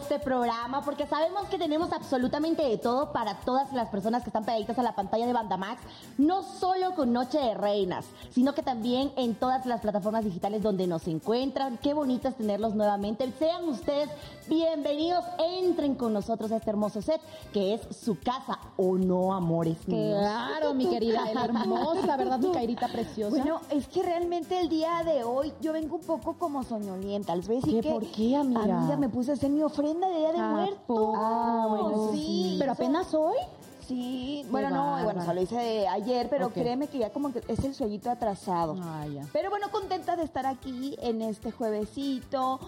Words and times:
este 0.00 0.18
programa 0.18 0.82
porque 0.84 1.06
sabemos 1.06 1.46
que 1.48 1.58
tenemos 1.58 1.92
absolutamente 1.92 2.62
de 2.62 2.78
todo 2.78 3.12
para 3.12 3.34
todas 3.40 3.72
las 3.72 3.88
personas 3.88 4.22
que 4.22 4.30
están 4.30 4.44
pegaditas 4.44 4.78
a 4.78 4.82
la 4.82 4.94
pantalla 4.94 5.26
de 5.26 5.32
Bandamax, 5.32 5.82
no 6.18 6.42
solo 6.42 6.94
con 6.94 7.12
Noche 7.12 7.38
de 7.38 7.54
Reinas, 7.54 8.06
sino 8.30 8.54
que 8.54 8.62
también 8.62 9.12
en 9.16 9.34
todas 9.34 9.66
las 9.66 9.82
plataformas 9.82 10.24
digitales 10.24 10.62
donde 10.62 10.86
nos 10.86 11.06
encuentran. 11.06 11.78
Qué 11.78 11.92
bonito 11.92 12.28
es 12.28 12.36
tenerlos 12.36 12.74
nuevamente. 12.74 13.30
Sean 13.38 13.68
ustedes 13.68 14.08
bienvenidos, 14.48 15.24
entren 15.58 15.94
con 15.94 16.12
nosotros 16.12 16.50
a 16.52 16.56
este 16.56 16.70
hermoso 16.70 17.02
set 17.02 17.20
que 17.52 17.74
es 17.74 17.82
su 17.96 18.18
casa 18.18 18.58
o 18.76 18.96
no, 18.96 19.34
amores 19.34 19.86
míos. 19.86 20.18
Claro, 20.18 20.74
mi 20.74 20.86
querida, 20.88 21.24
la 21.32 21.44
hermosa, 21.44 22.16
¿verdad, 22.16 22.38
mi 22.38 22.52
cairita 22.52 22.88
preciosa? 22.88 23.36
Bueno, 23.36 23.60
es 23.70 23.86
que 23.86 24.02
realmente 24.02 24.58
el 24.58 24.68
día 24.68 25.02
de 25.04 25.24
hoy 25.24 25.52
yo 25.60 25.72
vengo 25.72 25.96
un 25.96 26.02
poco 26.02 26.34
como 26.34 26.64
soñolienta. 26.64 27.36
Les 27.36 27.46
voy 27.46 27.58
a 27.58 27.60
decir 27.60 27.74
¿Qué? 27.74 27.88
que 27.88 27.94
¿Por 27.94 28.06
qué, 28.06 28.36
amiga? 28.36 28.62
amiga, 28.62 28.96
me 28.96 29.08
puse 29.08 29.32
a 29.32 29.34
hacer 29.34 29.50
mi 29.50 29.62
ofrenda 29.62 29.89
de 29.98 30.18
Día 30.18 30.32
de 30.32 30.38
Ah, 30.38 30.48
Muertos. 30.50 31.14
Ah, 31.16 31.66
bueno, 31.68 32.10
sí. 32.12 32.56
Pero 32.58 32.72
apenas 32.72 33.12
hoy. 33.14 33.36
Sí, 33.86 34.46
bueno, 34.50 34.70
no, 34.70 34.76
bárbara. 34.84 35.04
bueno, 35.04 35.24
solo 35.24 35.40
hice 35.42 35.56
de 35.56 35.88
ayer, 35.88 36.28
pero 36.30 36.50
créeme 36.50 36.86
que 36.86 36.98
ya 36.98 37.10
como 37.10 37.32
que 37.32 37.42
es 37.48 37.64
el 37.64 37.74
sueñito 37.74 38.08
atrasado. 38.08 38.76
Ah, 38.80 39.04
ya. 39.12 39.26
Pero 39.32 39.50
bueno, 39.50 39.68
contenta 39.72 40.14
de 40.14 40.22
estar 40.22 40.46
aquí 40.46 40.96
en 41.02 41.22
este 41.22 41.50
juevesito. 41.50 42.60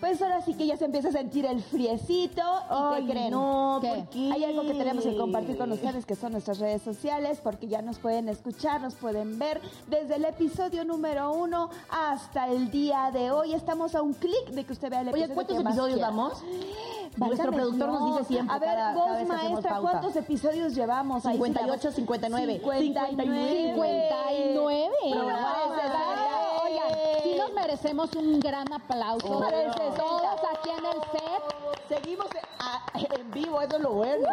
Pues 0.00 0.20
ahora 0.22 0.40
sí 0.40 0.54
que 0.54 0.66
ya 0.66 0.76
se 0.78 0.86
empieza 0.86 1.08
a 1.08 1.12
sentir 1.12 1.44
el 1.44 1.62
friecito. 1.62 2.40
¿Y 2.40 2.64
Ay, 2.70 3.04
qué 3.06 3.10
creen? 3.12 3.30
no, 3.30 3.78
¿Qué? 3.82 3.88
¿por 3.88 4.08
qué? 4.08 4.30
Hay 4.32 4.44
algo 4.44 4.62
que 4.62 4.72
tenemos 4.74 5.04
que 5.04 5.16
compartir 5.16 5.58
con 5.58 5.70
ustedes, 5.72 6.06
que 6.06 6.16
son 6.16 6.32
nuestras 6.32 6.58
redes 6.58 6.80
sociales, 6.82 7.40
porque 7.42 7.68
ya 7.68 7.82
nos 7.82 7.98
pueden 7.98 8.28
escuchar, 8.30 8.80
nos 8.80 8.94
pueden 8.94 9.38
ver 9.38 9.60
desde 9.88 10.16
el 10.16 10.24
episodio 10.24 10.84
número 10.86 11.32
uno 11.32 11.68
hasta 11.90 12.48
el 12.48 12.70
día 12.70 13.10
de 13.12 13.30
hoy. 13.30 13.52
Estamos 13.52 13.94
a 13.94 14.00
un 14.02 14.14
clic 14.14 14.46
de 14.52 14.64
que 14.64 14.72
usted 14.72 14.88
vea 14.90 15.02
el 15.02 15.08
episodio. 15.08 15.26
Oye, 15.26 15.34
¿cuántos 15.34 15.56
que 15.56 15.62
episodios 15.68 15.94
quiera. 15.98 16.10
Nuestro 17.16 17.50
productor 17.52 17.88
nos 17.88 18.12
dice 18.16 18.24
siempre 18.28 18.56
A 18.56 18.58
ver, 18.58 18.68
cada- 18.70 18.94
vos, 18.94 19.04
cada 19.04 19.18
que 19.18 19.24
maestra. 19.26 19.80
¿cuántos 19.80 20.16
episodios 20.16 20.74
llevamos? 20.74 21.26
Ahí 21.26 21.36
sí 21.36 21.42
58, 21.44 21.88
la- 21.88 21.94
59. 21.94 22.52
59. 22.60 23.72
59. 23.74 24.90
Programa 25.10 25.54
Ay, 25.56 25.68
de 25.70 25.76
sesenta. 25.76 26.62
Oigan, 26.64 27.22
sí 27.24 27.34
nos 27.36 27.52
merecemos 27.52 28.14
un 28.14 28.38
gran 28.40 28.72
aplauso. 28.72 29.40
Todos 29.96 30.40
aquí 30.52 30.70
en 30.70 30.84
el 30.84 31.00
set. 31.12 31.60
Seguimos 31.88 32.28
en, 32.94 33.30
vivo, 33.32 33.60
eso 33.60 33.76
es 33.76 33.82
lo 33.82 33.92
bueno. 33.92 34.28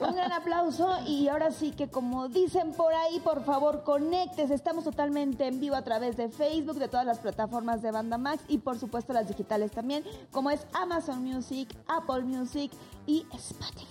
Un 0.00 0.14
gran 0.14 0.32
aplauso 0.32 0.98
y 1.06 1.28
ahora 1.28 1.50
sí 1.50 1.70
que 1.70 1.88
como 1.88 2.28
dicen 2.28 2.72
por 2.72 2.92
ahí, 2.92 3.20
por 3.20 3.44
favor, 3.44 3.84
conéctese. 3.84 4.54
Estamos 4.54 4.84
totalmente 4.84 5.46
en 5.46 5.60
vivo 5.60 5.76
a 5.76 5.82
través 5.82 6.16
de 6.16 6.28
Facebook, 6.28 6.76
de 6.76 6.88
todas 6.88 7.06
las 7.06 7.18
plataformas 7.18 7.82
de 7.82 7.92
Banda 7.92 8.18
Max 8.18 8.42
y 8.48 8.58
por 8.58 8.78
supuesto 8.78 9.12
las 9.12 9.28
digitales 9.28 9.70
también, 9.70 10.04
como 10.32 10.50
es 10.50 10.66
Amazon 10.72 11.22
Music, 11.22 11.68
Apple 11.86 12.22
Music 12.22 12.72
y 13.06 13.26
Spotify. 13.32 13.86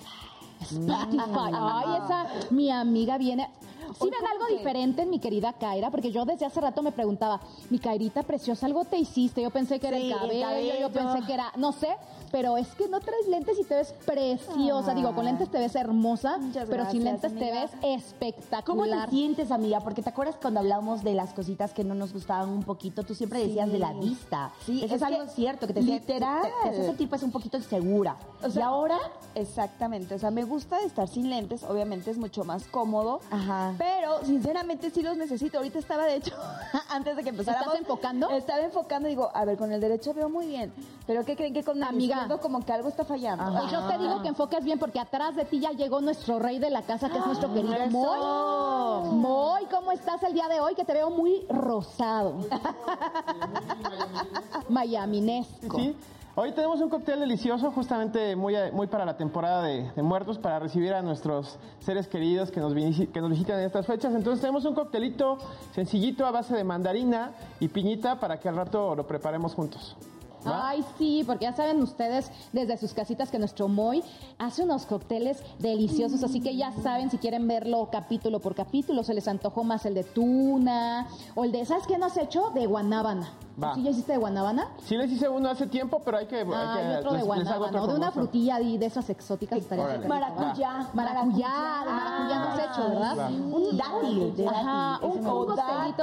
Spotify. 0.62 1.52
Ay, 1.54 2.02
esa, 2.04 2.28
mi 2.50 2.70
amiga 2.70 3.18
viene. 3.18 3.50
Sí 3.94 4.10
ven 4.10 4.26
algo 4.32 4.46
diferente 4.58 5.02
en 5.04 5.10
mi 5.10 5.20
querida 5.20 5.54
Kaira, 5.54 5.90
porque 5.90 6.12
yo 6.12 6.26
desde 6.26 6.46
hace 6.46 6.62
rato 6.62 6.82
me 6.82 6.92
preguntaba, 6.92 7.40
mi 7.70 7.80
Kairita 7.80 8.24
preciosa, 8.24 8.66
algo 8.66 8.86
te 8.86 8.98
hiciste. 8.98 9.42
Yo 9.42 9.50
pensé 9.50 9.80
que 9.80 9.88
era 9.88 9.98
Sí, 9.98 10.04
el 10.04 10.12
el 10.32 10.42
cabello, 10.42 10.74
yo 10.80 10.90
pensé 10.92 11.26
que 11.26 11.34
era, 11.34 11.52
no 11.58 11.72
sé, 11.72 11.90
pero 12.32 12.58
es 12.58 12.68
que 12.70 12.88
no 12.88 13.00
traes 13.00 13.28
lentes 13.28 13.58
y 13.60 13.64
te 13.64 13.76
ves 13.76 13.94
preciosa. 14.06 14.92
Ah. 14.92 14.96
Digo, 14.96 15.14
con 15.14 15.26
lentes 15.26 15.50
te 15.50 15.58
ves 15.60 15.76
hermosa, 15.76 16.38
Muchas 16.38 16.68
pero 16.70 16.90
sin 16.90 17.04
lentes 17.04 17.34
te 17.34 17.52
ves 17.52 17.72
¿Cómo 17.72 17.96
espectacular. 17.96 19.06
te 19.10 19.16
sientes, 19.16 19.52
amiga? 19.52 19.80
Porque 19.82 20.02
te 20.02 20.10
acuerdas 20.10 20.36
cuando 20.42 20.60
hablamos 20.60 21.04
de 21.04 21.14
las 21.14 21.34
cositas 21.34 21.74
que 21.74 21.84
no 21.84 21.96
nos 21.96 22.14
gustaban 22.14 22.50
un 22.50 22.64
poquito, 22.64 23.04
tú 23.04 23.16
siempre 23.16 23.40
decías 23.40 23.68
Sí. 23.68 23.74
de 23.74 23.80
la 23.80 23.94
vista. 23.94 24.52
Sí, 24.66 24.78
eso 24.84 24.96
es, 24.96 25.02
es 25.02 25.04
algo 25.04 25.28
cierto, 25.28 25.68
que 25.68 25.74
te 25.74 25.82
literal. 25.82 26.42
Te, 26.44 26.70
te 26.70 26.76
hace 26.76 26.86
sentir 26.86 27.10
pues 27.10 27.24
un 27.24 27.32
poquito 27.32 27.58
insegura. 27.58 28.16
O 28.44 28.50
sea, 28.50 28.62
y 28.62 28.66
ahora, 28.66 28.98
Exactamente, 29.36 30.16
o 30.16 30.20
sea, 30.20 30.32
me 30.32 30.44
gusta 30.44 30.80
estar 30.82 31.08
sin 31.08 31.30
lentes, 31.30 31.64
obviamente 31.64 32.12
es 32.12 32.18
mucho 32.18 32.44
más 32.44 32.66
cómodo, 32.68 33.22
Ajá. 33.30 33.74
pero 33.78 34.26
sinceramente 34.26 34.90
sí 34.90 35.02
los 35.02 35.18
necesito. 35.18 35.58
Ahorita 35.58 35.80
estaba, 35.80 36.06
de 36.06 36.16
hecho, 36.16 36.36
antes 36.90 37.16
de 37.16 37.24
que 37.24 37.30
empezáramos... 37.30 37.68
¿Estás 37.68 37.82
enfocando? 37.82 38.30
Estaba 38.32 38.62
enfocando 38.64 39.08
y 39.08 39.12
digo, 39.12 39.30
a 39.34 39.46
ver, 39.46 39.58
con 39.58 39.72
el 39.72 39.80
derecho 39.80 40.14
veo 40.14 40.30
muy 40.30 40.48
bien, 40.48 40.74
pero 41.08 41.24
¿qué 41.26 41.36
creen 41.36 41.54
que 41.54 41.64
con 41.64 41.80
Amiga. 41.84 42.19
Como 42.42 42.66
que 42.66 42.74
algo 42.74 42.90
está 42.90 43.06
fallando? 43.06 43.44
Ajá. 43.44 43.60
Pues 43.62 43.72
yo 43.72 43.82
te 43.88 43.98
digo 43.98 44.22
que 44.22 44.28
enfoques 44.28 44.64
bien 44.64 44.80
porque 44.80 45.00
atrás 45.00 45.36
de 45.36 45.46
ti 45.46 45.60
ya 45.60 45.72
llegó 45.72 46.02
nuestro 46.02 46.40
rey 46.40 46.60
de 46.60 46.70
la 46.70 46.82
casa, 46.82 47.10
que 47.10 47.18
es 47.18 47.26
nuestro 47.26 47.54
querido 47.54 47.74
eso. 47.76 47.90
Moy. 47.90 49.10
Moy, 49.16 49.66
¿cómo 49.72 49.92
estás 49.92 50.22
el 50.24 50.34
día 50.34 50.48
de 50.48 50.60
hoy? 50.60 50.76
Que 50.76 50.86
te 50.86 50.94
veo 50.94 51.10
muy 51.10 51.46
rosado. 51.50 52.36
Mayaminesco. 54.70 55.78
Sí. 55.78 55.96
Hoy 56.36 56.54
tenemos 56.54 56.80
un 56.80 56.90
cóctel 56.90 57.20
delicioso, 57.20 57.70
justamente 57.72 58.34
muy, 58.36 58.56
muy 58.72 58.88
para 58.88 59.04
la 59.04 59.18
temporada 59.18 59.64
de, 59.64 59.92
de 59.92 60.04
muertos, 60.04 60.38
para 60.38 60.58
recibir 60.60 60.94
a 60.94 61.02
nuestros 61.02 61.58
seres 61.82 62.08
queridos 62.08 62.50
que 62.50 62.62
nos, 62.62 62.74
visi- 62.74 63.12
que 63.12 63.20
nos 63.20 63.32
visitan 63.32 63.60
en 63.60 63.66
estas 63.66 63.86
fechas. 63.86 64.14
Entonces 64.16 64.40
tenemos 64.40 64.64
un 64.64 64.74
coctelito 64.74 65.38
sencillito 65.76 66.26
a 66.26 66.32
base 66.32 66.56
de 66.56 66.64
mandarina 66.64 67.32
y 67.60 67.68
piñita 67.68 68.22
para 68.22 68.40
que 68.40 68.48
al 68.48 68.56
rato 68.56 68.96
lo 68.96 69.06
preparemos 69.06 69.54
juntos. 69.54 69.98
Ay, 70.46 70.84
sí, 70.98 71.24
porque 71.26 71.46
ya 71.46 71.54
saben 71.54 71.82
ustedes 71.82 72.32
desde 72.54 72.78
sus 72.78 72.94
casitas 72.94 73.30
que 73.30 73.40
nuestro 73.40 73.68
Moy 73.68 74.04
hace 74.38 74.64
unos 74.64 74.86
cócteles 74.86 75.44
deliciosos, 75.60 76.24
así 76.24 76.40
que 76.40 76.56
ya 76.56 76.72
saben 76.72 77.10
si 77.10 77.18
quieren 77.18 77.48
verlo 77.48 77.90
capítulo 77.92 78.40
por 78.40 78.56
capítulo, 78.56 79.04
se 79.04 79.14
les 79.14 79.28
antojó 79.28 79.64
más 79.64 79.86
el 79.86 79.94
de 79.94 80.04
tuna 80.04 81.08
o 81.36 81.44
el 81.44 81.52
de, 81.52 81.66
¿sabes 81.66 81.86
qué 81.88 81.98
no 81.98 82.06
has 82.06 82.18
hecho? 82.18 82.52
De 82.54 82.66
guanábana. 82.66 83.32
Va. 83.62 83.76
¿Sí 83.76 83.84
ya 83.84 83.90
hiciste 83.92 84.12
de 84.14 84.18
guanábana? 84.18 84.68
Sí 84.84 84.96
les 84.96 85.12
hice 85.12 85.28
uno 85.28 85.50
hace 85.50 85.68
tiempo, 85.68 86.02
pero 86.06 86.18
hay 86.18 86.28
que... 86.28 86.38
hay 86.38 86.48
Ah, 86.54 86.74
que 86.78 86.92
y 86.94 86.96
otro 86.96 87.12
de 87.12 87.18
les- 87.18 87.28
les 87.28 87.48
hago 87.48 87.60
guanábana, 87.60 87.68
otro 87.68 87.82
o 87.84 87.88
de 87.88 87.94
una 88.00 88.12
frutilla 88.12 88.60
de, 88.60 88.78
de 88.78 88.86
esas 88.86 89.10
exóticas. 89.10 89.60
estaría 89.60 89.98
rico. 89.98 90.08
Maracuyá. 90.08 90.88
Maracuyá, 90.94 91.50
de 91.86 91.92
maracuyá 91.92 92.40
no 92.40 92.48
has 92.50 92.60
hecho, 92.60 92.90
¿verdad? 92.90 93.18
Va. 93.18 93.28
un 93.28 93.78
dátil, 93.78 94.36
de 94.36 94.48
Ajá, 94.48 95.00
un, 95.04 95.28
un 95.28 95.56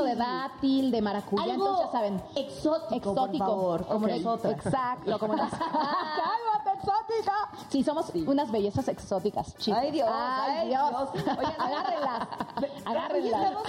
de 0.05 0.15
dátil, 0.17 0.91
de 0.91 1.03
maracuyá, 1.03 1.43
Algo 1.45 1.55
entonces 1.55 1.87
ya 1.87 1.93
saben. 1.93 2.23
exótico, 2.35 2.95
Exótico, 2.97 3.45
por 3.45 3.49
favor, 3.49 3.87
como 3.87 4.07
nosotros. 4.09 4.53
Exacto, 4.53 5.19
como 5.19 5.35
las... 5.35 5.53
Sí, 7.69 7.83
somos 7.83 8.13
unas 8.27 8.51
bellezas 8.51 8.89
exóticas, 8.89 9.57
chicas. 9.59 9.81
Ay, 9.83 9.91
Dios, 9.91 10.09
Ay, 10.11 10.53
ay, 10.59 10.69
Dios. 10.69 11.13
Dios. 11.13 11.25
Oigan, 11.39 11.55
agárrenlas, 11.59 12.29
agárrenlas. 12.85 13.53
estamos 13.65 13.69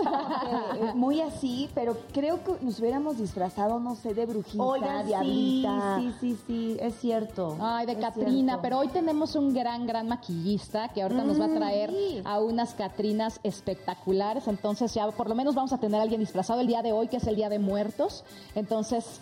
eh, 0.76 0.92
muy 0.94 1.22
así, 1.22 1.70
pero 1.74 1.98
creo 2.14 2.44
que 2.44 2.64
nos 2.64 2.80
hubiéramos 2.80 3.18
disfrazado, 3.18 3.80
no 3.80 3.96
sé, 3.96 4.14
de 4.14 4.26
brujita, 4.26 4.64
Oigan, 4.64 5.02
sí, 5.02 5.08
diablita. 5.08 5.98
sí, 6.00 6.14
sí, 6.20 6.40
sí, 6.48 6.78
es 6.80 7.00
cierto. 7.00 7.58
Ay, 7.60 7.86
de 7.86 7.98
Catrina, 7.98 8.62
pero 8.62 8.80
hoy 8.80 8.88
tenemos 8.90 9.36
un 9.36 9.54
gran, 9.54 9.88
gran 9.88 10.08
maquillista 10.08 10.90
que 10.90 11.02
ahorita 11.02 11.24
nos 11.24 11.40
va 11.40 11.46
a 11.46 11.50
traer 11.56 11.90
sí. 11.90 12.22
a 12.24 12.40
unas 12.40 12.74
Catrinas 12.74 13.40
espectaculares. 13.44 14.48
Entonces 14.48 14.94
ya 14.94 15.10
por 15.12 15.28
lo 15.28 15.36
menos 15.36 15.56
vamos 15.56 15.74
a 15.74 15.78
tener 15.78 16.00
a 16.00 16.04
alguien 16.04 16.20
disfrazado 16.20 16.62
el 16.62 16.68
día 16.68 16.82
de 16.82 16.92
hoy, 16.92 17.08
que 17.08 17.18
es 17.18 17.28
el 17.28 17.36
Día 17.36 17.50
de 17.50 17.60
Muertos. 17.60 18.24
Entonces 18.56 19.22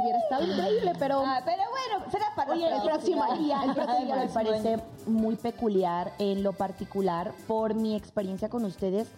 hubiera 0.00 0.18
estado 0.18 0.44
increíble, 0.44 0.92
pero... 0.98 1.22
Ah, 1.24 1.40
pero 1.44 1.62
bueno, 1.70 2.10
será 2.10 2.26
para 2.34 2.52
Oye, 2.52 2.68
el 2.68 2.82
próximo 2.82 3.24
día, 3.38 3.60
me 3.66 4.28
parece 4.28 4.78
muy 5.06 5.36
peculiar 5.36 6.12
en 6.18 6.42
lo 6.42 6.52
particular 6.52 7.32
por 7.46 7.74
mi 7.74 7.94
experiencia 7.94 8.48
con 8.48 8.64
ustedes. 8.64 9.08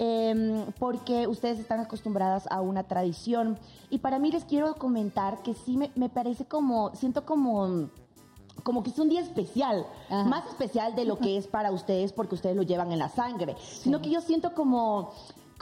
em, 0.00 0.72
porque 0.80 1.28
ustedes 1.28 1.60
están 1.60 1.78
acostumbradas 1.78 2.48
a 2.50 2.60
una 2.60 2.82
tradición 2.82 3.56
y 3.90 3.98
para 3.98 4.18
mí 4.18 4.32
les 4.32 4.44
quiero 4.44 4.74
comentar 4.74 5.40
que 5.44 5.54
sí 5.54 5.76
me, 5.76 5.92
me 5.94 6.08
parece 6.08 6.46
como 6.46 6.92
siento 6.96 7.24
como 7.24 7.88
como 8.64 8.82
que 8.82 8.90
es 8.90 8.98
un 8.98 9.08
día 9.08 9.20
especial, 9.20 9.86
Ajá. 10.08 10.24
más 10.24 10.46
especial 10.46 10.96
de 10.96 11.04
lo 11.04 11.18
que 11.18 11.36
es 11.36 11.46
para 11.46 11.70
ustedes 11.70 12.12
porque 12.12 12.34
ustedes 12.34 12.56
lo 12.56 12.62
llevan 12.62 12.90
en 12.90 12.98
la 12.98 13.08
sangre, 13.08 13.56
sino 13.60 14.00
que 14.00 14.10
yo 14.10 14.20
siento 14.20 14.52
como 14.54 15.12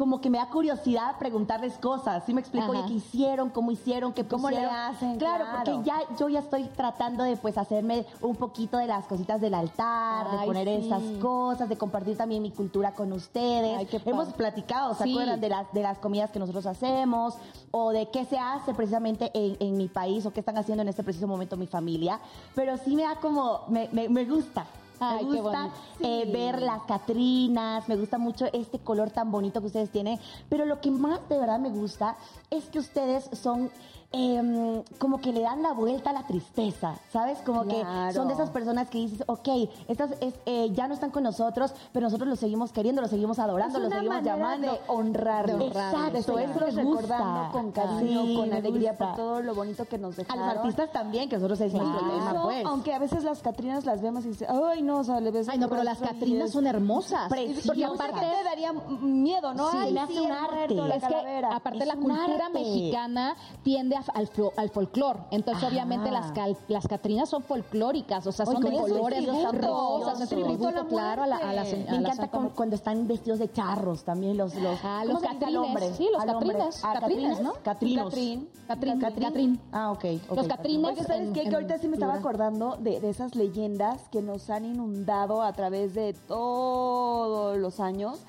como 0.02 0.20
que 0.20 0.30
me 0.30 0.38
da 0.38 0.46
curiosidad 0.46 1.16
preguntarles 1.16 1.74
cosas, 1.74 2.24
¿sí 2.26 2.34
me 2.34 2.40
explico? 2.40 2.72
Ajá. 2.72 2.80
Oye, 2.80 2.88
¿qué 2.88 2.94
hicieron? 2.94 3.50
¿Cómo 3.50 3.70
hicieron? 3.70 4.12
¿Qué 4.12 4.26
¿Cómo 4.26 4.50
le 4.50 4.56
pusieron? 4.56 4.74
hacen? 4.76 5.16
Claro, 5.16 5.44
Claro. 5.44 5.62
porque 5.64 5.88
ya 5.88 5.94
yo 6.18 6.28
ya 6.28 6.40
estoy 6.40 6.64
tratando 6.64 7.22
de 7.22 7.36
pues 7.36 7.56
hacerme 7.56 8.04
un 8.20 8.34
poquito 8.34 8.78
de 8.78 8.88
las 8.88 9.04
cositas 9.06 9.40
del 9.40 9.54
altar, 9.54 10.40
de 10.40 10.44
poner 10.44 10.66
sí. 10.66 10.86
esas 10.88 11.02
cosas, 11.20 11.68
de 11.68 11.78
compartir 11.78 12.16
también 12.16 12.42
mi 12.42 12.50
cultura 12.50 12.90
con 12.96 13.12
ustedes. 13.12 13.78
Ay, 13.78 13.86
qué 13.86 14.00
padre. 14.00 14.10
Hemos 14.10 14.32
platicado, 14.34 14.92
¿se 14.94 15.04
Sí. 15.04 15.12
acuerdan 15.12 15.40
de 15.40 15.48
las 15.50 15.72
de 15.72 15.82
las 15.82 15.98
comidas 15.98 16.32
que 16.32 16.40
nosotros 16.40 16.66
hacemos 16.66 17.36
o 17.70 17.90
de 17.92 18.10
qué 18.10 18.24
se 18.24 18.40
hace 18.40 18.74
precisamente 18.74 19.30
en, 19.34 19.56
en 19.60 19.76
mi 19.76 19.86
país 19.86 20.26
o 20.26 20.32
qué 20.32 20.40
están 20.40 20.58
haciendo 20.58 20.82
en 20.82 20.88
este 20.88 21.04
preciso 21.04 21.28
momento 21.28 21.56
mi 21.56 21.68
familia? 21.68 22.18
Pero 22.56 22.76
sí 22.76 22.96
me 22.96 23.02
da 23.04 23.14
como 23.20 23.60
me, 23.68 23.88
me, 23.92 24.08
me 24.08 24.24
gusta. 24.24 24.66
Ay, 25.10 25.24
me 25.26 25.40
gusta 25.40 25.70
eh, 26.00 26.22
Sí. 26.26 26.32
ver 26.32 26.62
las 26.62 26.82
Catrinas, 26.82 27.88
me 27.88 27.96
gusta 27.96 28.18
mucho 28.18 28.46
este 28.52 28.78
color 28.78 29.10
tan 29.10 29.30
bonito 29.30 29.60
que 29.60 29.66
ustedes 29.66 29.90
tienen, 29.90 30.18
pero 30.48 30.64
lo 30.64 30.80
que 30.80 30.90
más 30.90 31.20
de 31.28 31.38
verdad 31.38 31.58
me 31.58 31.70
gusta 31.70 32.16
es 32.50 32.64
que 32.66 32.78
ustedes 32.78 33.28
son 33.32 33.70
em, 34.12 34.82
como 34.98 35.20
que 35.20 35.32
le 35.32 35.40
dan 35.40 35.62
la 35.62 35.72
vuelta 35.72 36.10
a 36.10 36.12
la 36.12 36.26
tristeza, 36.26 36.94
¿sabes? 37.12 37.38
Como 37.38 37.64
que 37.66 37.80
Claro. 37.80 38.12
son 38.12 38.28
de 38.28 38.34
esas 38.34 38.50
personas 38.50 38.88
que 38.88 38.98
dices, 38.98 39.22
ok, 39.26 39.48
estas 39.88 40.12
es- 40.20 40.34
eh, 40.46 40.70
ya 40.72 40.86
no 40.88 40.94
están 40.94 41.10
con 41.10 41.22
nosotros, 41.22 41.74
pero 41.92 42.06
nosotros 42.06 42.28
los 42.28 42.38
seguimos 42.38 42.72
queriendo, 42.72 43.00
los 43.00 43.10
seguimos 43.10 43.38
adorando, 43.38 43.78
los 43.78 43.92
seguimos 43.92 44.22
llamando. 44.22 44.72
de 44.72 44.80
honrarlos. 44.86 45.58
De 45.58 45.64
honrarlos, 45.66 46.02
Exacto, 46.28 46.34
Me 46.34 46.46
gusta. 46.46 46.70
recordando 46.82 47.52
con 47.52 47.72
cariño, 47.72 48.22
Sí, 48.26 48.36
con 48.36 48.52
alegría 48.52 48.90
gusta. 48.90 49.06
por 49.08 49.16
todo 49.16 49.42
lo 49.42 49.54
bonito 49.54 49.84
que 49.86 49.98
nos 49.98 50.14
A 50.18 50.22
dejaron. 50.22 50.46
los 50.46 50.56
artistas 50.56 50.92
también, 50.92 51.28
que 51.28 51.36
nosotros 51.36 51.60
Incluso, 51.60 51.98
tema, 51.98 52.42
pues. 52.42 52.66
aunque 52.66 52.92
a 52.94 52.98
veces 52.98 53.24
las 53.24 53.40
Catrinas 53.40 53.84
las 53.84 54.02
vemos 54.02 54.24
y 54.26 54.28
dices, 54.28 54.48
ay, 54.48 54.82
no, 54.82 54.98
o 54.98 55.04
sea, 55.04 55.20
le 55.20 55.30
ves 55.30 55.48
Ay, 55.48 55.58
no, 55.58 55.68
pero 55.68 55.82
las 55.84 55.98
Catrinas 55.98 56.50
son 56.50 56.66
hermosas. 56.66 57.28
Preciosas. 57.28 57.66
Porque 57.66 57.84
aparte 57.84 58.20
gente 58.20 58.44
daría 58.44 58.72
miedo, 58.72 59.54
¿no? 59.54 59.70
Sí, 59.70 59.76
Ay, 59.80 59.92
me 59.94 60.00
hace 60.00 60.20
un 60.20 60.32
arte. 60.32 60.96
es 60.96 61.04
que 61.04 61.44
aparte 61.50 61.78
Es 61.80 61.86
la 61.86 61.94
cultura 61.94 62.46
arte. 62.46 62.58
mexicana 62.58 63.36
tiende 63.62 63.96
a- 63.96 64.01
al, 64.10 64.30
al 64.56 64.70
folclore. 64.70 65.20
Entonces, 65.30 65.62
Ajá. 65.64 65.72
obviamente, 65.72 66.10
las, 66.10 66.32
cal- 66.32 66.56
las 66.68 66.86
Catrinas 66.86 67.28
son 67.28 67.42
folclóricas, 67.42 68.26
o 68.26 68.32
sea, 68.32 68.44
Oye, 68.46 68.52
son 68.54 68.64
de 68.64 68.76
colores 68.78 69.26
rosas, 69.52 70.20
es 70.20 70.28
tributo, 70.28 70.86
claro, 70.88 71.22
a 71.22 71.26
la, 71.26 71.36
a 71.36 71.52
la, 71.52 71.62
Me 71.62 71.70
se- 71.70 71.88
a 71.88 71.92
Me 71.92 72.00
la 72.00 72.08
encanta 72.12 72.28
cuando 72.54 72.76
están 72.76 73.06
vestidos 73.06 73.38
de 73.38 73.50
charros 73.52 74.04
también 74.04 74.36
los 74.36 74.54
los, 74.54 74.78
Ah, 74.84 75.02
¿cómo 75.02 75.14
los 75.14 75.22
catrines, 75.22 75.96
sí, 75.96 76.08
los 76.12 76.22
hombre. 76.22 76.56
catrines, 76.58 76.80
Ah, 76.84 76.92
catrines, 77.00 77.40
¿no? 77.40 77.52
Catrinos. 77.62 78.04
Catrín. 78.10 78.48
Catrín, 78.68 79.00
Catrín. 79.00 79.60
Ah, 79.72 79.90
ok. 79.92 80.04
Los 80.34 80.46
catrines. 80.46 80.92
Oye, 80.92 81.04
¿sabes 81.04 81.30
qué? 81.32 81.44
Que 81.48 81.54
ahorita 81.54 81.78
sí 81.78 81.88
me 81.88 81.94
estaba 81.94 82.14
acordando 82.14 82.76
de, 82.78 83.00
de 83.00 83.10
esas 83.10 83.34
leyendas 83.34 84.08
que 84.10 84.22
nos 84.22 84.48
han 84.50 84.64
inundado 84.64 85.42
a 85.42 85.52
través 85.52 85.94
de 85.94 86.14
todos 86.14 87.56
los 87.58 87.80
años. 87.80 88.20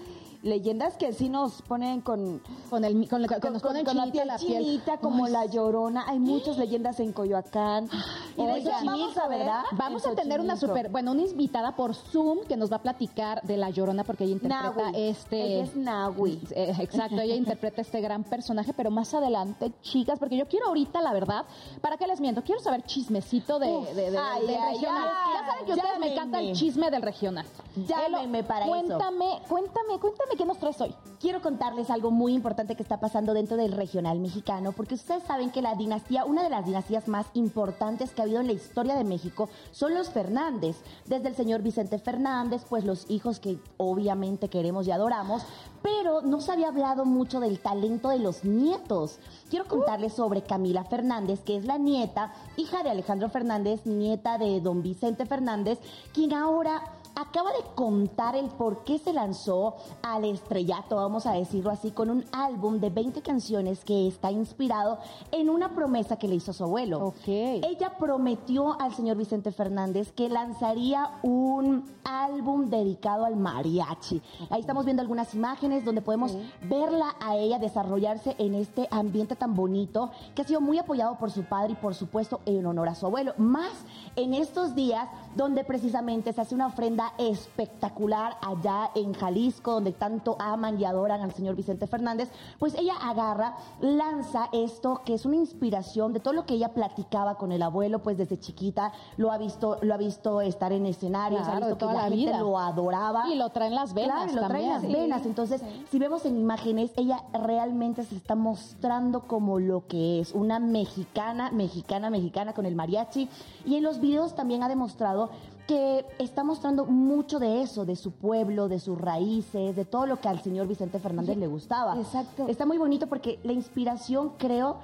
Leyendas 0.44 0.98
que 0.98 1.14
sí 1.14 1.30
nos 1.30 1.62
ponen 1.62 2.02
con... 2.02 2.42
Con 2.70 2.84
el, 2.84 3.08
con, 3.10 3.22
la- 3.22 3.28
que 3.30 3.40
con, 3.40 3.54
nos 3.54 3.62
con- 3.62 3.72
ponen 3.72 3.86
con 3.86 3.96
la 3.96 4.04
chinita 4.04 4.14
piel 4.14 4.28
la 4.28 4.38
piel. 4.38 5.00
como 5.00 5.28
La 5.30 5.46
Llorona. 5.46 6.04
Hay 6.08 6.20
muchas 6.20 6.58
leyendas 6.58 7.00
en 7.00 7.14
Coyoacán. 7.14 7.90
Y 8.38 8.46
de 8.46 8.70
vamos 8.86 9.18
a 9.18 9.28
ver, 9.28 9.40
¿verdad? 9.40 9.64
Vamos 9.72 10.06
a 10.06 10.14
tener 10.16 10.40
una 10.42 10.58
super, 10.58 10.90
bueno, 10.90 11.12
una 11.14 11.22
invitada 11.22 11.76
por 11.76 11.96
Zoom 11.96 12.40
que 12.48 12.58
nos 12.58 12.72
va 12.72 12.78
a 12.78 12.82
platicar 12.82 13.42
de 13.44 13.56
La 13.58 13.70
Llorona 13.70 14.04
porque 14.04 14.26
ella 14.26 14.34
interpreta 14.34 14.74
Nahui. 14.92 15.02
este... 15.02 15.42
Ella 15.56 15.64
es 15.64 15.76
Nahui. 15.76 16.40
Eh, 16.56 16.74
exacto, 16.80 17.20
ella 17.20 17.36
interpreta 17.36 17.82
este 17.82 18.00
gran 18.02 18.24
personaje, 18.24 18.74
pero 18.74 18.92
más 18.92 19.14
adelante, 19.14 19.72
chicas, 19.82 20.20
porque 20.20 20.36
yo 20.38 20.48
quiero 20.48 20.68
ahorita, 20.68 21.02
la 21.02 21.14
verdad, 21.14 21.46
¿para 21.82 21.98
qué 21.98 22.06
les 22.06 22.20
miento? 22.22 22.44
Quiero 22.44 22.62
saber 22.62 22.84
chismecito 22.84 23.60
de, 23.60 23.70
Uf, 23.70 23.90
de- 23.90 24.12
de- 24.12 24.18
ay, 24.18 24.46
del 24.46 24.56
ay, 24.58 24.74
regional. 24.76 25.10
ya 25.34 25.46
saben 25.48 25.66
que 25.66 25.72
a 25.72 25.76
ustedes 25.76 26.00
me 26.00 26.14
encanta 26.14 26.40
el 26.42 26.54
chisme 26.54 26.92
del 26.92 27.02
regional. 27.02 27.46
Llámenme 27.88 28.44
para 28.44 28.66
eso. 28.66 28.72
cuéntame, 28.74 29.26
Cuéntame, 29.50 30.00
cuéntame, 30.00 30.33
qué 30.36 30.46
nos 30.46 30.58
traes 30.58 30.80
hoy. 30.82 30.94
Quiero 31.20 31.42
contarles 31.42 31.90
algo 31.90 32.12
muy 32.12 32.34
importante 32.34 32.76
que 32.76 32.84
está 32.84 33.00
pasando 33.00 33.34
dentro 33.34 33.58
del 33.58 33.72
regional 33.72 34.20
mexicano, 34.20 34.72
porque 34.72 34.96
ustedes 34.96 35.24
saben 35.24 35.52
que 35.52 35.62
la 35.62 35.76
dinastía, 35.76 36.26
una 36.26 36.44
de 36.44 36.50
las 36.50 36.66
dinastías 36.66 37.08
más 37.08 37.28
importantes 37.34 38.12
que 38.12 38.22
ha 38.22 38.26
habido 38.26 38.42
en 38.42 38.48
la 38.48 38.54
historia 38.54 38.96
de 38.96 39.04
México, 39.04 39.50
son 39.72 39.94
los 39.94 40.10
Fernández. 40.10 40.78
Desde 41.06 41.30
el 41.30 41.36
señor 41.36 41.62
Vicente 41.62 42.00
Fernández, 42.00 42.66
pues 42.70 42.84
los 42.84 43.10
hijos 43.10 43.40
que 43.40 43.58
obviamente 43.78 44.50
queremos 44.50 44.88
y 44.88 44.92
adoramos, 44.92 45.44
pero 45.82 46.22
no 46.22 46.42
se 46.42 46.52
había 46.52 46.70
hablado 46.70 47.06
mucho 47.06 47.40
del 47.40 47.60
talento 47.60 48.10
de 48.10 48.20
los 48.20 48.44
nietos. 48.44 49.20
Quiero 49.50 49.66
contarles 49.66 50.14
sobre 50.14 50.42
Camila 50.42 50.84
Fernández, 50.84 51.42
que 51.42 51.58
es 51.58 51.66
la 51.66 51.78
nieta, 51.78 52.34
hija 52.58 52.84
de 52.84 52.90
Alejandro 52.90 53.30
Fernández, 53.30 53.86
nieta 53.86 54.38
de 54.38 54.62
don 54.62 54.82
Vicente 54.82 55.26
Fernández, 55.26 55.80
quien 56.14 56.34
ahora 56.34 56.84
acaba 57.16 57.52
de 57.52 57.64
contar 57.76 58.36
el 58.36 58.48
por 58.48 58.84
qué 58.84 58.98
se 58.98 59.14
lanzó 59.14 59.76
al 60.02 60.26
estrellato, 60.26 60.96
vamos 60.96 61.26
a 61.26 61.34
decirlo 61.34 61.72
así, 61.72 61.92
con 61.92 62.10
un 62.10 62.26
álbum 62.32 62.80
de 62.80 62.90
20 62.90 63.22
canciones 63.22 63.84
que 63.84 64.08
está 64.08 64.32
inspirado 64.32 64.98
en 65.32 65.50
una 65.50 65.70
promesa 65.76 66.18
que 66.18 66.28
le 66.28 66.36
hizo 66.36 66.54
su 66.54 66.64
abuelo. 66.64 67.08
Ok. 67.08 67.28
Ella 67.28 67.98
prometió 67.98 68.80
al 68.80 68.94
señor 68.94 69.18
Vicente 69.18 69.52
Fernández 69.52 70.12
que 70.12 70.30
lanzaría 70.30 71.12
un 71.24 71.86
álbum 72.04 72.70
dedicado 72.70 73.26
al 73.26 73.36
mariachi. 73.36 74.22
Ahí 74.50 74.62
estamos 74.62 74.86
viendo 74.86 75.02
algunas 75.02 75.34
imágenes 75.34 75.86
donde 75.86 76.02
podemos 76.02 76.36
verla 76.64 77.16
a 77.20 77.36
ella 77.36 77.60
desarrollarse 77.60 78.36
en 78.38 78.56
este 78.56 78.88
ambiente 78.92 79.36
tan 79.36 79.56
bonito 79.56 80.12
que 80.36 80.42
ha 80.42 80.46
sido 80.46 80.62
muy 80.62 80.78
apoyado 80.80 81.18
por 81.18 81.32
su 81.32 81.44
padre 81.44 81.74
y 81.74 81.76
por 81.76 81.96
supuesto 81.96 82.42
en 82.46 82.66
honor 82.66 82.90
a 82.90 82.96
su 82.96 83.06
abuelo. 83.06 83.34
Más 83.38 83.74
en 84.16 84.34
estos 84.34 84.76
días 84.76 85.08
donde 85.36 85.64
precisamente 85.64 86.34
se 86.34 86.42
hace 86.42 86.56
una 86.56 86.68
ofrenda 86.68 87.03
espectacular 87.18 88.38
allá 88.42 88.92
en 88.96 89.14
Jalisco, 89.14 89.74
donde 89.74 89.92
tanto 89.92 90.36
aman 90.40 90.80
y 90.80 90.86
adoran 90.86 91.22
al 91.22 91.34
señor 91.34 91.56
Vicente 91.56 91.88
Fernández, 91.88 92.30
pues 92.60 92.76
ella 92.76 92.94
agarra, 93.02 93.56
lanza 93.82 94.50
esto 94.52 95.02
que 95.06 95.14
es 95.14 95.26
una 95.26 95.36
inspiración 95.36 96.14
de 96.14 96.20
todo 96.20 96.34
lo 96.34 96.46
que 96.46 96.56
ella 96.56 96.70
platicaba 96.70 97.36
con 97.36 97.52
el 97.52 97.62
abuelo, 97.62 98.00
pues 98.00 98.18
desde 98.18 98.40
chiquita 98.40 98.92
lo 99.18 99.32
ha 99.32 99.38
visto, 99.38 99.78
lo 99.82 99.94
ha 99.94 99.98
visto 99.98 100.42
estar 100.42 100.72
en 100.72 100.86
escenarios, 100.86 101.48
ha 101.48 101.60
visto 101.60 101.78
que 101.78 101.86
la, 101.86 101.94
la 101.94 102.02
gente 102.04 102.16
vida. 102.16 102.40
lo 102.40 102.58
adoraba. 102.58 103.28
Y 103.30 103.36
lo 103.36 103.50
trae 103.50 103.68
en 103.68 103.76
las 103.76 103.94
venas 103.94 104.24
Claro, 104.24 104.42
lo 104.42 104.48
trae 104.48 104.64
en 104.64 104.70
las 104.70 104.82
venas. 104.82 105.26
Entonces, 105.26 105.62
si 105.90 106.00
vemos 106.00 106.26
en 106.26 106.38
imágenes, 106.38 106.92
ella 106.98 107.24
realmente 107.34 108.04
se 108.04 108.16
está 108.16 108.36
mostrando 108.36 109.22
como 109.22 109.60
lo 109.60 109.88
que 109.88 110.20
es, 110.20 110.34
una 110.34 110.60
mexicana, 110.60 111.52
mexicana, 111.52 112.10
mexicana 112.10 112.54
con 112.54 112.66
el 112.66 112.76
mariachi. 112.76 113.30
Y 113.66 113.76
en 113.76 113.84
los 113.84 114.00
videos 114.00 114.36
también 114.36 114.64
ha 114.64 114.70
demostrado 114.70 115.30
que 115.68 116.06
está 116.20 116.44
mostrando 116.44 116.86
mucho 116.86 117.40
de 117.40 117.62
eso, 117.62 117.86
de 117.86 117.96
su 117.96 118.12
pueblo, 118.12 118.68
de 118.68 118.80
sus 118.80 119.00
raíces, 119.00 119.76
de 119.76 119.86
todo 119.86 120.06
lo 120.06 120.20
que 120.20 120.28
al 120.28 120.42
señor 120.42 120.68
Vicente 120.68 121.00
Fernández 121.00 121.38
le 121.38 121.48
gustaba. 121.48 121.98
Exacto. 121.98 122.48
Está 122.48 122.66
muy 122.66 122.78
bonito 122.78 123.08
porque 123.08 123.40
la 123.44 123.54
inspiración, 123.54 124.34
creo, 124.38 124.78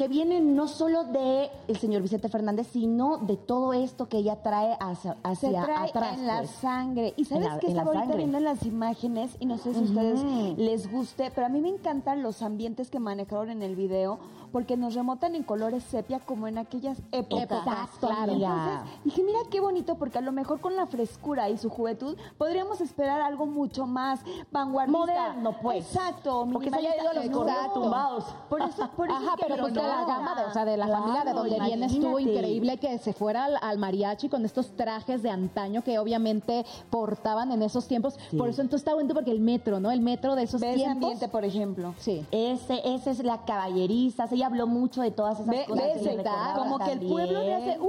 que 0.00 0.08
viene 0.08 0.40
no 0.40 0.66
solo 0.66 1.04
de 1.04 1.50
el 1.68 1.76
señor 1.76 2.00
Vicente 2.00 2.30
Fernández, 2.30 2.68
sino 2.72 3.18
de 3.18 3.36
todo 3.36 3.74
esto 3.74 4.08
que 4.08 4.16
ella 4.16 4.36
trae 4.42 4.74
hacia, 4.80 5.12
se 5.12 5.18
hacia 5.22 5.62
trae 5.62 5.90
atrás. 5.90 6.18
en 6.18 6.26
la 6.26 6.38
pues. 6.38 6.50
sangre. 6.52 7.12
Y 7.18 7.26
sabes 7.26 7.48
que 7.60 7.66
estaba 7.66 7.92
ahorita 7.92 8.16
viendo 8.16 8.38
en 8.38 8.44
las 8.44 8.64
imágenes 8.64 9.36
y 9.40 9.44
no 9.44 9.58
sé 9.58 9.74
si 9.74 9.80
a 9.80 9.82
ustedes 9.82 10.24
les 10.56 10.90
guste, 10.90 11.30
pero 11.34 11.46
a 11.46 11.50
mí 11.50 11.60
me 11.60 11.68
encantan 11.68 12.22
los 12.22 12.40
ambientes 12.40 12.90
que 12.90 12.98
manejaron 12.98 13.50
en 13.50 13.62
el 13.62 13.76
video 13.76 14.18
porque 14.52 14.76
nos 14.76 14.94
remontan 14.94 15.34
en 15.34 15.42
colores 15.42 15.82
sepia 15.84 16.20
como 16.20 16.46
en 16.48 16.58
aquellas 16.58 16.98
épocas. 17.12 17.42
Exacto, 17.50 18.08
Claro. 18.08 18.32
Entonces 18.32 19.00
dije, 19.04 19.22
mira 19.22 19.38
qué 19.50 19.60
bonito 19.60 19.96
porque 19.96 20.18
a 20.18 20.20
lo 20.20 20.32
mejor 20.32 20.60
con 20.60 20.76
la 20.76 20.86
frescura 20.86 21.48
y 21.50 21.58
su 21.58 21.70
juventud 21.70 22.16
podríamos 22.38 22.80
esperar 22.80 23.20
algo 23.20 23.46
mucho 23.46 23.86
más 23.86 24.20
vanguardista. 24.50 24.98
Moderno, 24.98 25.56
pues. 25.62 25.86
Exacto. 25.86 26.48
Porque 26.52 26.70
se 26.70 26.76
haya 26.76 26.96
ido 26.96 27.12
los 27.12 27.30
tumbados. 27.72 28.24
Por 28.48 28.62
eso, 28.62 28.88
por 28.96 29.08
eso 29.08 29.16
Ajá, 29.16 29.34
es 29.38 29.40
que 29.40 29.46
pero 29.48 29.62
pues 29.64 29.74
de 29.74 29.82
la 29.82 30.04
gama, 30.04 30.34
de, 30.34 30.44
o 30.44 30.52
sea, 30.52 30.64
de 30.64 30.76
la 30.76 30.86
Claro, 30.86 31.02
familia 31.02 31.24
de 31.24 31.32
donde 31.32 31.60
viene 31.60 31.86
estuvo 31.86 32.18
imagínate. 32.18 32.32
increíble 32.38 32.76
que 32.78 32.98
se 32.98 33.12
fuera 33.12 33.44
al, 33.44 33.56
al 33.60 33.78
mariachi 33.78 34.28
con 34.28 34.44
estos 34.44 34.76
trajes 34.76 35.22
de 35.22 35.30
antaño 35.30 35.82
que 35.82 35.98
obviamente 35.98 36.64
portaban 36.90 37.52
en 37.52 37.62
esos 37.62 37.86
tiempos. 37.86 38.18
Por 38.36 38.48
eso 38.48 38.62
entonces 38.62 38.80
está 38.82 38.94
bonito 38.94 39.14
porque 39.14 39.30
el 39.30 39.40
metro, 39.40 39.80
¿no? 39.80 39.90
El 39.90 40.00
metro 40.00 40.34
de 40.34 40.42
esos 40.44 40.60
tiempos. 40.60 40.86
ambiente, 40.92 41.28
por 41.28 41.44
ejemplo. 41.44 41.94
Sí. 41.98 42.24
Ese, 42.30 42.80
esa 42.84 43.10
es 43.10 43.22
la 43.22 43.44
caballeriza. 43.44 44.26
Habló 44.42 44.66
mucho 44.66 45.02
de 45.02 45.10
todas 45.10 45.34
esas 45.40 45.46
Ve, 45.46 45.64
cosas. 45.66 45.84
que 45.94 46.16
le 46.16 46.24
como 46.56 46.78
que 46.78 46.92
el 46.92 47.00
pueblo 47.00 47.40
de 47.40 47.54
hace, 47.54 47.78
uh, 47.80 47.88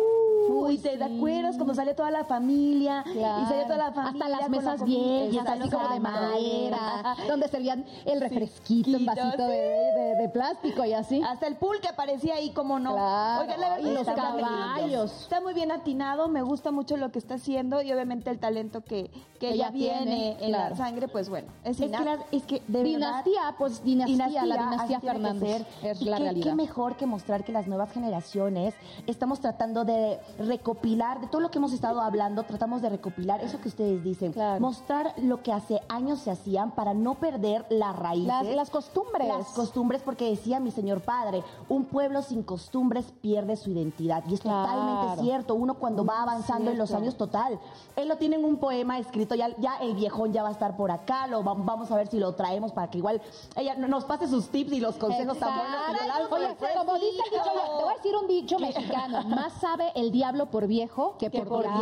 Uy, 0.54 0.76
y 0.76 0.78
te 0.80 0.98
sí. 0.98 1.04
acuerdas 1.04 1.56
cuando 1.56 1.74
sale 1.74 1.94
toda 1.94 2.12
la 2.12 2.26
familia, 2.26 3.04
y 3.08 3.20
sale 3.46 3.64
toda 3.64 3.78
la 3.78 3.92
familia. 3.92 4.12
Hasta 4.12 4.30
las 4.30 4.42
la 4.42 4.50
mesas 4.50 4.84
viejas, 4.84 5.48
así 5.48 5.70
como 5.70 5.88
de 5.90 6.00
madera, 6.00 7.16
donde 7.28 7.48
servían 7.48 7.86
el 8.06 8.20
refresquito 8.22 8.90
en 8.90 9.06
fresquitos, 9.06 9.06
vasito 9.06 9.48
de, 9.48 9.58
de- 9.58 10.16
de 10.22 10.30
plástico 10.30 10.84
y 10.86 10.94
así. 10.94 11.22
Hasta 11.22 11.48
el 11.48 11.56
pool 11.56 11.80
que 11.80 11.88
aparecía 11.88 12.36
ahí, 12.36 12.52
como 12.52 12.80
no. 12.80 12.94
Claro, 12.94 13.42
Oigan, 13.42 13.60
la 13.62 13.70
verdad 13.70 13.90
y 13.90 13.94
los 13.94 14.00
está 14.08 14.14
caballos. 14.16 15.22
Está 15.24 15.42
muy 15.42 15.54
bien 15.54 15.72
atinado, 15.72 16.28
me 16.28 16.42
gusta 16.42 16.72
mucho 16.72 16.98
lo 16.98 17.12
que 17.12 17.20
está 17.20 17.36
haciendo 17.36 17.82
y 17.82 17.92
obviamente 17.92 18.30
el 18.30 18.40
talento 18.40 18.82
que, 18.82 19.10
que 19.40 19.52
ella 19.54 19.72
tiene, 19.72 20.38
en 20.40 20.50
claro. 20.50 20.72
la 20.72 20.76
sangre, 20.76 21.08
pues 21.08 21.30
bueno, 21.30 21.48
es, 21.64 21.80
Es 21.80 21.90
que, 21.92 21.98
la- 21.98 22.20
es 22.32 22.44
que 22.44 22.62
de 22.68 22.84
verdad. 22.84 22.84
dinastía, 23.24 23.56
pues 23.58 23.84
dinastía, 23.84 24.46
la 24.46 24.56
dinastía 24.58 25.00
tiene 25.00 25.00
que 25.02 25.24
Fernández 25.24 25.66
es 25.84 26.02
la 26.02 26.18
realidad. 26.20 26.41
Qué 26.42 26.56
mejor 26.56 26.96
que 26.98 27.06
mostrar 27.06 27.44
que 27.44 27.52
las 27.52 27.68
nuevas 27.68 27.92
generaciones 27.92 28.74
estamos 29.08 29.40
tratando 29.40 29.86
de 29.86 30.20
recopilar 30.40 31.22
de 31.22 31.28
todo 31.28 31.42
lo 31.42 31.52
que 31.52 31.58
hemos 31.60 31.74
estado 31.74 32.02
hablando, 32.02 32.44
tratamos 32.44 32.82
de 32.82 32.90
recopilar 32.90 33.42
eso 33.42 33.60
que 33.62 33.68
ustedes 33.70 34.04
dicen, 34.04 34.34
Claro. 34.34 34.60
mostrar 34.60 35.14
lo 35.18 35.42
que 35.42 35.52
hace 35.54 35.82
años 35.90 36.20
se 36.20 36.32
hacían 36.32 36.72
para 36.72 36.94
no 36.94 37.16
perder 37.16 37.66
las 37.70 37.96
raíces, 37.96 38.28
Las- 38.28 38.48
las 38.48 38.70
costumbres. 38.70 39.28
las 39.28 39.48
costumbres, 39.48 40.02
porque 40.04 40.30
decía 40.30 40.60
mi 40.60 40.72
señor 40.72 41.02
padre, 41.02 41.44
un 41.70 41.86
pueblo 41.86 42.22
sin 42.22 42.44
costumbres 42.44 43.06
pierde 43.22 43.56
su 43.56 43.70
identidad 43.72 44.24
y 44.28 44.34
es 44.34 44.42
Claro. 44.42 44.68
totalmente 44.68 45.22
cierto. 45.22 45.56
Uno 45.56 45.76
cuando 45.76 46.06
va 46.06 46.22
avanzando 46.22 46.72
en 46.72 46.78
los 46.78 46.94
años 46.94 47.16
total, 47.16 47.60
él 47.96 48.08
lo 48.08 48.18
tiene 48.18 48.36
en 48.38 48.46
un 48.46 48.58
poema 48.58 48.98
escrito 49.00 49.36
ya, 49.36 49.50
ya 49.58 49.78
el 49.78 49.94
viejón 49.96 50.34
ya 50.34 50.44
va 50.44 50.50
a 50.50 50.52
estar 50.54 50.76
por 50.76 50.92
acá, 50.92 51.28
lo 51.28 51.44
va- 51.44 51.54
vamos 51.56 51.92
a 51.92 51.96
ver 51.96 52.08
si 52.08 52.20
lo 52.20 52.34
traemos 52.34 52.72
para 52.72 52.90
que 52.90 52.98
igual 52.98 53.22
ella 53.56 53.76
nos 53.76 54.06
pase 54.06 54.28
sus 54.28 54.50
tips 54.50 54.72
y 54.74 54.80
los 54.80 54.96
consejos 54.98 55.38
tan 55.38 55.56
buenos 55.58 55.78
que 55.88 56.02
yo 56.02 56.08
lanzo 56.08 56.31
Oye, 56.36 56.56
como 56.78 56.94
dice 56.96 57.08
el 57.26 57.32
dicho, 57.32 57.44
te 57.44 57.84
voy 57.84 57.92
a 57.92 57.96
decir 57.96 58.16
un 58.16 58.28
dicho 58.28 58.60
mexicano, 58.60 59.24
más 59.26 59.54
sabe 59.54 59.92
el 59.96 60.12
diablo 60.12 60.48
por 60.48 60.68
viejo 60.68 61.16
que, 61.18 61.30
por, 61.30 61.48
por 61.48 61.64
diablo. 61.64 61.80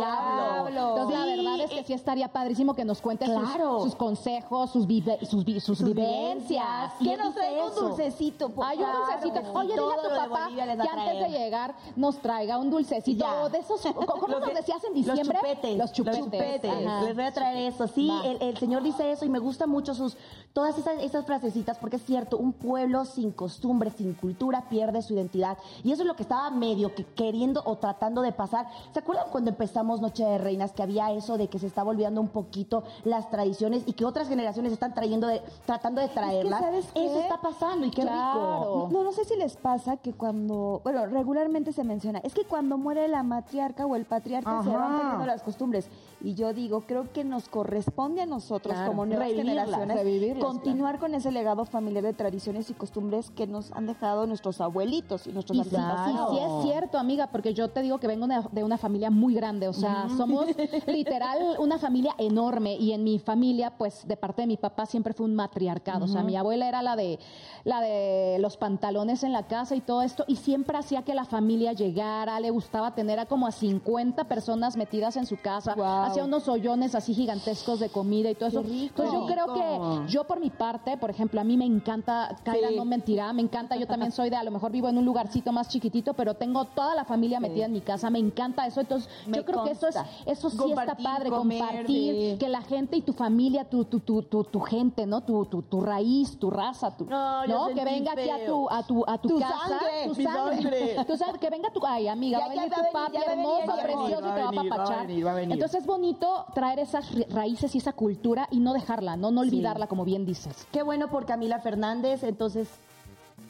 diablo. 0.70 0.88
Entonces, 0.90 1.18
la 1.18 1.26
verdad 1.26 1.60
es 1.60 1.70
que 1.70 1.84
sí 1.84 1.92
estaría 1.92 2.28
padrísimo 2.32 2.74
que 2.74 2.84
nos 2.84 3.00
cuente 3.00 3.26
sus- 3.26 3.34
Claro. 3.50 3.80
sus, 3.82 3.94
consejos, 3.94 4.70
sus, 4.70 4.86
vive- 4.86 5.18
sus, 5.26 5.44
vi- 5.44 5.60
sus 5.60 5.82
vivencias. 5.82 6.92
¿Quién 6.98 7.16
Que 7.18 7.22
nos 7.24 7.34
traiga 7.34 7.64
un 7.66 7.74
dulcecito, 7.74 8.48
por 8.50 8.64
Ay, 8.66 8.78
un 8.78 8.92
dulcecito. 8.92 9.52
Oye, 9.58 9.68
dile 9.74 9.94
a 9.94 10.02
tu 10.02 10.28
papá 10.28 10.48
que 10.54 10.62
antes 10.62 11.20
de 11.20 11.38
llegar 11.38 11.74
nos 11.96 12.18
traiga 12.18 12.58
un 12.58 12.70
dulcecito 12.70 13.24
Ya. 13.24 13.48
de 13.48 13.58
esos. 13.58 13.80
¿Cómo 13.80 14.26
nos 14.28 14.48
que- 14.48 14.54
decías 14.54 14.82
en 14.84 14.94
diciembre? 14.94 15.24
Los 15.24 15.42
chupetes. 15.52 15.78
Los 15.78 15.92
chupetes. 15.92 16.72
Les 17.04 17.14
voy 17.14 17.24
a 17.24 17.32
traer 17.32 17.72
eso. 17.72 17.86
Sí, 17.88 18.10
el, 18.24 18.40
el 18.42 18.56
señor 18.58 18.82
dice 18.82 19.10
eso 19.10 19.24
y 19.24 19.28
me 19.28 19.38
gusta 19.38 19.66
mucho 19.66 19.94
sus 19.94 20.16
todas 20.52 20.76
esas, 20.78 21.00
esas 21.00 21.24
frasecitas 21.26 21.78
porque 21.78 21.96
es 21.96 22.04
cierto, 22.04 22.36
un 22.36 22.52
pueblo 22.52 23.04
sin 23.04 23.30
costumbres, 23.32 23.94
sin 23.96 24.14
cultura, 24.14 24.39
pierde 24.68 25.02
su 25.02 25.14
identidad. 25.14 25.58
Y 25.84 25.92
eso 25.92 26.02
es 26.02 26.08
lo 26.08 26.16
que 26.16 26.22
estaba 26.22 26.50
medio 26.50 26.94
que 26.94 27.04
queriendo 27.04 27.62
o 27.64 27.76
tratando 27.76 28.22
de 28.22 28.32
pasar. 28.32 28.66
¿Se 28.92 29.00
acuerdan 29.00 29.26
cuando 29.30 29.50
empezamos 29.50 30.00
Noche 30.00 30.24
de 30.24 30.38
Reinas 30.38 30.72
que 30.72 30.82
había 30.82 31.12
eso 31.12 31.36
de 31.36 31.48
que 31.48 31.58
se 31.58 31.66
estaba 31.66 31.90
olvidando 31.90 32.20
un 32.20 32.28
poquito 32.28 32.82
las 33.04 33.28
tradiciones 33.30 33.82
y 33.86 33.92
que 33.92 34.04
otras 34.04 34.28
generaciones 34.28 34.72
están 34.72 34.94
trayendo 34.94 35.26
de, 35.26 35.42
tratando 35.66 36.00
de 36.00 36.08
traerlas? 36.08 36.62
Eso 36.94 37.20
está 37.20 37.40
pasando 37.40 37.86
y 37.86 37.90
qué 37.90 38.02
Claro. 38.02 38.86
rico. 38.86 38.88
No, 38.92 39.04
no 39.04 39.12
sé 39.12 39.24
si 39.24 39.36
les 39.36 39.56
pasa 39.56 39.98
que 39.98 40.12
cuando, 40.14 40.80
bueno, 40.82 41.06
regularmente 41.06 41.72
se 41.72 41.84
menciona, 41.84 42.20
es 42.20 42.32
que 42.34 42.44
cuando 42.44 42.78
muere 42.78 43.06
la 43.08 43.22
matriarca 43.22 43.84
o 43.84 43.94
el 43.94 44.06
patriarca 44.06 44.62
se 44.62 44.70
van 44.70 44.96
perdiendo 44.98 45.26
las 45.26 45.42
costumbres. 45.42 45.88
Y 46.22 46.34
yo 46.34 46.52
digo, 46.52 46.82
creo 46.82 47.12
que 47.12 47.24
nos 47.24 47.48
corresponde 47.48 48.20
a 48.20 48.26
nosotros 48.26 48.74
Claro, 48.74 48.90
como 48.90 49.06
nuevas 49.06 49.28
generaciones 49.32 49.96
continuar 50.44 50.98
con 50.98 51.14
ese 51.14 51.30
legado 51.30 51.64
familiar 51.64 52.04
de 52.04 52.12
tradiciones 52.12 52.68
y 52.68 52.74
costumbres 52.74 53.30
que 53.30 53.46
nos 53.46 53.72
han 53.72 53.86
dejado 53.86 54.26
nuestros 54.26 54.60
abuelitos 54.60 55.26
y 55.26 55.32
nuestros 55.32 55.56
Y 55.58 55.64
sí, 55.64 55.76
antepasados. 55.76 56.30
sí, 56.30 56.36
sí 56.36 56.44
es 56.44 56.62
cierto, 56.62 56.98
amiga, 56.98 57.28
porque 57.28 57.54
yo 57.54 57.68
te 57.68 57.80
digo 57.82 57.98
que 57.98 58.06
vengo 58.06 58.26
de- 58.26 58.42
de 58.52 58.64
una 58.64 58.76
familia 58.76 59.10
muy 59.10 59.34
grande, 59.34 59.66
o 59.68 59.72
sea, 59.72 60.08
somos 60.16 60.46
literal 60.86 61.38
una 61.58 61.78
familia 61.78 62.14
enorme 62.18 62.74
y 62.76 62.92
en 62.92 63.02
mi 63.04 63.18
familia, 63.18 63.72
pues 63.78 64.06
de 64.06 64.16
parte 64.16 64.42
de 64.42 64.46
mi 64.48 64.56
papá 64.56 64.86
siempre 64.86 65.14
fue 65.14 65.26
un 65.26 65.34
matriarcado, 65.34 66.04
o 66.04 66.08
sea, 66.08 66.22
mi 66.22 66.36
abuela 66.36 66.68
era 66.68 66.82
la 66.82 66.96
de 66.96 67.18
la 67.64 67.80
de 67.80 68.38
los 68.40 68.56
pantalones 68.56 69.22
en 69.22 69.32
la 69.32 69.46
casa 69.46 69.74
y 69.74 69.80
todo 69.80 70.02
esto 70.02 70.24
y 70.26 70.36
siempre 70.36 70.76
hacía 70.78 71.02
que 71.02 71.14
la 71.14 71.24
familia 71.24 71.72
llegara, 71.72 72.40
le 72.40 72.50
gustaba 72.50 72.94
tener 72.94 73.18
a 73.18 73.26
como 73.26 73.46
a 73.46 73.52
50 73.52 74.24
personas 74.24 74.76
metidas 74.76 75.16
en 75.16 75.26
su 75.26 75.36
casa, 75.38 75.74
Guau. 75.74 76.09
Hacía 76.10 76.24
unos 76.24 76.48
hoyones 76.48 76.94
así 76.94 77.14
gigantescos 77.14 77.80
de 77.80 77.88
comida 77.88 78.30
y 78.30 78.34
todo 78.34 78.48
eso. 78.48 78.60
Entonces 78.60 79.12
yo 79.14 79.26
creo 79.26 79.54
que 79.54 80.12
yo 80.12 80.24
por 80.24 80.40
mi 80.40 80.50
parte, 80.50 80.96
por 80.96 81.10
ejemplo, 81.10 81.40
a 81.40 81.44
mí 81.44 81.56
me 81.56 81.64
encanta, 81.64 82.36
Kaira 82.44 82.68
Sí. 82.68 82.76
no 82.76 82.84
mentirá, 82.84 83.32
me 83.32 83.42
encanta, 83.42 83.76
yo 83.76 83.86
también 83.86 84.12
soy 84.12 84.30
de, 84.30 84.36
a 84.36 84.44
lo 84.44 84.50
mejor 84.50 84.70
vivo 84.70 84.88
en 84.88 84.98
un 84.98 85.04
lugarcito 85.04 85.52
más 85.52 85.68
chiquitito, 85.68 86.14
pero 86.14 86.34
tengo 86.34 86.64
toda 86.66 86.94
la 86.94 87.04
familia 87.04 87.40
metida 87.40 87.66
en 87.66 87.72
mi 87.72 87.80
casa, 87.80 88.10
me 88.10 88.18
encanta 88.18 88.66
eso, 88.66 88.80
entonces 88.80 89.08
Me 89.26 89.38
yo 89.38 89.44
creo 89.44 89.64
que 89.64 89.70
eso 89.72 89.88
es, 89.88 89.96
eso 90.26 90.50
sí 90.50 90.56
Compartir, 90.56 90.92
está 90.98 91.10
padre, 91.12 91.30
comer, 91.30 91.58
compartir, 91.60 92.14
sí. 92.32 92.36
que 92.38 92.48
la 92.48 92.62
gente 92.62 92.96
y 92.96 93.02
tu 93.02 93.12
familia, 93.12 93.64
tu, 93.64 93.84
tu, 93.84 94.00
tu, 94.00 94.22
tu, 94.22 94.44
tu 94.44 94.60
gente, 94.60 95.06
¿no? 95.06 95.22
Tu, 95.22 95.44
tu, 95.46 95.62
tu 95.62 95.80
raíz, 95.80 96.38
tu 96.38 96.50
raza, 96.50 96.96
tu, 96.96 97.04
No, 97.04 97.68
Que 97.74 97.84
venga 97.84 98.12
aquí 98.12 98.28
a 98.30 98.44
tu, 98.46 98.68
a 98.70 98.82
tu, 98.82 99.04
a 99.06 99.18
tu, 99.18 99.28
Tu 99.28 99.38
casa, 99.40 99.56
sangre, 99.68 100.04
tu 100.06 100.14
mi 100.16 100.24
sangre, 100.24 100.96
sangre. 101.06 101.38
que 101.40 101.50
venga 101.50 101.70
tu, 101.70 101.80
ay 101.86 102.08
amiga, 102.08 102.38
Ya, 102.38 102.46
va 102.46 102.52
a 102.52 102.54
venir 102.54 102.70
tu 102.72 102.92
papi 102.92 103.16
hermoso, 103.16 103.72
precioso, 103.82 104.16
te 104.16 104.22
va 104.22 104.32
a 104.48 104.50
venir, 104.50 104.70
va 104.72 104.76
a 104.76 104.80
apapachar. 104.80 105.06
venir, 105.06 105.26
va 105.26 105.30
a 105.30 105.34
venir. 105.34 105.52
Entonces 105.54 105.80
es 105.80 105.86
bonito 106.00 106.46
traer 106.54 106.78
esas 106.78 107.04
raíces 107.28 107.74
y 107.74 107.78
esa 107.78 107.92
cultura 107.92 108.48
y 108.50 108.60
no 108.60 108.72
dejarla, 108.72 109.16
no, 109.16 109.30
no 109.30 109.42
olvidarla, 109.42 109.86
como 109.86 110.06
bien 110.06 110.24
dices. 110.24 110.66
Qué 110.72 110.82
bueno 110.82 111.10
por 111.10 111.26
Camila 111.26 111.60
Fernández, 111.60 112.22
entonces 112.22 112.68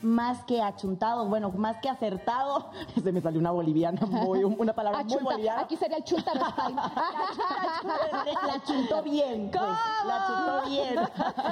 más 0.03 0.43
que 0.45 0.61
achuntado, 0.61 1.27
bueno, 1.27 1.51
más 1.51 1.77
que 1.77 1.89
acertado, 1.89 2.71
se 3.03 3.13
me 3.13 3.21
salió 3.21 3.39
una 3.39 3.53
boliviana, 3.53 4.05
muy, 4.05 4.43
una 4.43 4.73
palabra 4.73 5.05
muy 5.05 5.23
boliviana. 5.23 5.61
aquí 5.61 5.77
sería 5.77 5.99
el 5.99 6.05
chunta. 6.05 6.33
La 7.85 8.55
achuntó 8.55 9.03
bien, 9.03 9.49
pues, 9.53 9.63
la 10.07 10.17
achuntó 10.17 10.71
bien. 10.71 10.97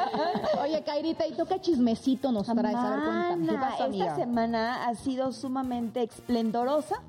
Oye, 0.62 0.82
Kairita, 0.82 1.26
¿y 1.26 1.32
tú 1.32 1.46
qué 1.46 1.60
chismecito 1.60 2.32
nos 2.32 2.46
traes? 2.46 2.74
A 2.76 2.90
ver, 2.90 3.04
cuéntame. 3.04 3.46
¿Qué 3.46 3.52
Mana, 3.52 3.70
pasó, 3.70 3.84
esta 3.84 4.16
semana 4.16 4.88
ha 4.88 4.94
sido 4.94 5.32
sumamente 5.32 6.02
esplendorosa. 6.02 7.02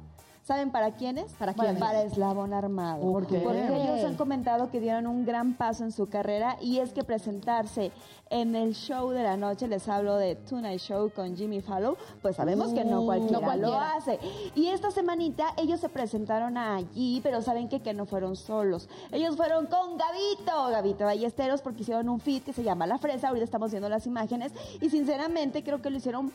¿Saben 0.50 0.72
para 0.72 0.96
quiénes? 0.96 1.32
¿Para 1.34 1.53
quiénes? 1.53 1.77
Para 1.79 2.01
Eslabón 2.01 2.53
Armado. 2.56 3.03
¿Por 3.03 3.27
qué? 3.27 3.38
Porque 3.38 3.68
ellos 3.68 4.03
han 4.03 4.15
comentado 4.15 4.72
que 4.72 4.79
dieron 4.79 5.06
un 5.06 5.24
gran 5.24 5.53
paso 5.53 5.84
en 5.84 5.91
su 5.91 6.08
carrera 6.08 6.58
y 6.60 6.79
es 6.79 6.91
que 6.91 7.03
presentarse 7.03 7.91
en 8.32 8.56
el 8.56 8.74
show 8.74 9.12
de 9.12 9.22
la 9.22 9.38
noche, 9.38 9.68
les 9.68 9.88
hablo 9.88 10.15
de 10.15 10.34
Tonight 10.34 10.79
Show 10.79 11.12
con 11.12 11.38
Jimmy 11.38 11.62
Fallon, 11.62 11.96
pues 12.24 12.36
sabemos 12.36 12.74
que 12.74 12.84
no 12.84 13.01
Uh, 13.01 13.06
cualquiera, 13.06 13.34
no 13.39 13.46
cualquiera. 13.46 13.70
lo 13.70 13.79
hace. 13.79 14.20
Y 14.56 14.70
esta 14.70 14.89
semanita 14.89 15.53
ellos 15.56 15.79
se 15.82 15.89
presentaron 15.89 16.58
allí, 16.58 17.20
pero 17.22 17.44
saben 17.44 17.70
que, 17.70 17.82
que 17.82 17.94
no 17.94 18.08
fueron 18.08 18.36
solos. 18.36 18.89
Ellos 19.12 19.38
fueron 19.38 19.68
con 19.68 20.00
Gavito, 20.00 20.70
Gavito 20.72 21.06
Ballesteros, 21.06 21.62
porque 21.62 21.84
hicieron 21.84 22.10
un 22.10 22.20
feed 22.20 22.41
que 22.41 22.53
se 22.53 22.63
llama 22.63 22.88
La 22.88 22.98
Fresa, 22.98 23.27
ahorita 23.27 23.46
estamos 23.46 23.70
viendo 23.70 23.88
las 23.88 24.08
imágenes, 24.08 24.51
y 24.82 24.89
sinceramente 24.89 25.63
creo 25.63 25.79
que 25.79 25.91
lo 25.91 25.98
hicieron 25.98 26.32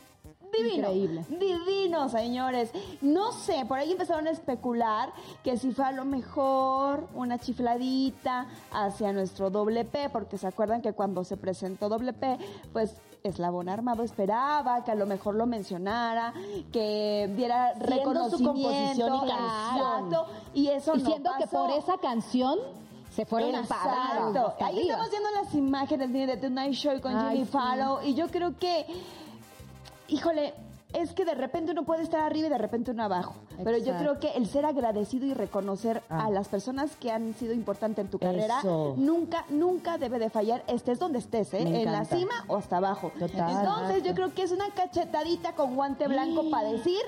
divino. 0.57 0.89
Increíble. 0.93 1.25
Divino, 1.29 2.09
señores. 2.09 2.71
No 3.01 3.33
sé, 3.33 3.65
por 3.67 3.79
ahí 3.79 3.93
empezaron 3.93 4.27
a 4.27 4.31
especular 4.31 5.13
que 5.43 5.57
si 5.57 5.73
fue 5.73 5.85
a 5.85 5.93
lo 5.93 6.05
mejor 6.05 7.09
una 7.15 7.39
chifladita 7.39 8.47
hacia 8.73 9.13
nuestro 9.13 9.51
doble 9.51 9.85
P, 9.85 10.09
porque 10.11 10.39
se 10.39 10.47
acuerdan 10.47 10.83
que 10.83 10.93
cuando 10.93 11.25
se 11.25 11.37
presentó 11.37 11.89
doble 11.89 12.13
P, 12.13 12.39
pues 12.73 12.95
Eslabón 13.23 13.71
Armado 13.71 14.03
esperaba 14.03 14.85
que 14.85 14.91
a 14.91 14.95
lo 14.95 15.07
mejor 15.07 15.35
lo 15.35 15.47
mencionara, 15.47 16.35
que 16.73 17.31
diera 17.35 17.73
Siendo 17.73 17.87
su 17.87 17.91
reconocimiento. 17.97 18.53
composición 18.53 19.15
y 19.15 19.29
canción. 19.31 19.79
Exacto, 19.79 20.27
y 20.53 20.67
eso 20.69 20.93
Y 20.97 20.99
no 21.03 21.07
siendo 21.09 21.31
que 21.39 21.45
pasó. 21.47 21.57
por 21.67 21.71
esa 21.71 21.97
canción 21.99 22.59
se 23.11 23.25
fueron 23.25 23.55
Exacto. 23.55 24.55
Ahí 24.61 24.81
estamos 24.81 25.09
viendo 25.09 25.31
las 25.43 25.55
imágenes 25.55 26.11
miren, 26.11 26.27
de 26.29 26.37
Tonight 26.37 26.75
Show 26.75 27.01
con 27.01 27.17
Ay, 27.17 27.37
Jimmy 27.37 27.45
sí. 27.47 27.51
Fallon 27.53 28.05
y 28.07 28.15
yo 28.15 28.27
creo 28.29 28.59
que, 28.59 28.85
híjole, 30.09 30.55
es 30.93 31.13
que 31.13 31.25
de 31.25 31.35
repente 31.35 31.73
uno 31.73 31.83
puede 31.85 32.03
estar 32.05 32.21
arriba 32.21 32.47
y 32.47 32.51
de 32.51 32.59
repente 32.59 32.93
uno 32.93 33.03
abajo. 33.03 33.35
Pero 33.65 33.79
yo 33.79 33.97
creo 33.97 34.21
que 34.21 34.29
el 34.33 34.47
ser 34.47 34.65
agradecido 34.65 35.27
y 35.27 35.35
reconocer 35.35 36.03
Ah. 36.09 36.27
a 36.27 36.31
las 36.31 36.47
personas 36.49 36.95
que 36.97 37.11
han 37.11 37.35
sido 37.35 37.53
importantes 37.53 38.05
en 38.05 38.11
tu 38.11 38.19
carrera 38.21 38.59
Eso. 38.61 38.95
nunca, 38.97 39.45
nunca 39.49 39.99
debe 39.99 40.21
de 40.21 40.31
fallar, 40.31 40.63
estés 40.69 41.01
donde 41.01 41.19
estés, 41.19 41.53
¿eh? 41.55 41.63
En 41.83 41.91
la 41.91 42.05
cima 42.05 42.45
o 42.47 42.57
hasta 42.57 42.77
abajo. 42.77 43.11
Total. 43.19 43.51
Entonces 43.59 44.03
yo 44.05 44.15
creo 44.15 44.33
que 44.35 44.43
es 44.45 44.53
una 44.53 44.71
cachetadita 44.71 45.55
con 45.57 45.75
guante 45.75 46.07
blanco 46.07 46.49
para 46.51 46.71
decir. 46.71 47.01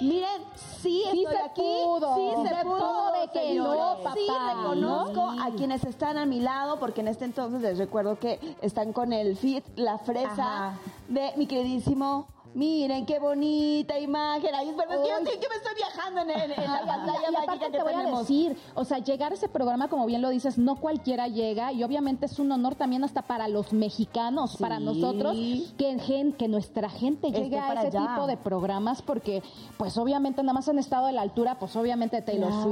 Miren, 0.00 0.42
sí, 0.80 1.02
Sí 1.10 1.24
estoy 1.24 1.36
se 1.36 1.42
aquí, 1.42 1.60
pudo. 1.84 2.14
sí 2.14 2.48
se, 2.48 2.54
Se 2.54 2.62
pudo, 2.64 2.76
pudo 2.78 3.12
de 3.20 3.28
que 3.32 3.54
no. 3.54 3.96
Sí 4.14 4.26
reconozco 4.56 5.32
¿no? 5.32 5.42
a 5.42 5.50
quienes 5.50 5.84
están 5.84 6.16
a 6.16 6.26
mi 6.26 6.40
lado, 6.40 6.78
porque 6.78 7.00
en 7.00 7.08
este 7.08 7.24
entonces 7.24 7.60
les 7.62 7.78
recuerdo 7.78 8.18
que 8.18 8.38
están 8.62 8.92
con 8.92 9.12
el 9.12 9.36
fit, 9.36 9.64
la 9.76 9.98
fresa 9.98 10.68
Ajá. 10.68 10.78
de 11.08 11.32
mi 11.36 11.46
queridísimo. 11.46 12.26
Miren 12.54 13.06
qué 13.06 13.18
bonita 13.18 13.98
imagen. 13.98 14.54
Ay, 14.54 14.70
es 14.70 14.76
verdad, 14.76 14.96
es 14.96 15.02
que 15.02 15.08
yo 15.08 15.18
estoy 15.18 15.38
que 15.38 15.48
me 15.48 15.54
estoy 15.56 15.74
viajando 15.76 16.20
en, 16.22 16.30
en- 16.30 16.50
en 16.52 16.72
la 16.72 16.80
pantalla 16.86 17.30
mágica 17.46 17.66
que 17.66 17.70
te 17.78 17.82
voy 17.82 17.92
a 17.92 18.18
decir, 18.18 18.56
o 18.74 18.84
sea, 18.84 18.98
llegar 18.98 19.32
a 19.32 19.34
ese 19.34 19.48
programa, 19.48 19.88
como 19.88 20.06
bien 20.06 20.22
lo 20.22 20.30
dices, 20.30 20.58
no 20.58 20.76
cualquiera 20.76 21.28
llega 21.28 21.72
y 21.72 21.84
obviamente 21.84 22.26
es 22.26 22.38
un 22.38 22.50
honor 22.50 22.74
también 22.74 23.04
hasta 23.04 23.22
para 23.22 23.48
los 23.48 23.72
mexicanos, 23.72 24.52
Sí. 24.52 24.56
para 24.58 24.80
nosotros, 24.80 25.36
que, 25.76 25.98
gen- 26.00 26.32
que 26.32 26.48
nuestra 26.48 26.88
gente 26.88 27.28
Esté 27.28 27.42
llegue 27.42 27.58
a 27.58 27.68
para 27.68 27.82
ese 27.86 27.96
allá. 27.98 28.08
tipo 28.14 28.26
de 28.26 28.36
programas 28.36 29.02
porque, 29.02 29.42
pues 29.76 29.96
obviamente 29.98 30.42
nada 30.42 30.54
más 30.54 30.68
han 30.68 30.78
estado 30.78 31.06
a 31.06 31.12
la 31.12 31.22
altura, 31.22 31.58
pues 31.60 31.76
obviamente 31.76 32.22
Taylor 32.22 32.50
Claro, 32.50 32.62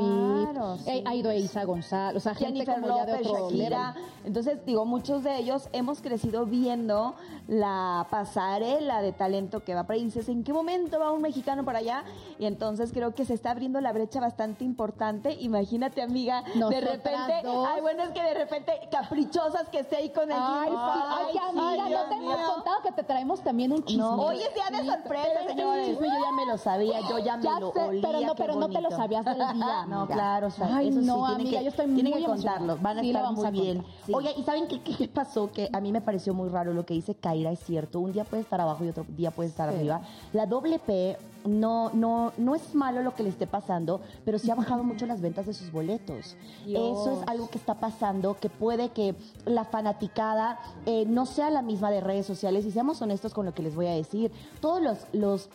Swift, 0.79 0.85
sí. 0.85 0.91
eh, 0.91 1.05
ha 1.07 1.15
ido 1.15 1.33
Isa 1.33 1.65
González, 1.65 2.17
o 2.17 2.21
sea, 2.21 2.35
gente 2.35 2.61
Jennifer 2.65 2.81
como 2.81 2.97
ya 2.97 3.05
de 3.07 3.13
López, 3.13 3.27
otro 3.29 3.51
Shakira. 3.51 3.95
Entonces, 4.25 4.65
digo, 4.67 4.85
muchos 4.85 5.23
de 5.23 5.37
ellos 5.39 5.69
hemos 5.73 6.01
crecido 6.01 6.47
viendo 6.47 7.15
la 7.47 8.07
pasarela 8.11 9.03
de 9.03 9.13
talento 9.13 9.63
que 9.67 9.75
va 9.75 9.83
para 9.85 9.99
ahí. 9.99 10.05
Dices, 10.05 10.29
¿en 10.31 10.45
qué 10.45 10.53
momento 10.55 10.99
va 10.99 11.11
un 11.11 11.21
mexicano 11.21 11.65
para 11.65 11.81
allá? 11.81 12.05
Y 12.39 12.47
entonces 12.47 12.93
creo 12.93 13.15
que 13.15 13.25
se 13.27 13.35
está 13.35 13.51
abriendo 13.51 13.81
la 13.83 13.93
brecha 13.93 14.21
bastante 14.21 14.65
importante. 14.65 15.37
Imagínate, 15.41 16.01
amiga, 16.01 16.43
de 16.55 16.81
repente, 16.81 17.41
dos. 17.43 17.69
ay, 17.69 17.81
bueno, 17.83 18.05
es 18.05 18.11
que 18.11 18.23
de 18.23 18.35
repente 18.35 18.73
caprichosas 18.91 19.69
que 19.69 19.81
esté 19.81 19.97
ahí 19.97 20.11
con 20.11 20.31
el 20.31 20.37
Ay, 20.39 20.71
sí, 20.71 20.77
ay, 20.79 21.33
que 21.33 21.39
amiga, 21.41 21.85
ay, 21.85 21.93
no 21.93 22.09
te 22.09 22.15
hemos 22.15 22.37
contado 22.55 22.83
que 22.83 22.93
te 22.93 23.03
traemos 23.03 23.43
también 23.43 23.73
un 23.73 23.83
chisme. 23.85 24.05
Hoy 24.05 24.37
es 24.41 24.55
día 24.55 24.79
de 24.79 24.87
sorpresa, 24.89 25.45
señores. 25.47 25.87
chisme 25.89 26.07
yo 26.07 26.15
ya 26.25 26.33
me 26.33 26.47
lo 26.47 26.57
sabía, 26.59 27.01
yo 27.09 27.19
ya 27.19 27.37
me 27.37 27.61
lo 27.61 27.73
sé, 27.73 27.81
olía. 27.81 28.03
pero 28.07 28.21
no, 28.21 28.35
pero 28.37 28.55
no 28.55 28.69
te 28.69 28.81
lo 28.81 28.91
sabías 28.91 29.25
del 29.25 29.35
día, 29.37 29.87
No, 29.89 30.07
claro, 30.07 30.47
o 30.47 30.51
sea, 30.51 30.69
Ay, 30.77 30.89
eso 30.89 31.01
sí, 31.01 31.07
no, 31.07 31.15
tienen 31.27 31.35
amiga, 31.41 31.59
que, 31.59 31.65
yo 31.65 31.71
estoy 31.71 31.87
tienen 31.87 32.13
muy 32.13 32.23
que 32.23 32.29
contarlo, 32.29 32.79
van 32.81 32.99
a 32.99 33.01
Sí, 33.01 33.11
estar 33.11 33.33
muy 33.33 33.47
a 33.47 33.51
bien. 33.51 33.85
sí. 34.07 34.13
Oye, 34.15 34.33
¿y 34.37 34.43
saben 34.45 34.69
qué, 34.69 34.81
qué 34.83 35.09
pasó? 35.09 35.51
Que 35.51 35.69
a 35.73 35.81
mí 35.81 35.91
me 35.93 36.01
pareció 36.01 36.35
muy 36.35 36.49
raro 36.49 36.73
lo 36.73 36.87
que 36.87 36.95
dice 36.95 37.15
Kaira, 37.15 37.51
es 37.51 37.61
cierto, 37.61 37.99
un 38.01 38.13
día 38.13 38.25
puede 38.25 38.43
estar 38.43 38.61
abajo 38.61 38.85
y 38.85 38.89
otro 38.89 39.05
día 39.09 39.31
puede 39.31 39.49
estar 39.57 39.71
Sí. 39.71 39.77
arriba. 39.77 40.03
La 40.33 40.45
doble 40.47 40.79
P 40.79 41.17
no, 41.47 41.91
no, 41.95 42.33
no 42.37 42.55
es 42.55 42.75
malo 42.75 43.03
lo 43.03 43.15
que 43.15 43.23
le 43.23 43.29
esté 43.31 43.47
pasando, 43.47 44.01
pero 44.25 44.39
sí 44.39 44.51
ha 44.51 44.55
bajado 44.55 44.83
mucho 44.83 45.07
las 45.07 45.21
ventas 45.21 45.47
de 45.47 45.55
sus 45.55 45.71
boletos. 45.73 46.37
Dios. 46.67 47.01
Eso 47.01 47.23
es 47.23 47.29
algo 47.29 47.49
que 47.49 47.57
está 47.59 47.75
pasando, 47.77 48.37
que 48.39 48.49
puede 48.51 48.91
que 48.91 49.15
la 49.45 49.65
fanaticada 49.65 50.59
eh, 50.87 51.05
no 51.07 51.25
sea 51.25 51.51
la 51.51 51.63
misma 51.63 51.91
de 51.91 52.01
redes 52.01 52.27
sociales 52.27 52.67
y 52.67 52.71
seamos 52.73 53.01
honestos 53.01 53.33
con 53.33 53.47
lo 53.47 53.55
que 53.55 53.63
les 53.63 53.75
voy 53.77 53.87
a 53.87 53.93
decir. 53.93 54.31
Todos 54.61 54.83
los, 54.83 54.99
los 55.13 55.49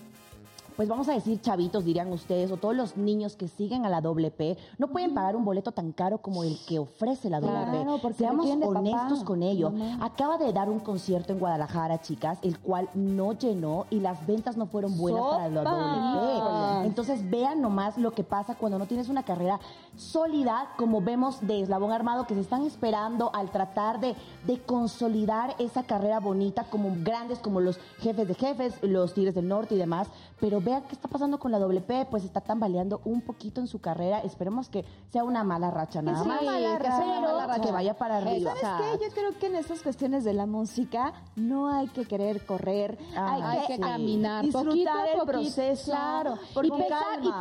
pues 0.82 0.90
vamos 0.90 1.08
a 1.10 1.14
decir 1.14 1.40
chavitos, 1.40 1.86
dirían 1.86 2.12
ustedes, 2.12 2.50
o 2.52 2.58
todos 2.58 2.76
los 2.76 2.98
niños 2.98 3.36
que 3.36 3.48
siguen 3.48 3.86
a 3.86 3.90
la 3.90 4.02
WP, 4.02 4.58
no 4.80 4.88
pueden 4.88 5.14
pagar 5.14 5.36
un 5.36 5.46
boleto 5.46 5.72
tan 5.72 5.92
caro 5.92 6.18
como 6.18 6.44
el 6.44 6.58
que 6.68 6.80
ofrece 6.80 7.30
la 7.30 7.40
Claro, 7.40 7.72
WP. 7.72 8.02
porque 8.02 8.18
Seamos 8.18 8.48
honestos 8.50 9.20
papá, 9.20 9.26
con 9.26 9.44
ello. 9.44 9.70
mamá. 9.70 10.04
Acaba 10.04 10.40
de 10.40 10.52
dar 10.52 10.72
un 10.72 10.80
concierto 10.80 11.34
en 11.34 11.38
Guadalajara, 11.40 12.02
chicas, 12.02 12.40
el 12.42 12.58
cual 12.58 12.90
no 12.96 13.34
llenó 13.34 13.86
y 13.92 14.00
las 14.00 14.26
ventas 14.26 14.58
no 14.58 14.66
fueron 14.66 14.98
buenas 14.98 15.22
para 15.22 15.50
la. 15.50 15.62
WP. 15.62 16.88
Entonces 16.88 17.30
vean 17.30 17.62
nomás 17.62 18.00
lo 18.00 18.10
que 18.14 18.24
pasa 18.24 18.56
cuando 18.56 18.80
no 18.80 18.88
tienes 18.88 19.08
una 19.08 19.22
carrera 19.22 19.60
sólida, 19.98 20.70
como 20.78 21.00
vemos 21.02 21.46
de 21.46 21.62
Eslabón 21.62 21.92
Armado, 21.92 22.26
que 22.26 22.34
se 22.34 22.40
están 22.42 22.66
esperando 22.66 23.30
al 23.36 23.52
tratar 23.52 24.00
de, 24.00 24.16
de 24.48 24.60
consolidar 24.64 25.54
esa 25.60 25.84
carrera 25.84 26.20
bonita 26.20 26.64
como 26.64 26.92
grandes, 27.04 27.38
como 27.38 27.60
los 27.62 27.78
jefes 28.00 28.28
de 28.28 28.34
jefes, 28.34 28.74
los 28.82 29.14
Tigres 29.14 29.36
del 29.36 29.48
Norte 29.48 29.76
y 29.76 29.78
demás. 29.78 30.08
Pero 30.42 30.60
vean 30.60 30.84
qué 30.90 30.94
está 30.96 31.08
pasando 31.08 31.40
con 31.40 31.52
la 31.52 31.60
WP, 31.60 32.08
pues 32.10 32.26
está 32.26 32.42
tambaleando 32.42 33.00
un 33.06 33.22
poquito 33.22 33.62
en 33.62 33.68
su 33.68 33.80
carrera. 33.80 34.20
Esperemos 34.20 34.68
que 34.68 34.84
sea 35.14 35.24
una 35.24 35.44
mala 35.44 35.72
racha 35.72 36.02
nada 36.02 36.24
más. 36.26 36.40
que 36.40 36.46
sea 36.46 36.54
una 36.58 36.78
racha. 36.78 36.98
mala 36.98 37.48
racha, 37.48 37.62
que 37.62 37.72
vaya 37.72 37.94
para 37.94 38.18
arriba. 38.18 38.54
¿Sabes 38.60 38.98
qué? 39.00 39.06
Yo 39.08 39.14
creo 39.14 39.40
que 39.40 39.46
en 39.48 39.56
estas 39.56 39.82
cuestiones 39.84 40.24
de 40.24 40.34
la 40.34 40.46
música 40.48 41.14
no 41.36 41.70
hay 41.70 41.88
que 41.90 42.06
querer 42.06 42.46
correr, 42.46 42.98
Ah, 43.16 43.34
hay, 43.36 43.42
Hay 43.60 43.68
que, 43.68 43.76
que 43.76 43.80
caminar 43.80 44.44
disfrutar 44.44 44.66
poquito 44.72 44.92
el 44.92 45.20
poquito, 45.20 45.26
proceso. 45.26 45.92
Claro. 45.92 46.38
Y 46.64 46.70
pensar, 46.72 47.04
y 47.22 47.28
en, 47.28 47.32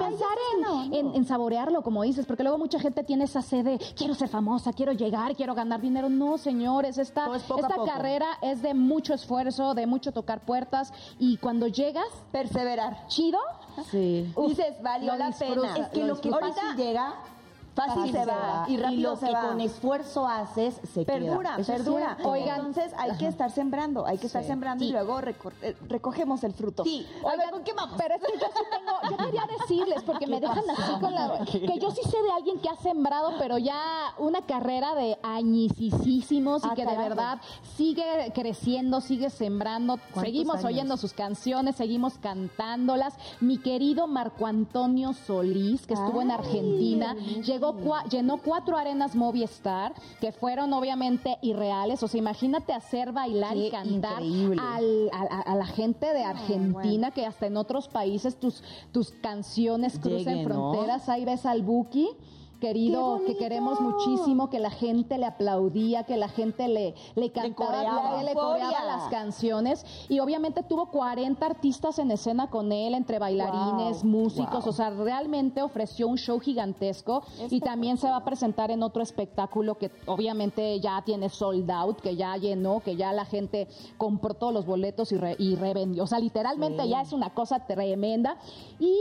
está, 0.61 0.97
en- 0.99 1.15
en 1.15 1.25
saborearlo, 1.25 1.83
como 1.83 2.03
dices, 2.03 2.27
porque 2.27 2.43
luego 2.43 2.59
mucha 2.59 2.79
gente 2.79 3.03
tiene 3.03 3.25
esa 3.25 3.41
sed 3.41 3.65
de 3.65 3.79
quiero 3.97 4.15
ser 4.15 4.29
famosa, 4.29 4.73
quiero 4.75 4.93
llegar, 4.93 5.35
quiero 5.37 5.55
ganar 5.55 5.81
dinero. 5.81 6.09
No, 6.11 6.37
señores, 6.37 6.99
esta, 6.99 7.25
Todo 7.25 7.35
es 7.37 7.43
poco 7.45 7.61
a 7.65 7.69
esta 7.69 7.75
poco. 7.77 7.87
carrera 7.87 8.27
es 8.43 8.61
de 8.61 8.75
mucho 8.75 9.15
esfuerzo, 9.15 9.75
de 9.75 9.87
mucho 9.87 10.13
tocar 10.13 10.41
puertas 10.41 10.93
y 11.19 11.39
cuando 11.39 11.67
llegas, 11.67 12.05
Perseverar. 12.33 12.90
Chido, 13.09 13.39
Sí. 13.91 14.33
Dices, 14.49 14.83
valió 14.83 15.13
lo 15.13 15.19
la 15.19 15.31
pena. 15.31 15.77
Es 15.77 15.89
que 15.89 16.05
lo 16.05 16.21
que 16.21 16.29
Ahorita 16.29 16.55
fácil 16.55 16.77
llega, 16.77 17.15
fácil 17.75 18.11
se 18.13 18.25
va 18.25 18.65
y 18.69 18.77
rápido 18.77 19.11
lo 19.13 19.17
se 19.17 19.27
que 19.27 19.33
va. 19.33 19.49
con 19.49 19.61
esfuerzo 19.61 20.27
haces, 20.27 20.81
se 20.93 21.05
Perdura, 21.05 21.57
queda. 21.57 21.67
Perdura. 21.67 22.07
cierto. 22.15 22.29
Oigan, 22.31 22.59
entonces 22.67 22.93
hay 22.99 23.17
que 23.17 23.27
estar 23.27 23.51
sembrando, 23.51 24.07
hay 24.07 24.19
que 24.19 24.27
estar 24.27 24.43
Sí. 24.43 24.49
sembrando 24.49 24.85
y 24.85 24.91
luego 24.93 25.21
reco- 25.21 25.53
eh, 25.63 25.77
recogemos 25.89 26.43
el 26.45 26.53
fruto. 26.53 26.85
Sí. 26.85 27.07
Oigan, 27.23 27.51
¿con 27.51 27.63
qué 27.65 27.73
vamos? 27.73 27.97
Pero 27.99 28.15
es 28.17 28.21
que 28.23 28.33
yo 28.39 28.47
sí 28.47 28.63
tengo, 28.71 29.11
yo 29.17 29.25
quería 29.25 29.43
decirles, 29.59 30.03
porque 30.05 30.27
me 30.27 30.41
dejan 30.41 30.65
así 30.71 31.01
con 31.01 31.15
la... 31.15 31.45
Que 31.45 31.79
yo 31.79 31.91
sí 31.91 32.01
sé 32.09 32.23
de 32.23 32.31
alguien 32.33 32.59
que 32.61 32.69
ha 32.69 32.77
sembrado, 32.77 33.33
pero 33.39 33.59
ya 33.59 33.81
una 34.19 34.43
carrera 34.43 34.95
de 34.95 35.19
añisísimos 35.23 36.65
y 36.65 36.69
Ah, 36.71 36.75
que 36.75 36.87
de 36.87 36.97
verdad 36.97 37.41
sigue 37.77 38.33
creciendo, 38.35 39.01
sigue 39.01 39.31
sembrando. 39.31 39.99
Seguimos 40.21 40.57
años? 40.57 40.65
oyendo 40.67 40.97
sus 40.97 41.13
canciones, 41.13 41.77
seguimos 41.77 42.19
cantándolas. 42.19 43.15
Mi 43.41 43.59
querido 43.59 44.07
Marco 44.07 44.47
Antonio 44.47 45.13
Solís, 45.13 45.87
que 45.87 45.95
estuvo 45.95 46.23
en 46.23 46.31
Argentina, 46.31 47.13
hermoso. 47.13 47.41
Llegó 47.61 47.75
cua- 47.75 48.05
llenó 48.09 48.39
cuatro 48.39 48.77
arenas 48.77 49.15
Movistar, 49.15 49.93
que 50.21 50.33
fueron 50.33 50.73
obviamente 50.73 51.37
irreales. 51.43 52.03
O 52.03 52.09
sea, 52.09 52.19
imagínate 52.19 52.73
hacer 52.73 53.13
bailar 53.13 53.57
y 53.57 53.71
cantar 53.71 54.23
al- 54.59 55.11
a, 55.13 55.41
a- 55.53 55.55
la 55.55 55.67
gente 55.67 56.13
de 56.13 56.25
Argentina, 56.25 57.11
que 57.11 57.27
hasta 57.27 57.47
en 57.47 57.57
otros 57.57 57.89
países 57.89 58.37
tus, 58.37 58.63
tus 58.93 59.11
canciones 59.13 59.99
¿no? 59.99 60.01
fronteras. 60.45 61.09
Ahí 61.09 61.25
ves 61.25 61.45
al 61.47 61.63
Buki. 61.63 62.09
Querido, 62.61 63.21
¡Qué 63.27 63.33
que 63.33 63.39
queremos 63.39 63.81
muchísimo, 63.81 64.51
que 64.51 64.59
la 64.59 64.71
gente 64.71 65.19
le 65.19 65.27
aplaudía, 65.27 66.05
que 66.05 66.17
la 66.17 66.29
gente 66.29 66.69
le, 66.69 66.95
le 67.15 67.33
cantaba, 67.33 67.73
coreaba. 67.73 68.23
le, 68.23 68.35
coreaba 68.35 68.85
las 68.85 69.09
canciones. 69.09 69.85
Y 70.09 70.21
obviamente 70.21 70.63
tuvo 70.63 70.91
40 70.91 71.45
artistas 71.45 71.99
en 71.99 72.11
escena 72.11 72.51
con 72.51 72.71
él, 72.73 72.95
entre 72.95 73.19
bailarines, 73.19 74.03
Wow, 74.03 74.11
músicos. 74.11 74.65
wow. 74.65 74.69
O 74.69 74.73
sea, 74.73 74.91
realmente 74.91 75.63
ofreció 75.63 76.07
un 76.09 76.19
show 76.19 76.39
gigantesco. 76.39 77.23
Y 77.51 77.61
también 77.61 77.97
se 77.97 78.09
va 78.09 78.17
a 78.17 78.25
presentar 78.25 78.71
en 78.71 78.83
otro 78.83 79.03
espectáculo 79.03 79.79
que 79.79 79.91
obviamente 80.07 80.79
ya 80.81 81.03
tiene 81.05 81.29
sold 81.31 81.71
out, 81.71 82.01
que 82.01 82.15
ya 82.17 82.37
llenó, 82.37 82.81
que 82.81 82.97
ya 82.97 83.13
la 83.13 83.25
gente 83.25 83.69
compró 83.97 84.35
todos 84.35 84.53
los 84.53 84.67
boletos 84.67 85.13
y, 85.13 85.17
re- 85.17 85.37
y 85.39 85.57
revendió. 85.57 86.05
O 86.05 86.07
sea, 86.07 86.19
literalmente 86.19 86.87
ya 86.89 87.01
es 87.01 87.13
una 87.13 87.31
cosa 87.33 87.67
tremenda. 87.67 88.37
Y 88.79 88.95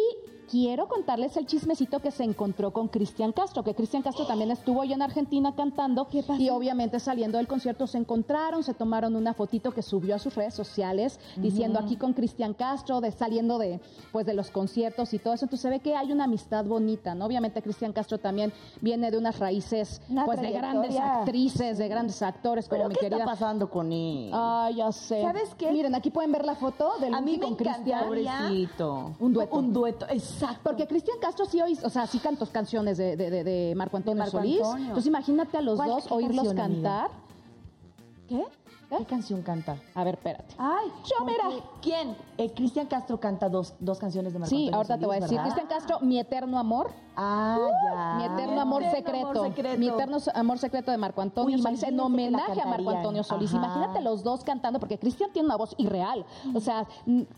quiero 0.50 0.88
contarles 0.88 1.38
el 1.38 1.46
chismecito 1.46 2.00
que 2.00 2.12
se 2.12 2.24
encontró 2.24 2.72
con 2.72 2.88
Cristian 2.88 3.32
Castro, 3.32 3.64
que 3.64 3.76
Cristian 3.76 4.02
Castro 4.02 4.26
también 4.26 4.52
estuvo 4.52 4.82
allá 4.82 4.96
en 4.96 5.02
Argentina 5.02 5.54
cantando 5.56 6.08
y 6.38 6.50
obviamente 6.50 7.00
saliendo 7.00 7.38
del 7.38 7.48
concierto 7.48 7.88
se 7.88 7.98
encontraron, 7.98 8.64
se 8.64 8.74
tomaron 8.74 9.16
una 9.16 9.34
fotito 9.34 9.72
que 9.72 9.82
subió 9.82 10.16
a 10.16 10.20
sus 10.20 10.36
redes 10.36 10.54
sociales 10.54 11.20
diciendo 11.36 11.80
aquí 11.80 11.96
con 11.98 12.14
Cristian 12.14 12.54
Castro, 12.54 13.00
de 13.02 13.12
saliendo 13.12 13.58
de 13.58 13.80
pues 14.12 14.26
de 14.26 14.34
los 14.34 14.50
conciertos 14.50 15.14
y 15.14 15.20
todo 15.20 15.34
eso, 15.34 15.46
entonces 15.46 15.62
se 15.62 15.70
ve 15.70 15.80
que 15.80 15.96
hay 15.96 16.12
una 16.12 16.24
amistad 16.24 16.66
bonita, 16.66 17.14
¿no? 17.14 17.26
Obviamente 17.26 17.62
Cristian 17.62 17.94
Castro 17.94 18.18
también 18.18 18.52
viene 18.82 19.12
de 19.12 19.18
unas 19.18 19.38
raíces 19.38 20.02
Una 20.10 20.26
pues 20.26 20.42
de 20.42 20.52
grandes 20.52 20.98
actrices, 20.98 21.78
de 21.78 21.88
grandes 21.88 22.22
actores 22.22 22.68
como 22.68 22.80
¿Pero 22.80 22.90
mi 22.90 22.96
qué 22.96 23.02
querida 23.02 23.18
está 23.20 23.32
pasando 23.32 23.70
con 23.70 23.92
él? 23.92 24.32
Ay, 24.34 24.76
ya 24.76 24.92
sé. 24.92 25.22
¿Sabes 25.22 25.54
qué? 25.56 25.72
Miren, 25.72 25.94
aquí 25.94 26.10
pueden 26.10 26.32
ver 26.32 26.46
la 26.46 26.56
foto 26.56 26.94
del 27.00 27.14
A 27.14 27.22
mí 27.22 27.38
me 27.38 27.46
con 27.46 27.56
Cristian. 27.56 28.10
Un 29.20 29.34
dueto. 29.34 29.58
Un 29.58 29.74
dueto, 29.74 30.08
exacto. 30.44 30.62
Porque 30.64 30.88
Cristian 30.88 31.18
Castro 31.20 31.46
sí 31.46 31.62
oís, 31.62 31.84
o 31.84 31.90
sea, 31.90 32.08
sí 32.08 32.20
cantó 32.20 32.46
canciones 32.48 32.98
de, 32.98 33.16
de, 33.18 33.30
de- 33.30 33.44
de 33.44 33.74
Marco 33.76 33.98
Antonio 33.98 34.24
Marco 34.24 34.38
Solís. 34.38 34.58
Antonio. 34.62 34.86
Entonces 34.88 35.08
imagínate 35.08 35.58
a 35.58 35.62
los 35.62 35.76
¿Cuál- 35.78 35.90
dos 35.90 36.12
oírlos 36.12 36.54
cantar. 36.54 37.10
¿Qué? 38.28 38.46
¿Qué 38.98 39.06
canción 39.06 39.44
canta? 39.44 39.78
A 39.94 40.04
ver, 40.04 40.16
espérate. 40.16 40.56
Ay, 40.58 40.88
Yo, 41.06 41.24
mira. 41.24 41.44
¿Quién? 41.80 42.16
Eh, 42.40 42.52
Cristian 42.56 42.88
Castro 42.88 43.20
canta 43.20 43.48
dos, 43.48 43.76
dos 43.80 44.00
canciones 44.00 44.34
de 44.34 44.40
Marco 44.40 44.50
Sí, 44.50 44.66
Antonio 44.66 44.78
ahorita 44.78 44.98
te 44.98 45.06
voy 45.06 45.16
a 45.18 45.20
Solís, 45.20 45.30
decir. 45.30 45.42
Cristian 45.44 45.68
Castro, 45.68 46.00
Mi 46.02 46.18
Eterno 46.20 46.58
Amor. 46.58 46.90
Ah, 47.16 47.58
ya. 47.86 48.16
Mi 48.18 48.34
Eterno 48.34 48.62
Amor 48.62 48.82
Eterno 48.82 48.98
secreto. 49.06 49.28
Amor 49.30 49.48
Secreto. 49.50 49.78
Mi 49.78 49.88
Eterno 49.90 50.18
Amor 50.34 50.58
Secreto 50.58 50.90
de 50.92 50.98
Marco 50.98 51.22
Antonio 51.22 51.56
Uy, 51.56 51.62
Solís. 51.62 51.84
En 51.84 52.00
homenaje 52.00 52.60
a 52.62 52.66
Marco. 52.66 52.90
Antonio 52.90 53.24
Solís. 53.24 53.54
Ajá. 53.54 53.64
Imagínate 53.64 54.02
los 54.02 54.24
dos 54.24 54.44
cantando, 54.44 54.80
porque 54.80 54.98
Cristian 54.98 55.30
tiene 55.32 55.46
una 55.48 55.56
voz 55.58 55.76
irreal. 55.78 56.26
O 56.56 56.60
sea, 56.60 56.88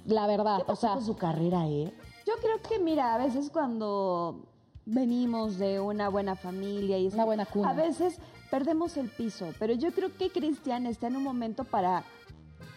la 0.06 0.28
verdad. 0.28 0.56
¿Qué 0.58 0.64
O 0.64 0.68
pasó 0.68 0.82
sea, 0.82 0.94
con 0.94 1.04
su 1.06 1.18
carrera, 1.18 1.68
eh? 1.68 1.94
Yo 2.32 2.42
creo 2.42 2.62
que, 2.62 2.80
mira, 2.84 3.14
a 3.14 3.18
veces 3.18 3.50
cuando 3.52 4.46
venimos 4.86 5.58
de 5.58 5.80
una 5.82 6.08
buena 6.10 6.36
familia 6.36 6.98
y 6.98 7.08
eso, 7.08 7.16
Una 7.18 7.26
buena 7.26 7.46
cuna. 7.46 7.70
a 7.70 7.74
veces 7.74 8.20
perdemos 8.50 8.96
el 8.98 9.10
piso, 9.10 9.50
pero 9.60 9.74
yo 9.74 9.92
creo 9.92 10.16
que 10.18 10.30
Cristian 10.30 10.86
está 10.86 11.08
en 11.08 11.18
un 11.18 11.24
momento 11.24 11.66
para 11.66 12.04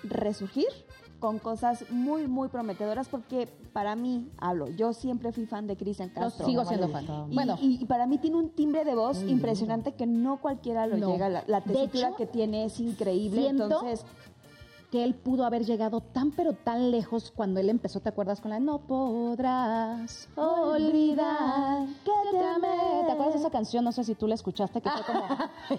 resurgir 0.03 0.67
con 1.21 1.39
cosas 1.39 1.85
muy, 1.91 2.27
muy 2.27 2.49
prometedoras 2.49 3.09
porque 3.09 3.47
para 3.73 3.97
mí, 3.97 4.29
hablo, 4.39 4.69
yo 4.69 4.93
siempre 4.93 5.33
fui 5.33 5.47
fan 5.47 5.67
de 5.67 5.77
Cristian 5.77 6.11
yo 6.11 6.15
Castro. 6.21 6.47
sigo 6.47 6.65
siendo 6.65 6.89
me 6.89 6.93
fan. 6.93 7.05
Y, 7.31 7.35
Bueno, 7.35 7.57
y- 7.61 7.79
y 7.83 7.87
para 7.87 8.07
mí 8.07 8.19
tiene 8.19 8.37
un 8.37 8.51
timbre 8.51 8.85
de 8.85 8.95
voz 8.95 9.23
impresionante 9.23 9.93
que 9.95 10.07
no 10.07 10.41
cualquiera 10.41 10.87
lo 10.87 10.97
No. 10.99 11.13
llega. 11.13 11.29
La, 11.31 11.45
la 11.47 11.59
hecho, 11.59 12.17
que 12.17 12.27
tiene 12.27 12.65
es 12.67 12.79
increíble. 12.79 13.41
siento 13.41 13.65
Entonces, 13.65 14.05
que 14.95 15.03
él 15.03 15.13
pudo 15.17 15.45
haber 15.45 15.65
llegado 15.65 16.01
tan 16.01 16.31
pero 16.31 16.53
tan 16.53 16.93
lejos 16.93 17.33
cuando 17.35 17.59
él 17.59 17.69
empezó, 17.69 17.99
¿te 17.99 18.11
acuerdas 18.11 18.41
con 18.41 18.53
la 18.53 18.61
No 18.61 18.79
podrás 18.79 20.29
olvidar 20.37 21.87
que 22.05 22.13
te 22.31 22.39
amé? 22.39 23.03
¿Te 23.05 23.11
acuerdas 23.11 23.35
de 23.35 23.41
esa 23.41 23.51
canción? 23.51 23.83
No 23.85 23.91
sé 23.91 24.05
si 24.05 24.15
tú 24.15 24.29
la 24.29 24.37
escuchaste, 24.37 24.81
que 24.81 24.89
fue 24.91 25.03
como... 25.05 25.27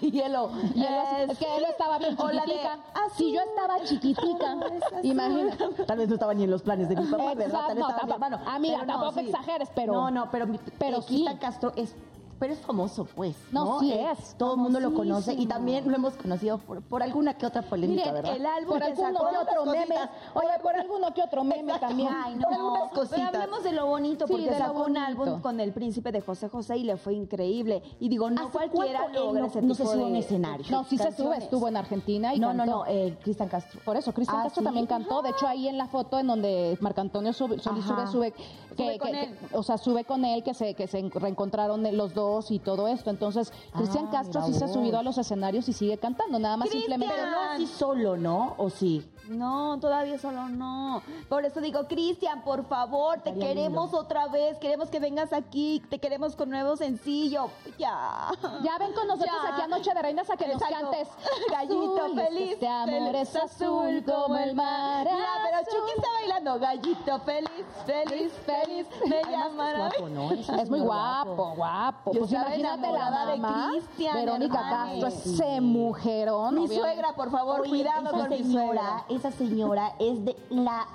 Hielo. 0.12 0.50
Él 0.74 0.84
así- 0.84 1.30
es 1.32 1.38
que 1.38 1.56
él 1.56 1.64
estaba 1.64 1.98
bien 1.98 2.14
chiquitica. 2.14 2.72
"Azul, 2.92 3.10
Si 3.16 3.32
yo 3.32 3.40
estaba 3.40 3.82
chiquitica, 3.84 4.56
imagínate. 5.02 5.84
Tal 5.86 5.96
vez 5.98 6.08
no 6.08 6.14
estaba 6.14 6.34
ni 6.34 6.44
en 6.44 6.50
los 6.50 6.60
planes 6.62 6.86
de 6.90 6.96
mi 6.96 7.06
papá, 7.06 7.32
¿verdad? 7.34 7.46
Exacto, 7.46 7.66
Tal 7.68 7.74
vez 7.76 7.84
no, 7.84 7.88
estaba 7.90 8.06
mi 8.06 8.10
tampoco- 8.12 8.34
hermano. 8.34 8.50
amiga, 8.54 8.78
Pero 8.80 8.86
no, 8.92 8.98
tampoco 9.00 9.20
exageres, 9.20 9.68
pero- 9.74 9.92
No, 9.94 10.10
no, 10.10 10.30
pero, 10.30 10.46
mi- 10.46 10.60
pero 10.78 10.98
eh, 10.98 11.02
sí. 11.02 11.06
Cristian 11.08 11.38
Castro 11.38 11.72
es... 11.74 11.96
Pero 12.38 12.52
es 12.52 12.58
famoso, 12.60 13.06
pues. 13.06 13.34
No, 13.50 13.64
No, 13.64 13.80
sí 13.80 13.92
Eh, 13.92 14.10
es. 14.12 14.34
Todo 14.36 14.54
el 14.54 14.60
mundo 14.60 14.78
lo 14.78 14.92
conoce 14.92 15.32
y 15.32 15.46
también 15.46 15.88
lo 15.88 15.96
hemos 15.96 16.14
conocido 16.14 16.58
por, 16.58 16.82
por 16.82 17.02
alguna 17.02 17.34
que 17.34 17.46
otra 17.46 17.62
polémica, 17.62 18.02
miren, 18.12 18.14
¿verdad? 18.14 18.36
el 18.36 18.44
álbum 18.46 18.68
Por 18.78 18.78
que 18.80 18.84
alguno 18.92 19.12
sacó 19.18 19.30
que 19.30 19.36
otro 19.38 19.64
meme. 19.72 19.94
Oye, 20.34 20.48
por 20.62 20.76
alguno 20.76 21.14
que 21.14 21.22
otro 21.22 21.44
meme 21.44 21.62
Exacto. 21.72 21.86
también. 21.88 22.08
Ay, 22.14 22.34
no. 22.34 22.42
Por 22.42 22.52
algunas 22.54 22.82
Pero 22.90 23.00
cositas. 23.00 23.34
hablemos 23.34 23.64
de 23.64 23.72
lo 23.72 23.86
bonito, 23.86 24.26
Sí, 24.26 24.32
porque 24.34 24.54
sacó 24.54 24.84
un 24.84 24.96
álbum 24.98 25.40
con 25.40 25.60
el 25.60 25.72
príncipe 25.72 26.12
de 26.12 26.20
José 26.20 26.48
José 26.50 26.76
y 26.76 26.84
le 26.84 26.96
fue 26.98 27.14
increíble. 27.14 27.82
Y 28.00 28.08
digo, 28.10 28.28
no 28.30 28.42
¿Hace 28.42 28.50
cualquiera 28.52 29.08
logra 29.08 29.40
no- 29.40 29.46
ese 29.46 29.62
no 29.62 29.72
tipo 29.72 29.74
se 29.74 29.84
sube 29.84 29.96
de 29.96 30.04
un 30.10 30.16
escenario? 30.16 30.66
No, 30.70 30.84
sí 30.84 30.98
se 30.98 31.12
sube, 31.12 31.38
estuvo 31.38 31.68
en 31.68 31.76
Argentina 31.78 32.34
y 32.34 32.38
No, 32.38 32.52
no, 32.52 32.64
cantó. 32.64 32.76
no, 32.78 32.84
eh, 32.86 33.16
Cristian 33.22 33.48
Castro. 33.48 33.80
Por 33.84 33.96
eso, 33.96 34.12
Cristian 34.12 34.40
Ah, 34.40 34.44
Castro 34.44 34.60
¿sí? 34.60 34.64
también 34.64 34.86
cantó. 34.86 35.22
De 35.22 35.30
hecho, 35.30 35.46
ahí 35.46 35.68
en 35.68 35.78
la 35.78 35.86
foto 35.86 36.18
en 36.18 36.26
donde 36.26 36.76
Marco 36.80 37.00
Antonio 37.00 37.32
sube, 37.32 37.58
sube, 37.60 37.80
sube, 38.12 38.32
que, 38.32 38.76
Sube 38.76 38.98
con 38.98 39.10
que- 39.10 39.22
él. 39.22 39.38
que- 39.38 39.56
o 39.56 39.62
sea, 39.62 39.78
sube 39.78 40.04
con 40.04 40.24
él, 40.26 40.42
que 40.42 40.52
se, 40.52 40.74
que 40.74 40.86
se 40.86 41.00
reencontraron 41.14 41.82
los 41.96 42.12
dos 42.12 42.25
y 42.48 42.58
todo 42.58 42.88
esto. 42.88 43.10
Entonces, 43.10 43.52
Cristian 43.76 44.06
Ah, 44.08 44.10
Castro 44.12 44.42
sí 44.46 44.54
se 44.54 44.64
ha 44.64 44.68
subido 44.68 44.98
a 44.98 45.02
los 45.02 45.18
escenarios 45.18 45.68
y 45.68 45.72
sigue 45.72 45.98
cantando. 45.98 46.38
Nada 46.38 46.56
más 46.56 46.68
simplemente. 46.70 47.14
Pero 47.16 47.30
no 47.30 47.40
así 47.52 47.66
solo, 47.66 48.16
¿no? 48.16 48.54
¿O 48.58 48.70
sí? 48.70 49.04
No, 49.28 49.78
todavía 49.80 50.18
solo 50.18 50.48
no. 50.48 51.02
Por 51.28 51.44
eso 51.44 51.60
digo, 51.60 51.86
Cristian, 51.88 52.42
por 52.42 52.64
favor, 52.66 53.20
te 53.20 53.30
Estaría 53.30 53.48
queremos 53.54 53.84
lindo. 53.86 53.98
otra 54.00 54.28
vez. 54.28 54.58
Queremos 54.58 54.88
que 54.90 55.00
vengas 55.00 55.32
aquí. 55.32 55.82
Te 55.90 55.98
queremos 55.98 56.36
con 56.36 56.50
nuevo 56.50 56.76
sencillo. 56.76 57.50
Ya. 57.78 58.28
Ya 58.62 58.78
ven 58.78 58.92
con 58.92 59.06
nosotros 59.08 59.36
Ya. 59.44 59.52
aquí 59.52 59.62
a 59.62 59.68
Noche 59.68 59.90
de 59.94 60.02
Reinas 60.02 60.30
a 60.30 60.36
que 60.36 60.46
nos 60.46 60.62
Exacto. 60.62 60.90
cantes. 60.90 61.08
Gallito 61.50 61.96
Azul, 62.04 62.18
es 62.18 62.28
feliz. 62.28 62.52
Este 62.52 62.68
amor 62.68 62.88
feliz, 63.12 63.20
es 63.20 63.36
azul 63.36 64.04
como 64.04 64.36
el 64.36 64.54
mar. 64.54 65.04
Mira, 65.10 65.26
pero. 65.44 65.56
Chucky 65.66 65.92
está 65.96 66.08
bailando. 66.20 66.58
Gallito 66.60 67.20
feliz, 67.20 67.66
feliz, 67.86 68.32
feliz. 68.44 68.86
Me 69.08 69.22
llamará. 69.30 69.78
guapo, 69.88 70.08
¿no? 70.08 70.30
Es 70.32 70.48
Es 70.48 70.70
muy 70.70 70.80
guapo, 70.80 71.54
guapo. 71.56 72.12
Yo 72.12 72.20
Pues 72.20 72.32
imagínate 72.32 72.80
la 72.82 72.88
enamorada 72.88 73.26
de 73.32 73.36
mamá, 73.38 73.68
Cristian, 73.72 74.14
Verónica. 74.14 74.60
Castro, 74.60 75.08
ese 75.08 75.60
mujerón. 75.60 76.54
Mi 76.54 76.60
obviamente. 76.66 76.76
suegra, 76.80 77.12
por 77.16 77.30
favor, 77.30 77.60
Oye, 77.62 77.70
cuidado 77.70 78.10
con 78.10 78.28
mi 78.28 78.44
suegra. 78.52 79.04
Esa 79.16 79.30
señora 79.32 79.92
es 79.98 80.24
de 80.24 80.36
la 80.50 80.86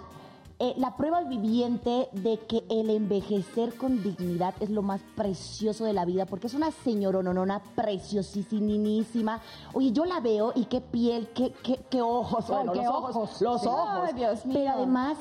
eh, 0.63 0.75
la 0.77 0.95
prueba 0.95 1.21
viviente 1.23 2.07
de 2.11 2.37
que 2.47 2.63
el 2.69 2.91
envejecer 2.91 3.73
con 3.77 4.03
dignidad 4.03 4.53
es 4.59 4.69
lo 4.69 4.83
más 4.83 5.01
precioso 5.15 5.85
de 5.85 5.93
la 5.93 6.05
vida, 6.05 6.27
porque 6.27 6.45
es 6.45 6.53
una 6.53 6.69
señoronona 6.69 7.63
preciosísima. 7.75 9.41
Oye, 9.73 9.91
yo 9.91 10.05
la 10.05 10.19
veo 10.19 10.51
y 10.55 10.65
qué 10.65 10.81
piel, 10.81 11.29
qué, 11.33 11.51
qué, 11.63 11.79
qué 11.89 12.01
ojos, 12.01 12.47
bueno, 12.47 12.73
qué 12.73 12.79
los 12.79 12.87
ojos. 12.89 13.15
ojos, 13.15 13.41
los 13.41 13.61
Sí. 13.61 13.67
ojos. 13.67 13.99
Ay, 14.05 14.13
Dios 14.13 14.45
mío. 14.45 14.59
Pero 14.59 14.71
además, 14.71 15.17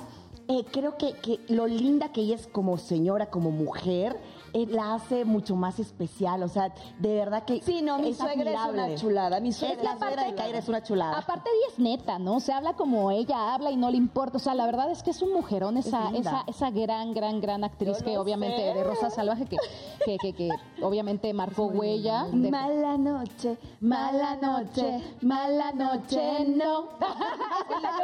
eh, 0.48 0.64
creo 0.70 0.96
que, 0.98 1.12
que 1.14 1.40
lo 1.48 1.66
linda 1.66 2.12
que 2.12 2.20
ella 2.20 2.34
es 2.34 2.46
como 2.46 2.76
señora, 2.78 3.30
como 3.30 3.50
mujer, 3.50 4.20
la 4.54 4.94
hace 4.94 5.24
mucho 5.24 5.56
más 5.56 5.78
especial. 5.78 6.42
O 6.42 6.48
sea, 6.48 6.72
de 6.98 7.14
verdad 7.14 7.44
que 7.44 7.60
Sí, 7.62 7.82
no, 7.82 7.98
mi 7.98 8.10
es 8.10 8.16
suegra 8.18 8.50
es 8.52 8.70
una 8.72 8.94
chulada. 8.94 9.40
Mi 9.40 9.52
suegra 9.52 9.76
Es 9.76 9.82
la 9.84 9.98
suegra 9.98 10.24
de. 10.24 10.34
Kaira 10.34 10.58
es 10.58 10.68
una 10.68 10.82
chulada. 10.82 11.18
Aparte 11.18 11.48
ella 11.50 11.72
es 11.72 11.78
neta, 11.78 12.18
¿no? 12.18 12.40
Se 12.40 12.52
habla 12.52 12.74
como 12.74 13.10
ella 13.10 13.54
habla 13.54 13.70
y 13.70 13.76
no 13.76 13.90
le 13.90 13.96
importa. 13.96 14.36
O 14.36 14.40
sea, 14.40 14.54
la 14.54 14.66
verdad 14.66 14.90
es 14.90 15.02
que 15.02 15.10
es 15.10 15.22
un 15.22 15.32
mujerón 15.32 15.76
esa, 15.76 16.10
esa, 16.10 16.44
esa 16.46 16.70
gran, 16.70 17.12
gran, 17.14 17.40
gran 17.40 17.64
actriz 17.64 17.98
Yo 17.98 18.04
que 18.04 18.18
obviamente 18.18 18.56
sé. 18.56 18.74
de 18.78 18.84
Rosa 18.84 19.10
Salvaje 19.10 19.46
que, 19.46 19.56
que, 20.04 20.16
que, 20.18 20.32
que 20.34 20.48
obviamente 20.82 21.32
marcó 21.32 21.66
huella. 21.66 22.26
de- 22.32 22.50
Mala 22.50 22.96
noche, 22.98 23.56
mala 23.80 24.36
noche, 24.36 25.00
mala 25.22 25.72
noche, 25.72 26.46
no. 26.46 26.88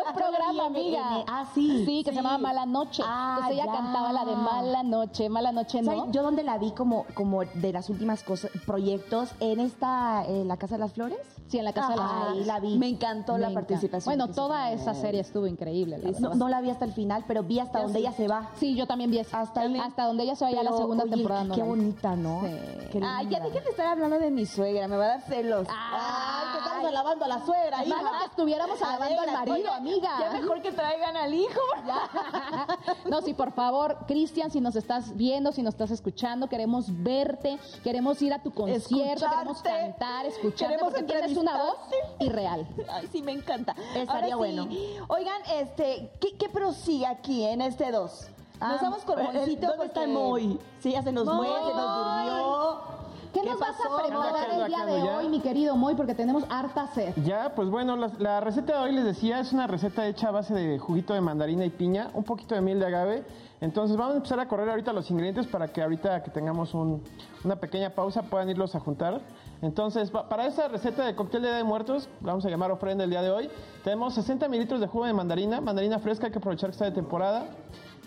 Un 0.07 0.15
programa, 0.15 0.67
amiga. 0.67 1.25
Ah, 1.27 1.45
sí. 1.55 1.85
Sí, 1.85 2.03
que 2.05 2.11
se 2.11 2.17
llamaba 2.17 2.39
Mala 2.39 2.67
Noche. 2.67 3.03
Ah, 3.05 3.37
Entonces 3.39 3.55
ella 3.57 3.67
ya. 3.67 3.73
cantaba 3.73 4.13
la 4.13 4.25
de 4.25 4.37
Mala 4.37 4.83
Noche, 4.83 5.29
Mala 5.29 5.53
Noche. 5.53 5.83
¿no? 5.83 6.11
Yo 6.13 6.23
donde 6.37 6.51
la 6.53 6.59
vi 6.59 6.73
como, 6.73 7.07
como 7.15 7.45
de 7.47 7.73
las 7.73 7.89
últimas 7.89 8.23
cosas, 8.23 8.51
proyectos, 8.67 9.31
en 9.41 9.59
esta, 9.59 10.25
eh, 10.27 10.45
La 10.45 10.59
Casa 10.59 10.75
de 10.75 10.81
las 10.81 10.93
Flores. 10.93 11.19
Sí, 11.49 11.59
en 11.59 11.65
la 11.65 11.73
Casa 11.73 11.91
de 11.91 11.97
las 11.97 12.11
Ahí 12.11 12.23
Flores. 12.27 12.47
la 12.47 12.61
vi. 12.61 12.77
Me 12.79 12.89
encantó 12.89 13.35
Me 13.35 13.39
la 13.39 13.47
encanta. 13.51 13.67
participación. 13.69 14.05
Bueno, 14.19 14.35
toda 14.35 14.73
esa 14.73 14.93
serie 14.95 15.21
estuvo 15.21 15.47
increíble, 15.47 15.97
la 15.99 16.11
No, 16.21 16.35
no 16.35 16.49
la 16.49 16.61
vi 16.61 16.69
hasta 16.71 16.85
el 16.85 16.93
final, 16.93 17.25
pero 17.27 17.43
vi 17.43 17.59
hasta 17.61 17.83
donde 17.83 18.01
sí. 18.01 18.05
ella 18.05 18.13
se 18.13 18.29
va. 18.29 18.51
Sí, 18.59 18.75
yo 18.75 18.87
también 18.87 19.11
vi 19.11 19.19
esa. 19.21 19.41
Hasta 19.41 19.61
ahí. 19.63 19.79
Hasta 19.79 20.05
donde 20.05 20.25
ella 20.25 20.35
se 20.37 20.45
vaya 20.45 20.61
a 20.61 20.65
la 20.65 20.73
segunda 20.77 21.05
oye, 21.05 21.13
temporada. 21.15 21.45
no 21.45 21.55
Qué 21.55 21.61
la 21.61 21.65
vi. 21.65 21.71
bonita, 21.71 22.17
¿no? 22.17 22.41
Sí. 22.43 22.89
Qué 22.93 23.01
Ay, 23.03 23.29
ya 23.31 23.41
dejen 23.41 23.65
de 23.65 23.71
estar 23.71 23.87
hablando 23.87 24.19
de 24.19 24.31
mi 24.31 24.45
suegra, 24.45 24.89
me 24.89 24.97
va 24.97 25.05
a 25.05 25.09
dar 25.09 25.21
celos. 25.23 25.67
Ay, 25.71 26.53
que 26.53 26.59
estamos 26.59 26.85
alabando 26.89 27.25
a 27.25 27.29
la 27.29 27.47
suegra, 27.47 27.85
hija. 27.87 27.97
Malo 28.03 28.11
que 28.19 28.25
estuviéramos 28.27 28.83
alabando 28.83 29.21
al 29.23 29.33
marido, 29.33 29.57
oiga, 29.57 29.77
amiga. 29.77 30.11
Ya 30.21 30.31
mejor 30.33 30.61
que 30.61 30.73
traigan 30.73 31.17
al 31.17 31.33
hijo. 31.33 31.61
No, 33.09 33.23
sí, 33.23 33.35
por 33.35 33.53
favor, 33.53 33.99
Cristian, 34.09 34.51
si 34.51 34.61
nos 34.61 34.75
estás 34.75 35.17
viendo, 35.17 35.53
si 35.53 35.63
nos 35.63 35.75
estás 35.75 35.91
escuchando, 35.93 36.26
queremos 36.49 36.87
verte, 37.03 37.59
queremos 37.85 38.21
ir 38.21 38.33
a 38.33 38.43
tu 38.43 38.51
concierto, 38.53 39.27
queremos 39.31 39.63
cantar, 39.63 40.27
escucharte, 40.27 40.75
Queremos 40.75 40.93
porque 40.93 41.03
tienes 41.05 41.37
una 41.37 41.57
voz 41.57 41.77
irreal. 42.19 42.67
Ay, 42.91 43.09
sí, 43.13 43.23
me 43.23 43.33
encanta. 43.33 43.75
Estaría 43.95 44.13
Ahora 44.13 44.27
sí, 44.27 44.35
bueno. 44.35 44.69
Oigan, 45.09 45.41
este, 45.55 46.11
¿qué, 46.21 46.37
qué 46.37 46.49
prosigue 46.49 47.07
aquí 47.07 47.45
en 47.45 47.61
este 47.61 47.91
2? 47.93 48.29
Nos 48.61 48.81
vamos 48.81 49.03
con 49.05 49.23
Moisito. 49.23 49.67
¿Dónde 49.69 49.87
está 49.87 50.07
Moy? 50.07 50.59
Sí, 50.81 50.93
ya 50.93 51.03
se 51.03 51.13
nos 51.13 51.27
Moy. 51.27 51.47
fue, 51.47 51.57
se 51.59 51.77
nos 51.77 51.97
durmió. 51.97 52.97
¿Qué, 53.33 53.43
nos 53.43 53.61
vas 53.61 53.77
pasó? 53.77 53.95
a 53.95 54.03
preparar 54.03 54.51
el 54.51 54.67
día 54.67 54.87
de 54.87 55.05
ya. 55.05 55.19
hoy, 55.19 55.29
mi 55.29 55.41
querido 55.41 55.77
Moy? 55.77 55.95
Porque 55.95 56.15
tenemos 56.15 56.45
harta 56.49 56.87
sed. 56.95 57.13
Ya, 57.23 57.53
pues 57.55 57.69
bueno, 57.69 57.95
la, 57.97 58.11
la 58.19 58.41
receta 58.41 58.79
de 58.79 58.85
hoy 58.85 58.93
les 58.93 59.05
decía 59.05 59.41
es 59.41 59.53
una 59.53 59.67
receta 59.67 60.07
hecha 60.07 60.29
a 60.29 60.31
base 60.31 60.55
de 60.55 60.79
juguito 60.79 61.13
de 61.13 61.21
mandarina 61.21 61.67
y 61.67 61.71
piña, 61.71 62.09
un 62.15 62.25
poquito 62.25 62.55
de 62.55 62.63
miel 62.63 62.81
de 62.81 62.87
agave. 62.87 63.25
Entonces 63.61 63.97
vamos 63.97 64.15
a 64.15 64.17
empezar 64.19 64.39
a 64.41 64.49
correr 64.49 64.69
ahorita 64.69 64.93
los 64.93 65.11
ingredientes 65.11 65.47
para 65.47 65.69
que 65.69 65.83
ahorita 65.83 66.23
que 66.23 66.31
tengamos 66.31 66.75
un- 66.75 67.03
una 67.43 67.57
pequeña 67.57 67.91
pausa 67.91 68.23
puedan 68.23 68.51
irlos 68.51 68.75
a 68.75 68.81
juntar. 68.81 69.21
Entonces, 69.63 70.11
pa- 70.11 70.29
para 70.29 70.47
esta 70.47 70.69
receta 70.69 71.07
de 71.07 71.15
cóctel 71.15 71.41
de 71.43 71.49
Día 71.49 71.57
de 71.57 71.65
Muertos, 71.65 72.09
vamos 72.21 72.45
a 72.45 72.51
llamar 72.51 72.71
ofrenda 72.71 73.05
el 73.05 73.11
día 73.11 73.23
de 73.23 73.31
hoy, 73.31 73.49
tenemos 73.83 74.15
60 74.15 74.49
mililitros 74.49 74.81
de 74.81 74.87
jugo 74.87 75.07
de 75.07 75.15
mandarina, 75.15 75.63
mandarina 75.63 75.99
fresca, 75.99 76.27
hay 76.27 76.33
que 76.33 76.39
aprovechar 76.39 76.69
que 76.69 76.73
está 76.75 76.85
de 76.85 76.91
temporada, 76.93 77.47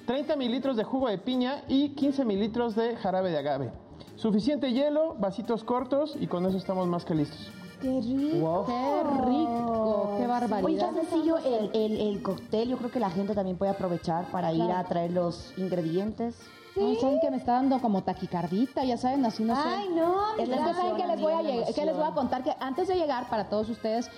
30 0.05 0.35
mililitros 0.35 0.77
de 0.77 0.83
jugo 0.83 1.07
de 1.09 1.17
piña 1.17 1.63
y 1.67 1.89
15 1.89 2.23
mililitros 2.25 2.75
de 2.75 2.95
jarabe 2.97 3.31
de 3.31 3.39
agave. 3.39 3.71
Suficiente 4.17 4.71
hielo, 4.71 5.15
vasitos 5.17 5.63
cortos 5.63 6.15
y 6.19 6.27
con 6.27 6.45
eso 6.45 6.57
estamos 6.57 6.87
más 6.87 7.05
que 7.05 7.15
listos. 7.15 7.51
Qué 7.81 8.01
rico. 8.01 8.65
Qué 8.65 9.03
rico, 9.25 10.09
qué 10.17 10.23
Oye, 10.23 10.27
barbaridad. 10.27 10.89
está 10.89 11.01
sencillo 11.01 11.37
el, 11.37 11.71
el, 11.73 12.01
el 12.01 12.21
cóctel. 12.21 12.69
Yo 12.69 12.77
creo 12.77 12.91
que 12.91 12.99
la 12.99 13.09
gente 13.09 13.33
también 13.33 13.57
puede 13.57 13.71
aprovechar 13.71 14.25
para 14.31 14.51
ir 14.53 14.69
a 14.71 14.83
traer 14.83 15.11
los 15.11 15.53
ingredientes. 15.57 16.35
Ay, 16.77 16.97
¿Saben 17.01 17.19
que 17.19 17.31
me 17.31 17.37
está 17.37 17.53
dando 17.53 17.79
como 17.81 18.03
taquicardita? 18.03 18.83
Ya 18.85 18.95
saben, 18.95 19.25
así 19.25 19.43
no 19.43 19.55
sé. 19.55 19.61
Ay, 19.65 19.89
no, 19.93 20.35
Es 20.37 20.47
mira. 20.47 20.61
la 20.61 20.69
Es 20.71 20.75
que 20.77 20.81
saben 20.81 20.95
que 20.97 21.07
les 21.07 21.21
voy 21.21 21.33
a 21.33 21.73
que 21.73 21.85
les 21.85 21.95
voy 21.97 22.11
contar 22.13 22.43
que 22.43 22.53
antes 22.59 22.87
de 22.87 22.95
llegar 22.95 23.29
para 23.29 23.49
todos 23.49 23.69
ustedes 23.69 24.09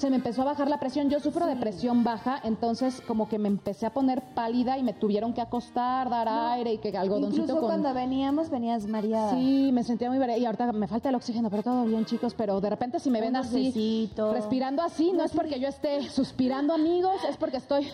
se 0.00 0.08
me 0.08 0.16
empezó 0.16 0.42
a 0.42 0.46
bajar 0.46 0.68
la 0.70 0.80
presión. 0.80 1.10
Yo 1.10 1.20
sufro 1.20 1.46
de 1.46 1.56
presión 1.56 2.02
baja, 2.04 2.40
entonces 2.42 3.02
como 3.06 3.28
que 3.28 3.38
me 3.38 3.48
empecé 3.48 3.84
a 3.84 3.92
poner 3.92 4.22
pálida 4.34 4.78
y 4.78 4.82
me 4.82 4.94
tuvieron 4.94 5.34
que 5.34 5.42
acostar, 5.42 6.08
dar 6.08 6.26
aire 6.26 6.72
y 6.72 6.78
que 6.78 6.96
algodoncito 6.96 7.42
Incluso 7.42 7.60
con 7.60 7.68
cuando 7.68 7.92
veníamos, 7.92 8.48
venías 8.48 8.86
mareada. 8.86 9.32
Sí, 9.32 9.70
me 9.74 9.84
sentía 9.84 10.08
muy 10.08 10.18
variada. 10.18 10.40
Y 10.40 10.46
ahorita 10.46 10.72
me 10.72 10.88
falta 10.88 11.10
el 11.10 11.14
oxígeno, 11.16 11.50
pero 11.50 11.62
todo 11.62 11.84
bien, 11.84 12.06
chicos. 12.06 12.32
Pero 12.34 12.60
de 12.62 12.70
repente, 12.70 12.98
si 12.98 13.10
me 13.10 13.20
ven 13.20 13.36
así, 13.36 14.10
respirando 14.32 14.82
así, 14.82 15.12
no 15.12 15.22
es 15.22 15.32
porque 15.32 15.60
yo 15.60 15.68
esté 15.68 16.08
suspirando, 16.08 16.72
amigos, 16.72 17.22
es 17.28 17.36
porque 17.36 17.58
estoy 17.58 17.86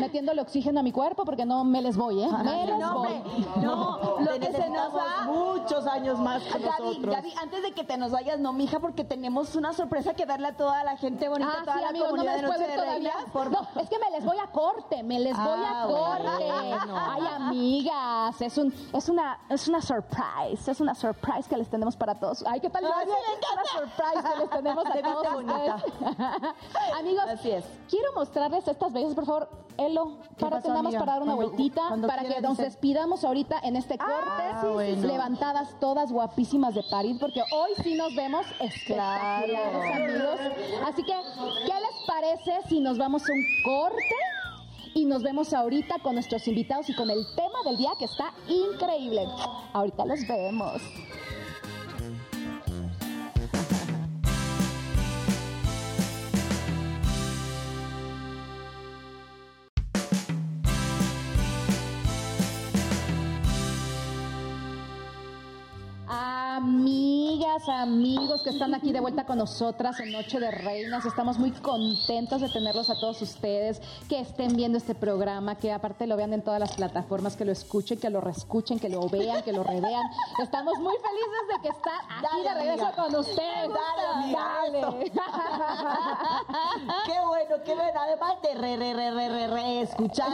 metiéndole 0.00 0.42
oxígeno 0.42 0.80
a 0.80 0.82
mi 0.82 0.92
cuerpo, 0.92 1.24
porque 1.24 1.46
no 1.46 1.64
me 1.64 1.80
les 1.80 1.96
voy, 1.96 2.22
¿eh? 2.22 2.28
Me 2.44 2.66
les 2.66 2.78
no, 2.78 2.98
voy. 2.98 3.08
no, 3.62 4.16
lo 4.20 4.32
Te 4.32 4.40
que 4.40 4.52
se 4.52 4.68
nos 4.68 4.94
va. 4.94 5.24
muchos 5.26 5.86
años 5.86 6.18
más 6.20 6.42
con 6.42 6.60
Gaby, 6.60 6.82
nosotros. 6.84 7.14
Gaby, 7.16 7.32
antes 7.42 7.62
de 7.62 7.72
que 7.72 7.84
te 7.84 7.96
nos 7.96 8.12
vayas, 8.12 8.38
no, 8.38 8.52
mija, 8.52 8.80
porque 8.80 9.04
tenemos 9.04 9.56
una 9.56 9.72
sorpresa 9.72 10.12
que 10.12 10.26
darle 10.26 10.48
a 10.48 10.56
toda 10.58 10.84
la 10.84 10.98
gente 10.98 11.26
bonita, 11.28 11.53
Ah, 11.58 11.64
toda 11.64 11.76
sí, 11.76 11.82
la 11.82 11.88
amigos, 11.88 12.08
no 12.10 12.16
me 12.16 12.18
comunidad 12.24 12.36
de 12.36 12.42
Noche 12.42 12.66
de 12.70 12.76
todavía. 12.76 13.12
Por- 13.32 13.50
No, 13.50 13.68
es 13.80 13.88
que 13.88 13.98
me 13.98 14.10
les 14.10 14.24
voy 14.24 14.38
a 14.38 14.46
corte, 14.48 15.02
me 15.02 15.20
les 15.20 15.36
voy 15.36 15.64
a 15.64 15.82
Ah, 15.82 15.86
corte. 15.86 16.44
bueno. 16.44 16.96
Ay, 16.98 17.22
amigas, 17.36 18.40
es 18.40 18.58
un, 18.58 18.74
es 18.92 19.08
una, 19.08 19.38
es 19.48 19.68
una 19.68 19.80
surprise, 19.80 20.70
es 20.70 20.80
una 20.80 20.94
surprise 20.94 21.48
que 21.48 21.56
les 21.56 21.68
tenemos 21.68 21.96
para 21.96 22.14
todos. 22.14 22.44
Ay, 22.46 22.60
¿qué 22.60 22.70
tal? 22.70 22.84
Ay, 22.84 23.06
encanta. 23.08 23.54
Una 23.54 23.86
surprise 23.86 24.28
que 24.32 24.38
les 24.40 24.50
tenemos 24.50 24.86
a 24.86 24.92
todos 25.02 25.26
amigos, 26.98 27.24
Así 27.28 27.50
es. 27.50 27.64
quiero 27.88 28.12
mostrarles 28.14 28.66
estas 28.68 28.92
bellas, 28.92 29.14
por 29.14 29.26
favor, 29.26 29.48
Elo, 29.76 30.18
párate 30.38 30.68
nada 30.68 30.82
más 30.82 30.94
para 30.94 31.12
dar 31.14 31.22
una 31.22 31.34
Cuando- 31.34 31.50
vueltita, 31.52 31.82
cuando 31.88 32.06
para 32.06 32.22
que 32.24 32.40
nos 32.40 32.56
despidamos 32.58 33.24
ahorita 33.24 33.58
en 33.64 33.74
este 33.76 33.98
corte, 33.98 34.12
Ah, 34.52 34.60
sí, 34.78 34.94
sí. 35.00 35.06
levantadas 35.06 35.78
todas 35.80 36.12
guapísimas 36.12 36.74
de 36.74 36.82
París, 36.90 37.16
porque 37.18 37.42
hoy 37.52 37.70
sí 37.82 37.94
nos 37.94 38.14
vemos 38.14 38.46
espectaculares, 38.60 39.50
Claro. 39.50 39.82
amigos. 40.04 40.40
Así 40.86 41.02
que, 41.02 41.12
¿qué 41.66 41.72
les 41.72 42.06
parece 42.06 42.68
si 42.68 42.80
nos 42.80 42.98
vamos 42.98 43.22
a 43.28 43.32
un 43.32 43.44
corte? 43.64 44.14
Y 44.96 45.06
nos 45.06 45.24
vemos 45.24 45.52
ahorita 45.52 45.96
con 46.04 46.14
nuestros 46.14 46.46
invitados 46.46 46.88
y 46.88 46.94
con 46.94 47.10
el 47.10 47.26
tema 47.34 47.58
del 47.64 47.76
día 47.76 47.90
que 47.98 48.04
está 48.04 48.32
increíble. 48.46 49.26
Ahorita 49.72 50.04
los 50.04 50.24
vemos. 50.28 50.80
Amigas, 67.68 67.82
amigos 67.94 68.42
que 68.42 68.50
están 68.50 68.74
aquí 68.74 68.92
de 68.92 69.00
vuelta 69.00 69.24
con 69.24 69.38
nosotras 69.38 69.98
en 70.00 70.12
Noche 70.12 70.38
de 70.38 70.50
Reinas, 70.50 71.06
estamos 71.06 71.38
muy 71.38 71.50
contentos 71.50 72.42
de 72.42 72.50
tenerlos 72.50 72.90
a 72.90 72.94
todos 72.94 73.22
ustedes, 73.22 73.80
que 74.08 74.20
estén 74.20 74.54
viendo 74.54 74.76
este 74.76 74.94
programa, 74.94 75.54
que 75.54 75.72
aparte 75.72 76.06
lo 76.06 76.16
vean 76.16 76.34
en 76.34 76.42
todas 76.42 76.60
las 76.60 76.72
plataformas, 76.74 77.36
que 77.36 77.46
lo 77.46 77.52
escuchen, 77.52 77.98
que 77.98 78.10
lo 78.10 78.20
reescuchen, 78.20 78.78
que 78.78 78.90
lo 78.90 79.08
vean, 79.08 79.42
que 79.42 79.52
lo 79.52 79.62
revean. 79.62 80.02
Estamos 80.42 80.78
muy 80.78 80.92
felices 80.96 81.48
de 81.48 81.62
que 81.62 81.68
están 81.68 82.00
aquí 82.10 82.42
Dale, 82.42 82.42
de 82.42 82.54
regreso 82.54 82.86
amiga. 82.86 83.02
con 83.02 83.14
ustedes. 83.16 83.70
Dale, 83.70 84.82
Dale. 84.82 85.12
Qué 87.06 87.20
bueno, 87.26 87.56
qué 87.64 87.74
bueno. 87.74 88.00
Además 88.00 88.42
de 88.42 88.54
re, 88.54 88.76
re, 88.76 88.94
re, 88.94 89.10
re, 89.10 89.28
re, 89.28 89.46
re, 89.46 89.80
escuchar 89.82 90.28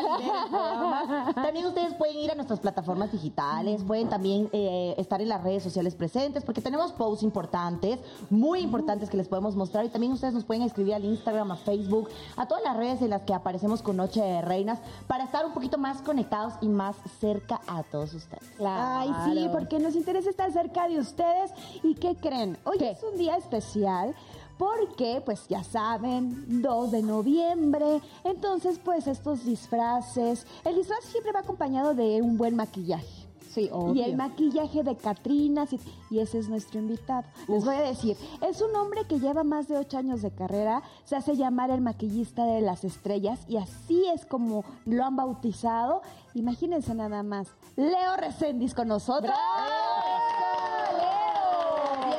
también 1.35 1.67
ustedes 1.67 1.95
pueden 1.95 2.17
ir 2.19 2.31
a 2.31 2.35
nuestras 2.35 2.61
plataformas 2.61 3.13
digitales, 3.13 3.83
pueden 3.85 4.09
también 4.09 4.49
eh, 4.53 4.95
estar 4.99 5.21
en 5.21 5.29
las 5.29 5.43
redes 5.43 5.63
sociales 5.63 5.95
presentes, 5.95 6.45
porque 6.45 6.61
tenemos 6.61 6.93
posts 6.93 7.20
importantes, 7.23 7.99
muy 8.29 8.61
importantes 8.61 9.11
que 9.11 9.17
les 9.17 9.29
podemos 9.29 9.57
mostrar. 9.57 9.85
Y 9.85 9.89
también 9.89 10.13
ustedes 10.13 10.35
nos 10.35 10.45
pueden 10.45 10.63
escribir 10.63 10.95
al 10.95 11.05
Instagram, 11.05 11.51
a 11.51 11.57
Facebook, 11.57 12.09
a 12.37 12.47
todas 12.47 12.63
las 12.65 12.77
redes 12.77 13.03
en 13.03 13.11
las 13.11 13.23
que 13.23 13.35
aparecemos 13.35 13.83
con 13.83 13.97
Noche 13.97 14.21
de 14.21 14.43
Reinas 14.43 14.79
para 15.07 15.25
estar 15.25 15.45
un 15.45 15.53
poquito 15.53 15.79
más 15.79 16.03
conectados 16.03 16.55
y 16.61 16.69
más 16.69 16.97
cerca 17.21 17.61
a 17.67 17.83
todos 17.83 18.15
ustedes. 18.15 18.45
Ay, 18.65 19.11
sí, 19.25 19.49
porque 19.53 19.79
nos 19.79 19.95
interesa 19.95 20.31
estar 20.31 20.53
cerca 20.53 20.89
de 20.89 20.99
ustedes. 20.99 21.53
¿Y 21.83 21.95
qué 21.95 22.17
creen? 22.17 22.59
Hoy 22.65 22.79
¿Qué? 22.79 22.91
es 22.91 23.03
un 23.03 23.19
día 23.19 23.37
especial 23.37 24.15
porque, 24.61 25.23
pues 25.25 25.49
ya 25.49 25.65
saben, 25.65 26.61
2 26.61 26.91
de 26.91 27.03
noviembre. 27.03 28.03
Entonces, 28.25 28.79
pues 28.79 29.07
estos 29.07 29.43
disfraces. 29.47 30.47
El 30.67 30.77
disfraz 30.77 31.03
siempre 31.05 31.33
va 31.33 31.41
acompañado 31.41 31.95
de 31.95 32.21
un 32.21 32.37
buen 32.37 32.57
maquillaje. 32.57 33.20
Sí, 33.53 33.69
obvio. 33.73 33.95
Y 33.95 34.05
el 34.05 34.17
maquillaje 34.17 34.85
de 34.85 34.97
Catrinas, 34.97 35.73
y, 35.73 35.81
y 36.09 36.21
ese 36.21 36.39
es 36.39 36.49
nuestro 36.49 36.79
invitado. 36.79 37.25
Les 37.49 37.65
voy 37.65 37.75
a 37.75 37.83
decir, 37.83 38.17
es 38.47 38.63
un 38.63 38.75
hombre 38.77 39.05
que 39.09 39.19
lleva 39.19 39.43
más 39.43 39.67
de 39.67 39.77
ocho 39.77 39.99
años 39.99 40.23
de 40.23 40.31
carrera, 40.31 40.83
se 41.05 41.17
hace 41.17 41.37
llamar 41.37 41.71
el 41.71 41.81
maquillista 41.81 42.45
de 42.45 42.61
las 42.61 42.85
estrellas, 42.85 43.41
y 43.49 43.57
así 43.57 44.07
es 44.15 44.25
como 44.25 44.65
lo 44.87 45.05
han 45.05 45.17
bautizado. 45.17 46.03
Imagínense 46.35 46.95
nada 46.95 47.25
más, 47.25 47.49
Leo 47.77 48.17
Reséndiz 48.17 48.73
con 48.73 48.87
nosotros. 48.89 49.35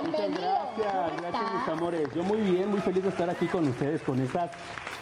Muchas 0.05 0.29
gracias, 0.29 1.21
gracias 1.21 1.53
mis 1.53 1.69
amores. 1.69 2.09
Yo 2.15 2.23
muy 2.23 2.41
bien, 2.41 2.69
muy 2.69 2.79
feliz 2.79 3.03
de 3.03 3.09
estar 3.09 3.29
aquí 3.29 3.47
con 3.47 3.67
ustedes, 3.67 4.01
con 4.01 4.19
estas 4.19 4.51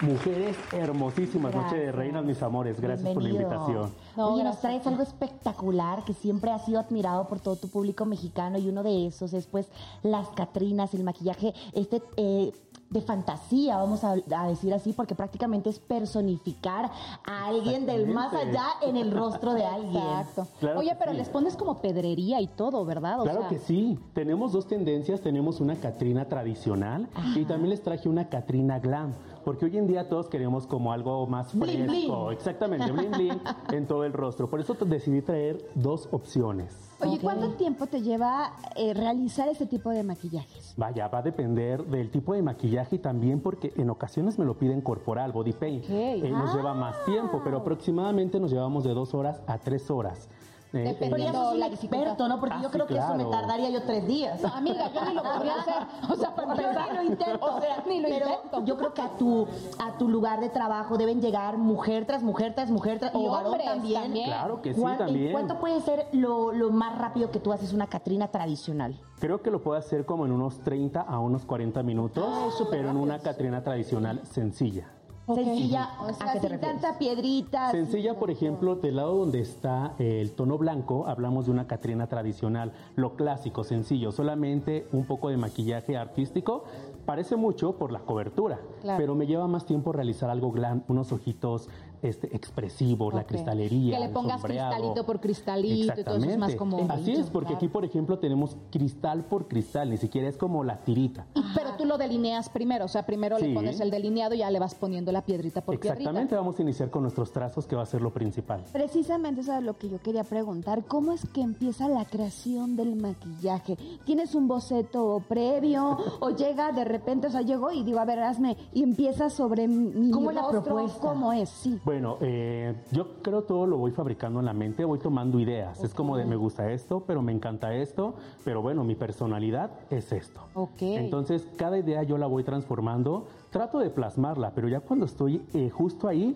mujeres 0.01 0.57
hermosísimas. 0.71 1.53
Noche 1.53 1.75
de 1.77 1.91
reinas, 1.91 2.23
mis 2.25 2.41
amores. 2.41 2.79
Gracias 2.79 3.13
por 3.13 3.23
la 3.23 3.29
invitación. 3.29 3.93
No, 4.15 4.33
Oye, 4.33 4.43
nos 4.43 4.59
traes 4.59 4.85
algo 4.87 5.03
espectacular 5.03 6.03
que 6.05 6.13
siempre 6.13 6.51
ha 6.51 6.59
sido 6.59 6.79
admirado 6.79 7.27
por 7.27 7.39
todo 7.39 7.55
tu 7.55 7.69
público 7.69 8.05
mexicano 8.05 8.57
y 8.57 8.69
uno 8.69 8.83
de 8.83 9.07
esos 9.07 9.33
es 9.33 9.47
pues 9.47 9.67
las 10.03 10.27
Catrinas, 10.29 10.93
el 10.93 11.03
maquillaje 11.03 11.53
este 11.73 12.01
eh, 12.17 12.51
de 12.89 13.01
fantasía, 13.01 13.77
vamos 13.77 14.03
a, 14.03 14.15
a 14.35 14.47
decir 14.47 14.73
así, 14.73 14.93
porque 14.93 15.13
prácticamente 15.15 15.69
es 15.69 15.79
personificar 15.79 16.89
a 17.25 17.45
alguien 17.45 17.85
del 17.85 18.07
más 18.07 18.33
allá 18.33 18.65
en 18.81 18.97
el 18.97 19.11
rostro 19.11 19.53
de 19.53 19.63
alguien. 19.65 19.95
Exacto. 20.03 20.47
Claro 20.59 20.79
Oye, 20.79 20.95
pero 20.97 21.11
sí. 21.11 21.17
les 21.17 21.29
pones 21.29 21.55
como 21.55 21.81
pedrería 21.81 22.41
y 22.41 22.47
todo, 22.47 22.85
¿verdad? 22.85 23.21
O 23.21 23.23
Claro 23.23 23.41
sea, 23.41 23.49
que 23.49 23.59
sí. 23.59 23.99
Tenemos 24.13 24.51
dos 24.51 24.67
tendencias. 24.67 25.21
Tenemos 25.21 25.59
una 25.59 25.75
Catrina 25.75 26.25
tradicional 26.25 27.07
y 27.35 27.45
también 27.45 27.69
les 27.69 27.81
traje 27.83 28.09
una 28.09 28.27
Catrina 28.29 28.79
glam. 28.79 29.13
Porque 29.43 29.65
hoy 29.65 29.77
en 29.77 29.87
día 29.87 30.07
todos 30.09 30.29
queremos 30.29 30.67
como 30.67 30.91
algo 30.91 31.25
más 31.27 31.51
fresco. 31.51 32.25
bling. 32.25 32.33
Exactamente, 32.33 32.91
bling 32.91 33.11
bling 33.11 33.41
en 33.73 33.87
todo 33.87 34.03
el 34.03 34.13
rostro. 34.13 34.49
Por 34.49 34.59
eso 34.59 34.73
decidí 34.73 35.21
traer 35.21 35.69
dos 35.75 36.07
opciones. 36.11 36.89
Oye. 37.01 37.17
¿cuánto 37.21 37.51
tiempo 37.53 37.87
te 37.87 38.01
lleva 38.01 38.51
eh, 38.75 38.93
realizar 38.93 39.47
este 39.47 39.65
tipo 39.65 39.89
de 39.89 40.03
maquillajes? 40.03 40.73
Vaya, 40.75 41.07
va 41.07 41.19
a 41.19 41.21
depender 41.21 41.85
del 41.85 42.11
tipo 42.11 42.33
de 42.33 42.41
maquillaje 42.41 42.97
y 42.97 42.99
también 42.99 43.39
porque 43.39 43.71
en 43.77 43.89
ocasiones 43.89 44.37
me 44.37 44.43
lo 44.45 44.57
piden 44.57 44.81
corporal, 44.81 45.31
body 45.31 45.53
paint. 45.53 45.85
Ok. 45.85 45.89
Eh, 45.91 46.29
Nos 46.29 46.53
lleva 46.53 46.73
más 46.73 47.05
tiempo, 47.05 47.41
pero 47.43 47.57
aproximadamente 47.59 48.39
nos 48.39 48.51
llevamos 48.51 48.83
de 48.83 48.93
dos 48.93 49.13
horas 49.13 49.41
a 49.47 49.57
tres 49.59 49.89
horas. 49.89 50.27
Un 50.71 51.59
la 51.59 51.67
experto, 51.67 52.27
¿no? 52.27 52.39
Porque 52.39 52.55
Ah, 52.57 52.61
yo 52.63 52.69
sí, 52.69 52.73
creo 52.73 52.85
que 52.87 52.97
eso 52.97 53.15
me 53.15 53.25
tardaría 53.25 53.69
yo 53.71 53.81
tres 53.83 54.05
días. 54.07 54.39
No, 54.41 54.49
amiga, 54.49 54.91
yo 54.93 55.05
ni 55.05 55.13
lo 55.15 55.23
podría 55.33 55.55
hacer. 55.55 55.73
O 56.09 56.15
sea, 56.15 56.35
para 56.35 56.55
Yo 56.55 56.61
empezar, 56.61 56.89
ni 56.91 56.95
lo 56.97 57.03
intento. 57.03 57.45
O 57.45 57.59
sea, 57.61 57.83
ni 57.87 57.99
lo 58.01 58.07
pero 58.09 58.25
intento. 58.29 58.65
yo 58.65 58.77
creo 58.77 58.93
que 58.93 59.01
a 59.01 59.09
tu, 59.17 59.47
a 59.79 59.97
tu 59.97 60.07
lugar 60.09 60.39
de 60.41 60.49
trabajo 60.49 60.97
deben 60.97 61.21
llegar 61.21 61.57
mujer 61.57 62.05
tras 62.05 62.21
mujer 62.23 62.53
tras 62.53 62.69
mujer 62.69 62.99
tras, 62.99 63.13
Y 63.13 63.17
o 63.17 63.31
varón 63.31 63.47
hombres 63.47 63.65
también. 63.65 64.01
también. 64.01 64.25
Claro 64.27 64.61
que 64.61 64.73
sí, 64.73 64.79
¿Cuán- 64.81 64.93
en 64.93 64.99
también. 64.99 65.31
¿Cuánto 65.31 65.59
puede 65.59 65.81
ser 65.81 66.07
lo, 66.11 66.51
lo 66.51 66.69
más 66.69 66.97
rápido 66.97 67.31
que 67.31 67.39
tú 67.39 67.51
haces 67.51 67.73
una 67.73 67.87
Catrina 67.87 68.27
tradicional? 68.27 68.99
Creo 69.19 69.41
que 69.41 69.51
lo 69.51 69.61
puedo 69.63 69.77
hacer 69.77 70.05
como 70.05 70.25
en 70.25 70.31
unos 70.31 70.59
30 70.59 71.01
a 71.01 71.19
unos 71.19 71.45
40 71.45 71.81
minutos, 71.83 72.53
súper 72.55 72.79
pero 72.79 72.89
en 72.91 72.97
una. 72.97 73.19
Catrina 73.19 73.63
tradicional 73.63 74.21
sencilla. 74.23 74.87
Sencilla, 75.35 75.89
O 76.01 76.13
sea, 76.13 76.29
¿a 76.29 76.33
qué 76.33 76.39
te 76.39 76.47
sin 76.47 76.57
refieres? 76.57 76.81
tanta 76.81 76.97
piedrita. 76.99 77.71
Sencilla, 77.71 78.17
por 78.17 78.31
ejemplo, 78.31 78.75
del 78.75 78.95
lado 78.97 79.15
donde 79.15 79.39
está 79.41 79.93
el 79.99 80.31
tono 80.31 80.57
blanco, 80.57 81.07
hablamos 81.07 81.45
de 81.45 81.51
una 81.51 81.67
Catrina 81.67 82.07
tradicional, 82.07 82.73
lo 82.95 83.15
clásico, 83.15 83.63
sencillo, 83.63 84.11
solamente 84.11 84.87
un 84.91 85.05
poco 85.05 85.29
de 85.29 85.37
maquillaje 85.37 85.97
artístico. 85.97 86.63
Parece 87.09 87.35
mucho 87.35 87.73
por 87.73 87.91
la 87.91 88.01
cobertura, 88.01 88.59
Claro. 88.81 88.99
pero 88.99 89.15
me 89.15 89.25
lleva 89.25 89.47
más 89.47 89.65
tiempo 89.65 89.91
realizar 89.91 90.29
algo 90.29 90.51
glam, 90.51 90.83
unos 90.87 91.11
ojitos 91.11 91.67
este, 92.03 92.33
expresivos, 92.33 93.13
la 93.13 93.25
cristalería. 93.25 93.97
Que 93.97 94.05
le 94.05 94.09
pongas 94.13 94.39
sombreado. 94.39 94.71
cristalito 94.71 95.05
por 95.05 95.19
cristalito 95.19 95.99
y 95.99 96.03
todo 96.03 96.15
eso 96.17 96.29
es 96.29 96.37
más 96.37 96.55
como... 96.55 96.77
Así 96.89 97.11
es, 97.13 97.29
porque 97.31 97.55
aquí, 97.55 97.67
por 97.67 97.83
ejemplo, 97.83 98.19
tenemos 98.19 98.55
cristal 98.71 99.25
por 99.25 99.47
cristal, 99.49 99.89
ni 99.89 99.97
siquiera 99.97 100.29
es 100.29 100.37
como 100.37 100.63
la 100.63 100.77
tirita. 100.81 101.25
Y- 101.33 101.41
pero 101.55 101.71
tú 101.77 101.83
lo 101.85 101.97
delineas 101.97 102.47
primero, 102.49 102.85
o 102.85 102.87
sea, 102.87 103.05
primero 103.05 103.37
le 103.39 103.53
pones 103.55 103.79
el 103.81 103.89
delineado 103.91 104.33
y 104.35 104.37
ya 104.37 104.51
le 104.51 104.59
vas 104.59 104.75
poniendo 104.75 105.11
la 105.11 105.25
piedrita 105.25 105.59
por 105.61 105.75
Exactamente, 105.75 106.11
piedrita. 106.13 106.35
vamos 106.37 106.57
a 106.59 106.61
iniciar 106.61 106.89
con 106.91 107.01
nuestros 107.01 107.31
trazos, 107.31 107.65
que 107.67 107.75
va 107.75 107.81
a 107.81 107.85
ser 107.87 108.01
lo 108.01 108.13
principal. 108.13 108.63
Precisamente 108.71 109.41
eso 109.41 109.53
es 109.55 109.63
lo 109.63 109.77
que 109.77 109.89
yo 109.89 109.99
quería 109.99 110.23
preguntar. 110.23 110.83
¿Cómo 110.85 111.11
es 111.11 111.27
que 111.27 111.41
empieza 111.41 111.89
la 111.89 112.05
creación 112.05 112.77
del 112.77 112.95
maquillaje? 112.95 113.77
¿Tienes 114.05 114.35
un 114.35 114.47
boceto 114.47 115.21
previo 115.27 115.97
o 116.21 116.29
llega 116.29 116.71
de 116.71 116.85
repente, 116.85 116.98
o 117.27 117.29
sea, 117.29 117.41
llegó 117.41 117.71
y 117.71 117.83
digo, 117.83 117.99
a 117.99 118.05
ver, 118.05 118.19
hazme, 118.19 118.57
y 118.73 118.83
empieza 118.83 119.29
sobre 119.29 119.67
mi 119.67 120.11
¿Cómo 120.11 120.29
es 120.31 120.35
la 120.35 120.41
rostro? 120.43 120.63
propuesta? 120.63 120.99
¿Cómo 120.99 121.33
es? 121.33 121.49
Sí. 121.49 121.79
Bueno, 121.85 122.17
eh, 122.21 122.75
yo 122.91 123.21
creo 123.21 123.43
todo 123.43 123.65
lo 123.67 123.77
voy 123.77 123.91
fabricando 123.91 124.39
en 124.39 124.45
la 124.45 124.53
mente, 124.53 124.83
voy 124.85 124.99
tomando 124.99 125.39
ideas. 125.39 125.83
Es 125.83 125.93
como 125.93 126.17
de 126.17 126.25
me 126.25 126.35
gusta 126.35 126.71
esto, 126.71 127.03
pero 127.05 127.21
me 127.21 127.31
encanta 127.31 127.73
esto, 127.73 128.15
pero 128.43 128.61
bueno, 128.61 128.83
mi 128.83 128.95
personalidad 128.95 129.71
es 129.89 130.11
esto. 130.11 130.41
Ok. 130.53 130.81
Entonces, 130.81 131.47
cada 131.57 131.77
idea 131.77 132.03
yo 132.03 132.17
la 132.17 132.27
voy 132.27 132.43
transformando, 132.43 133.27
trato 133.49 133.79
de 133.79 133.89
plasmarla, 133.89 134.51
pero 134.53 134.67
ya 134.67 134.79
cuando 134.79 135.05
estoy 135.05 135.41
eh, 135.53 135.69
justo 135.69 136.07
ahí, 136.07 136.35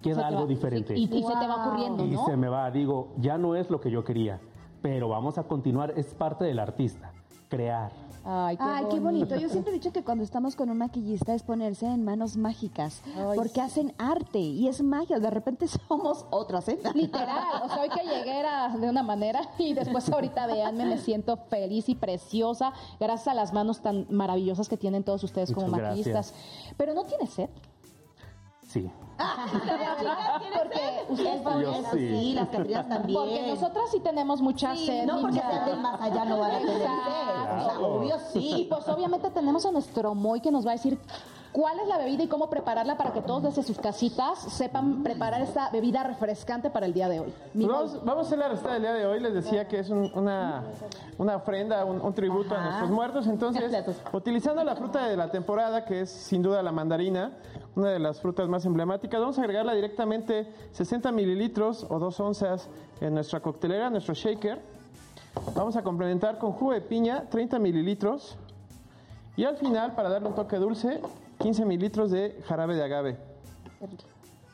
queda 0.00 0.26
algo 0.26 0.42
va- 0.42 0.46
diferente. 0.46 0.96
Y, 0.96 1.04
y 1.04 1.22
se 1.22 1.32
te 1.36 1.46
va 1.46 1.66
ocurriendo, 1.66 2.04
Y 2.04 2.10
¿no? 2.10 2.24
se 2.26 2.36
me 2.36 2.48
va, 2.48 2.70
digo, 2.70 3.08
ya 3.18 3.38
no 3.38 3.54
es 3.56 3.70
lo 3.70 3.80
que 3.80 3.90
yo 3.90 4.04
quería, 4.04 4.40
pero 4.82 5.08
vamos 5.08 5.38
a 5.38 5.44
continuar, 5.44 5.92
es 5.96 6.12
parte 6.14 6.44
del 6.44 6.58
artista, 6.58 7.12
crear. 7.52 7.92
Ay, 8.24 8.56
qué, 8.56 8.62
Ay, 8.64 8.84
qué 8.90 9.00
bonito. 9.00 9.34
Yo 9.36 9.48
siempre 9.48 9.72
he 9.72 9.74
dicho 9.74 9.92
que 9.92 10.04
cuando 10.04 10.22
estamos 10.22 10.54
con 10.54 10.70
un 10.70 10.78
maquillista 10.78 11.34
es 11.34 11.42
ponerse 11.42 11.86
en 11.86 12.04
manos 12.04 12.36
mágicas, 12.36 13.02
Ay, 13.16 13.36
porque 13.36 13.60
hacen 13.60 13.92
arte 13.98 14.38
y 14.38 14.68
es 14.68 14.80
magia. 14.80 15.18
De 15.18 15.28
repente 15.28 15.66
somos 15.88 16.24
otras, 16.30 16.68
¿eh? 16.68 16.78
Literal, 16.94 17.62
o 17.64 17.68
sea, 17.68 17.80
hoy 17.82 17.88
que 17.88 18.02
llegué 18.02 18.38
era 18.38 18.68
de 18.68 18.88
una 18.88 19.02
manera 19.02 19.40
y 19.58 19.74
después 19.74 20.08
ahorita 20.08 20.46
véanme, 20.46 20.86
me 20.86 20.98
siento 20.98 21.36
feliz 21.36 21.88
y 21.88 21.94
preciosa 21.94 22.72
gracias 23.00 23.28
a 23.28 23.34
las 23.34 23.52
manos 23.52 23.82
tan 23.82 24.06
maravillosas 24.08 24.68
que 24.68 24.76
tienen 24.76 25.02
todos 25.02 25.24
ustedes 25.24 25.52
como 25.52 25.68
maquillistas. 25.68 26.32
Pero 26.76 26.94
no 26.94 27.04
tiene 27.04 27.26
sed. 27.26 27.50
Sí. 28.66 28.90
Porque 30.56 31.04
ustedes 31.08 31.42
favorito, 31.42 31.88
sí. 31.92 31.98
sí, 32.08 32.32
las 32.34 32.48
Catrinas 32.48 32.88
también. 32.88 33.18
porque 33.18 33.46
nosotras 33.46 33.84
sí 33.90 34.00
tenemos 34.00 34.40
mucha 34.40 34.74
Sí, 34.76 34.86
sed. 34.86 35.06
no 35.06 35.20
porque 35.20 35.36
mucha- 35.36 35.50
sean 35.50 35.64
del 35.66 35.80
más 35.80 36.00
allá 36.00 36.24
no 36.24 36.38
van 36.38 36.50
a 36.52 36.58
tener 36.58 36.78
sed. 36.78 36.84
O 36.84 37.64
sea, 37.64 37.78
obvio 37.80 38.16
Y 38.34 38.40
sí. 38.40 38.66
pues 38.68 38.88
obviamente 38.88 39.30
tenemos 39.30 39.64
a 39.66 39.72
nuestro 39.72 40.14
Moy 40.14 40.40
que 40.40 40.50
nos 40.50 40.66
va 40.66 40.70
a 40.70 40.74
decir 40.74 40.98
cuál 41.52 41.78
es 41.80 41.86
la 41.86 41.98
bebida 41.98 42.22
y 42.24 42.28
cómo 42.28 42.48
prepararla 42.48 42.96
para 42.96 43.12
que 43.12 43.20
todos 43.20 43.42
desde 43.42 43.62
sus 43.62 43.78
casitas 43.78 44.38
sepan 44.38 45.02
preparar 45.02 45.42
esta 45.42 45.68
bebida 45.70 46.02
refrescante 46.02 46.70
para 46.70 46.86
el 46.86 46.94
día 46.94 47.08
de 47.08 47.20
hoy. 47.20 47.34
Pues 47.52 47.66
vamos, 47.66 48.04
vamos 48.04 48.24
a 48.24 48.26
hacer 48.26 48.38
la 48.38 48.48
receta 48.48 48.72
del 48.72 48.82
día 48.82 48.94
de 48.94 49.06
hoy. 49.06 49.20
Les 49.20 49.34
decía 49.34 49.68
que 49.68 49.78
es 49.80 49.90
un- 49.90 50.10
una, 50.14 50.62
una 51.18 51.36
ofrenda, 51.36 51.84
un, 51.84 52.00
un 52.00 52.14
tributo 52.14 52.54
a 52.54 52.62
nuestros 52.64 52.90
muertos. 52.90 53.26
Entonces, 53.26 53.62
utilizando 54.12 54.64
la 54.64 54.74
fruta 54.76 55.06
de 55.06 55.16
la 55.16 55.30
temporada, 55.30 55.84
que 55.84 56.00
es 56.02 56.10
sin 56.10 56.42
duda 56.42 56.62
la 56.62 56.72
mandarina, 56.72 57.32
una 57.76 57.90
de 57.90 57.98
las 57.98 58.20
frutas 58.20 58.48
más 58.48 58.64
emblemáticas, 58.64 59.20
vamos 59.20 59.38
a 59.38 59.42
agregarla 59.42 59.74
directamente 59.74 60.52
60 60.72 61.12
mililitros 61.12 61.86
o 61.88 61.98
2 61.98 62.20
onzas 62.20 62.68
en 63.00 63.14
nuestra 63.14 63.40
coctelera, 63.40 63.90
nuestro 63.90 64.14
shaker. 64.14 64.60
Vamos 65.54 65.76
a 65.76 65.82
complementar 65.82 66.38
con 66.38 66.52
jugo 66.52 66.72
de 66.72 66.80
piña, 66.82 67.24
30 67.30 67.58
mililitros. 67.58 68.36
Y 69.36 69.44
al 69.44 69.56
final, 69.56 69.94
para 69.94 70.10
darle 70.10 70.28
un 70.28 70.34
toque 70.34 70.56
dulce, 70.56 71.00
15 71.42 71.64
mililitros 71.64 72.10
de 72.10 72.40
jarabe 72.46 72.76
de 72.76 72.84
agave. 72.84 73.16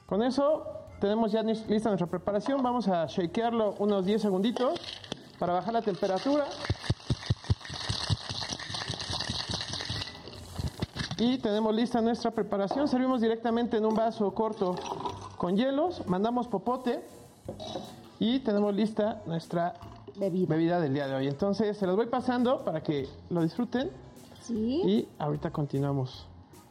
Con 0.07 0.22
eso 0.22 0.64
tenemos 1.01 1.31
ya 1.31 1.42
lista 1.42 1.90
nuestra 1.90 2.07
preparación. 2.07 2.62
Vamos 2.62 2.88
a 2.88 3.07
shakearlo 3.07 3.74
unos 3.79 4.07
10 4.07 4.22
segunditos 4.22 4.81
para 5.38 5.53
bajar 5.53 5.74
la 5.74 5.83
temperatura. 5.83 6.46
Y 11.18 11.38
tenemos 11.38 11.74
lista 11.74 12.01
nuestra 12.01 12.31
preparación. 12.31 12.88
Servimos 12.88 13.20
directamente 13.20 13.77
en 13.77 13.85
un 13.85 13.94
vaso 13.94 14.33
corto 14.33 14.77
con 15.37 15.57
hielos. 15.57 16.07
Mandamos 16.07 16.48
popote. 16.48 17.05
Y 18.18 18.40
tenemos 18.40 18.74
lista 18.74 19.20
nuestra 19.27 19.74
Bebida. 20.16 20.48
bebida 20.48 20.81
del 20.81 20.94
día 20.94 21.07
de 21.07 21.14
hoy. 21.14 21.29
Entonces 21.29 21.77
se 21.77 21.87
los 21.87 21.96
voy 21.96 22.07
pasando 22.07 22.64
para 22.64 22.83
que 22.83 23.09
lo 23.31 23.42
disfruten. 23.42 23.90
Sí. 24.40 24.83
Y 24.85 25.09
ahorita 25.18 25.51
continuamos. 25.51 26.27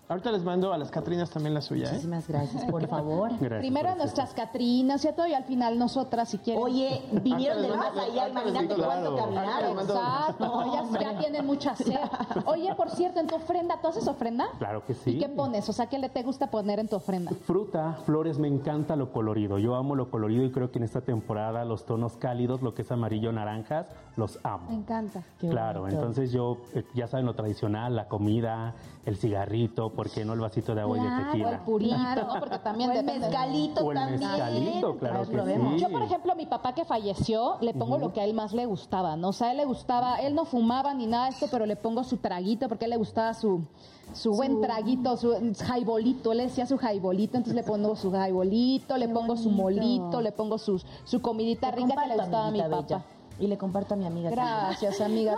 Ahorita 0.09 0.31
les 0.31 0.41
mando 0.41 0.71
a 0.71 0.77
las 0.77 0.89
Catrinas 0.89 1.29
también 1.29 1.53
la 1.53 1.59
suya, 1.61 1.87
¿eh? 1.87 1.89
Muchísimas 1.89 2.27
gracias, 2.29 2.63
por 2.71 2.87
favor. 2.87 3.29
Gracias, 3.41 3.59
Primero 3.59 3.89
a 3.89 3.95
nuestras 3.95 4.33
Catrinas, 4.33 5.01
¿cierto? 5.01 5.27
Y 5.27 5.33
al 5.33 5.43
final 5.43 5.77
nosotras, 5.77 6.29
si 6.29 6.37
quieren. 6.37 6.63
Oye, 6.63 7.01
vinieron 7.23 7.57
Ahorita 7.57 7.77
más 7.77 7.97
allá, 7.97 8.29
imagínate 8.29 8.75
cuánto 8.75 9.15
caminaron. 9.17 9.79
Exacto, 9.79 10.63
ellas 10.63 10.85
ya 11.01 11.19
tienen 11.19 11.45
mucha 11.45 11.75
sed. 11.75 11.99
Oye, 12.45 12.73
por 12.75 12.89
cierto, 12.89 13.19
en 13.19 13.27
tu 13.27 13.35
ofrenda, 13.35 13.81
¿tú 13.81 13.89
haces 13.89 14.07
ofrenda? 14.07 14.47
Claro 14.59 14.85
que 14.85 14.93
sí. 14.93 15.11
¿Y 15.11 15.19
qué 15.19 15.27
pones? 15.27 15.67
O 15.67 15.73
sea, 15.73 15.87
¿qué 15.87 15.99
le 15.99 16.07
te 16.07 16.23
gusta 16.23 16.49
poner 16.49 16.79
en 16.79 16.87
tu 16.87 16.95
ofrenda? 16.95 17.31
Fruta, 17.45 17.99
flores, 18.05 18.39
me 18.39 18.47
encanta 18.47 18.95
lo 18.95 19.11
colorido. 19.11 19.59
Yo 19.59 19.75
amo 19.75 19.95
lo 19.95 20.09
colorido 20.09 20.45
y 20.45 20.51
creo 20.51 20.71
que 20.71 20.77
en 20.77 20.85
esta 20.85 21.01
temporada 21.01 21.65
los 21.65 21.85
tonos 21.85 22.15
cálidos, 22.15 22.61
lo 22.61 22.73
que 22.73 22.83
es 22.83 22.91
amarillo, 22.93 23.33
naranjas, 23.33 23.87
los 24.15 24.39
amo. 24.43 24.69
Me 24.69 24.75
encanta. 24.75 25.23
Qué 25.37 25.49
claro, 25.49 25.81
bonito. 25.81 25.99
entonces 25.99 26.31
yo, 26.31 26.59
eh, 26.73 26.85
ya 26.95 27.07
saben 27.07 27.25
lo 27.25 27.33
tradicional, 27.33 27.93
la 27.95 28.07
comida, 28.07 28.73
el 29.07 29.15
cigarrito, 29.15 29.89
¿por 29.89 30.09
qué 30.09 30.25
no 30.25 30.33
el 30.33 30.39
vasito 30.41 30.75
de 30.75 30.81
agua 30.81 30.97
y 30.97 31.01
de 31.01 31.07
O 31.07 31.09
el 31.17 31.25
tequila? 31.25 31.63
purito, 31.65 31.95
¿no? 31.95 32.39
Porque 32.39 32.59
también 32.59 32.89
O 32.89 32.93
el 32.93 33.05
mezcalito 33.05 33.85
O 33.85 33.91
el 33.91 33.97
también. 33.97 34.19
mezcalito, 34.19 34.97
claro 34.97 35.19
que 35.21 35.25
sí. 35.77 35.81
Yo, 35.81 35.89
por 35.89 36.01
ejemplo, 36.03 36.31
a 36.33 36.35
mi 36.35 36.45
papá 36.45 36.73
que 36.73 36.83
falleció, 36.83 37.55
le 37.61 37.73
pongo 37.73 37.97
lo 37.97 38.11
que 38.11 38.19
a 38.19 38.25
él 38.25 38.33
más 38.33 38.53
le 38.53 38.65
gustaba, 38.65 39.15
¿no? 39.15 39.29
O 39.29 39.33
sea, 39.33 39.47
a 39.47 39.51
él 39.51 39.57
le 39.57 39.65
gustaba, 39.65 40.17
él 40.17 40.35
no 40.35 40.43
fumaba 40.43 40.93
ni 40.93 41.07
nada 41.07 41.25
de 41.25 41.31
esto, 41.31 41.47
pero 41.49 41.65
le 41.65 41.77
pongo 41.77 42.03
su 42.03 42.17
traguito, 42.17 42.67
porque 42.67 42.83
a 42.83 42.87
él 42.87 42.91
le 42.91 42.97
gustaba 42.97 43.33
su, 43.33 43.61
su 44.11 44.33
buen 44.33 44.59
traguito, 44.59 45.15
su 45.15 45.33
jaibolito, 45.65 46.33
él 46.33 46.39
le 46.39 46.43
decía 46.47 46.65
su 46.65 46.77
jaibolito, 46.77 47.37
entonces 47.37 47.55
le 47.55 47.63
pongo 47.63 47.95
su 47.95 48.11
jaibolito, 48.11 48.97
le 48.97 49.07
pongo 49.07 49.37
su 49.37 49.49
molito, 49.51 50.19
le 50.21 50.33
pongo 50.33 50.57
su, 50.57 50.81
su 51.05 51.21
comidita 51.21 51.71
rica 51.71 51.95
que 52.01 52.07
le 52.09 52.15
gustaba 52.17 52.47
a 52.47 52.51
mi 52.51 52.61
papá. 52.61 52.81
bella. 52.81 53.05
Y 53.39 53.47
le 53.47 53.57
comparto 53.57 53.93
a 53.93 53.97
mi 53.97 54.05
amiga. 54.05 54.29
también. 54.29 54.47
Gracias, 54.47 54.99
amiga. 55.01 55.35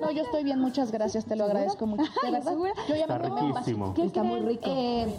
No, 0.00 0.10
yo 0.10 0.22
estoy 0.22 0.42
bien, 0.44 0.58
muchas 0.60 0.90
gracias, 0.90 1.24
te 1.26 1.36
lo 1.36 1.44
agradezco 1.44 1.86
mucho. 1.86 2.04
Yo 2.24 2.30
ya 2.30 2.38
Está 3.02 3.18
me 3.18 3.28
riquísimo. 3.52 3.94
¿Qué 3.94 4.04
Está 4.06 4.22
muy 4.22 4.40
creen? 4.40 4.48
rico. 4.48 4.62
Eh, 4.66 5.14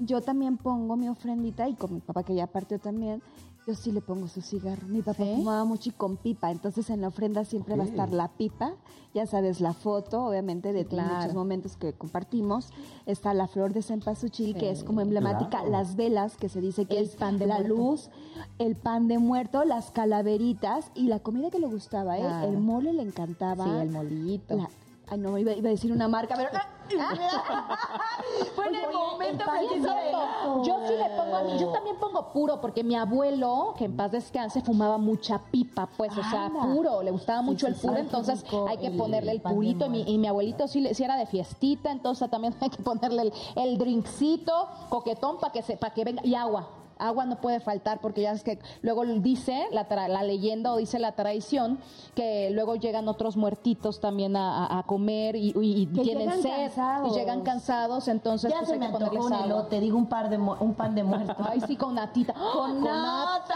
yo 0.00 0.20
también 0.20 0.56
pongo 0.56 0.96
mi 0.96 1.08
ofrendita 1.08 1.68
y 1.68 1.74
con 1.74 1.94
mi 1.94 2.00
papá 2.00 2.22
que 2.22 2.34
ya 2.34 2.46
partió 2.46 2.78
también, 2.78 3.22
yo 3.68 3.74
sí 3.74 3.92
le 3.92 4.00
pongo 4.00 4.28
su 4.28 4.40
cigarro. 4.40 4.86
Mi 4.88 5.02
papá 5.02 5.24
¿Sí? 5.24 5.34
fumaba 5.36 5.62
mucho 5.64 5.90
y 5.90 5.92
con 5.92 6.16
pipa, 6.16 6.50
entonces 6.50 6.88
en 6.88 7.02
la 7.02 7.08
ofrenda 7.08 7.44
siempre 7.44 7.76
va 7.76 7.82
a 7.82 7.86
estar 7.86 8.10
la 8.10 8.28
pipa, 8.28 8.72
ya 9.12 9.26
sabes, 9.26 9.60
la 9.60 9.74
foto, 9.74 10.24
obviamente, 10.24 10.72
de 10.72 10.86
claro. 10.86 11.16
muchos 11.16 11.34
momentos 11.34 11.76
que 11.76 11.92
compartimos. 11.92 12.70
Está 13.04 13.34
la 13.34 13.46
flor 13.46 13.74
de 13.74 13.82
cempasúchil, 13.82 14.56
que 14.56 14.70
es 14.70 14.84
como 14.84 15.02
emblemática, 15.02 15.50
Claro. 15.58 15.70
las 15.70 15.96
velas, 15.96 16.38
que 16.38 16.48
se 16.48 16.62
dice 16.62 16.86
que 16.86 16.96
El 16.98 17.04
es 17.04 17.16
pan 17.16 17.38
de 17.38 17.46
la 17.46 17.56
muerto. 17.58 17.74
luz, 17.76 18.10
el 18.58 18.74
pan 18.74 19.06
de 19.06 19.18
muerto, 19.18 19.62
las 19.66 19.90
calaveritas 19.90 20.90
y 20.94 21.08
la 21.08 21.18
comida 21.18 21.50
que 21.50 21.58
le 21.58 21.66
gustaba, 21.66 22.16
¿eh? 22.16 22.22
Claro. 22.22 22.48
El 22.48 22.58
mole 22.58 22.94
le 22.94 23.02
encantaba. 23.02 23.64
Sí, 23.64 23.70
el 23.82 23.90
molito. 23.90 24.56
La- 24.56 24.70
ay, 25.10 25.18
no, 25.18 25.36
iba, 25.38 25.52
iba 25.52 25.68
a 25.68 25.72
decir 25.72 25.92
una 25.92 26.08
marca, 26.08 26.34
pero... 26.36 26.50
Fue 28.54 28.66
en 28.68 28.74
el 28.76 28.92
momento 28.92 29.44
cierto. 29.60 30.62
Yo 30.64 30.80
sí 30.86 30.94
le 30.96 31.04
pongo 31.16 31.36
a 31.36 31.42
mí, 31.42 31.58
yo 31.58 31.68
también 31.68 31.96
pongo 31.96 32.32
puro, 32.32 32.60
porque 32.62 32.82
mi 32.82 32.94
abuelo, 32.96 33.74
que 33.76 33.84
en 33.84 33.94
paz 33.96 34.10
descanse, 34.12 34.62
fumaba 34.62 34.96
mucha 34.96 35.38
pipa, 35.50 35.86
pues, 35.96 36.10
o 36.16 36.22
sea, 36.30 36.46
Anda. 36.46 36.62
puro, 36.62 37.02
le 37.02 37.10
gustaba 37.10 37.42
mucho 37.42 37.66
sí, 37.66 37.72
el 37.72 37.78
puro, 37.78 37.96
entonces 37.96 38.42
hay 38.68 38.78
que 38.78 38.90
ponerle 38.92 39.32
el 39.32 39.40
purito, 39.42 39.84
y 39.86 39.88
mi, 39.90 40.02
y 40.06 40.16
mi 40.18 40.26
abuelito 40.28 40.66
sí, 40.66 40.80
le- 40.80 40.94
sí 40.94 41.04
era 41.04 41.16
de 41.16 41.26
fiestita, 41.26 41.90
entonces 41.90 42.30
también 42.30 42.54
hay 42.60 42.70
que 42.70 42.82
ponerle 42.82 43.22
el, 43.22 43.32
el 43.56 43.76
drinkcito, 43.78 44.68
coquetón, 44.88 45.38
para 45.38 45.52
que, 45.52 45.62
se, 45.62 45.76
para 45.76 45.92
que 45.92 46.04
venga, 46.04 46.22
y 46.24 46.34
agua. 46.34 46.68
Agua 46.98 47.24
no 47.26 47.40
puede 47.40 47.60
faltar 47.60 48.00
porque 48.00 48.22
ya 48.22 48.32
es 48.32 48.42
que 48.42 48.58
luego 48.82 49.04
dice 49.06 49.66
la, 49.72 49.88
tra- 49.88 50.08
la 50.08 50.22
leyenda 50.22 50.72
o 50.72 50.76
dice 50.76 50.98
la 50.98 51.12
tradición 51.12 51.78
que 52.14 52.50
luego 52.50 52.74
llegan 52.76 53.08
otros 53.08 53.36
muertitos 53.36 54.00
también 54.00 54.36
a, 54.36 54.66
a- 54.66 54.78
a 54.78 54.82
comer 54.84 55.36
y, 55.36 55.50
y- 55.60 55.82
y 55.82 55.86
Que 55.86 56.02
tienen 56.02 56.42
sed 56.42 56.50
cansados. 56.50 57.08
y 57.16 57.18
llegan 57.18 57.42
cansados, 57.42 58.08
entonces 58.08 58.50
Ya 58.50 58.58
pues 58.58 58.68
se 58.68 58.74
hay 58.74 58.80
me 58.80 58.86
que 58.86 58.92
ponerles 58.92 59.24
un 59.24 59.32
elote, 59.32 59.80
digo 59.80 59.96
un, 59.98 60.06
par 60.06 60.28
de 60.30 60.38
un 60.38 60.74
pan 60.74 60.94
de 60.94 61.04
muerto. 61.04 61.34
Ay, 61.48 61.60
sí, 61.66 61.76
con 61.76 61.94
natita. 61.94 62.34
con 62.52 62.82
nata 62.82 63.54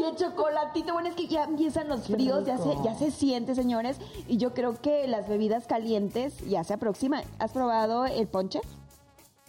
y 0.00 0.04
el 0.04 0.16
chocolatito. 0.16 0.92
Bueno, 0.92 1.08
es 1.08 1.14
que 1.14 1.26
ya 1.26 1.44
empiezan 1.44 1.88
los 1.88 2.02
fríos, 2.06 2.44
ya 2.46 2.58
se, 2.58 2.70
ya 2.84 2.94
se 2.94 3.10
siente, 3.10 3.54
señores. 3.54 3.98
Y 4.26 4.36
yo 4.36 4.54
creo 4.54 4.74
que 4.80 5.06
las 5.08 5.28
bebidas 5.28 5.66
calientes 5.66 6.38
ya 6.48 6.64
se 6.64 6.74
aproximan. 6.74 7.22
¿Has 7.38 7.52
probado 7.52 8.06
el 8.06 8.26
ponche? 8.28 8.60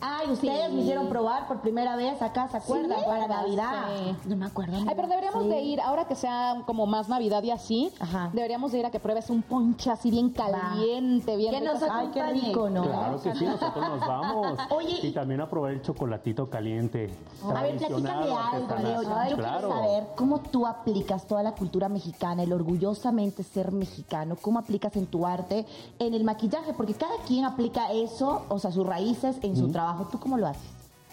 Ay, 0.01 0.31
ustedes 0.31 0.71
me 0.71 0.81
hicieron 0.81 1.09
probar 1.09 1.45
por 1.47 1.59
primera 1.59 1.95
vez 1.97 2.21
acá, 2.21 2.47
¿se 2.47 2.55
acuerdan? 2.57 2.99
Para 3.05 3.27
Navidad. 3.27 3.83
Sí. 3.97 4.15
No 4.29 4.35
me 4.37 4.45
acuerdo. 4.45 4.77
Ay, 4.77 4.93
pero 4.95 5.07
deberíamos 5.09 5.43
Sí. 5.43 5.49
de 5.49 5.61
ir, 5.61 5.81
ahora 5.81 6.05
que 6.07 6.15
sea 6.15 6.61
como 6.65 6.85
más 6.85 7.09
Navidad 7.09 7.43
y 7.43 7.51
así, 7.51 7.91
Ajá. 7.99 8.29
deberíamos 8.31 8.71
de 8.71 8.79
ir 8.79 8.85
a 8.85 8.91
que 8.91 8.99
pruebes 9.01 9.29
un 9.29 9.41
ponche 9.41 9.91
así 9.91 10.09
bien 10.09 10.29
caliente, 10.29 11.35
bien 11.35 11.51
Que 11.51 11.59
rico. 11.59 11.73
nos 11.73 11.83
Ay, 11.83 12.07
qué 12.13 12.21
acompañe. 12.21 12.47
rico, 12.47 12.69
¿no? 12.69 12.83
Claro 12.83 13.21
que 13.21 13.35
sí, 13.35 13.45
nosotros 13.45 13.89
nos 13.89 13.99
vamos. 13.99 14.57
Oye, 14.71 14.99
y 15.03 15.11
también 15.11 15.41
a 15.41 15.49
probar 15.49 15.73
el 15.73 15.81
chocolatito 15.81 16.49
caliente. 16.49 17.09
A 17.43 17.61
ver, 17.61 17.77
platícame 17.77 18.31
algo. 18.31 18.75
Leo. 18.77 19.01
Yo 19.01 19.09
claro. 19.09 19.35
quiero 19.35 19.69
saber 19.69 20.03
cómo 20.15 20.39
tú 20.39 20.65
aplicas 20.65 21.25
toda 21.27 21.43
la 21.43 21.51
cultura 21.53 21.89
mexicana, 21.89 22.43
el 22.43 22.53
orgullosamente 22.53 23.43
ser 23.43 23.73
mexicano, 23.73 24.37
cómo 24.41 24.59
aplicas 24.59 24.95
en 24.95 25.07
tu 25.07 25.25
arte, 25.25 25.65
en 25.99 26.13
el 26.13 26.23
maquillaje, 26.23 26.73
porque 26.73 26.93
cada 26.93 27.15
quien 27.27 27.43
aplica 27.43 27.91
eso, 27.91 28.43
o 28.47 28.59
sea, 28.59 28.71
sus 28.71 28.87
raíces 28.87 29.37
en 29.41 29.57
su 29.57 29.69
trabajo. 29.69 29.88
¿Tú 30.11 30.19
cómo 30.19 30.37
lo 30.37 30.47
haces? 30.47 30.69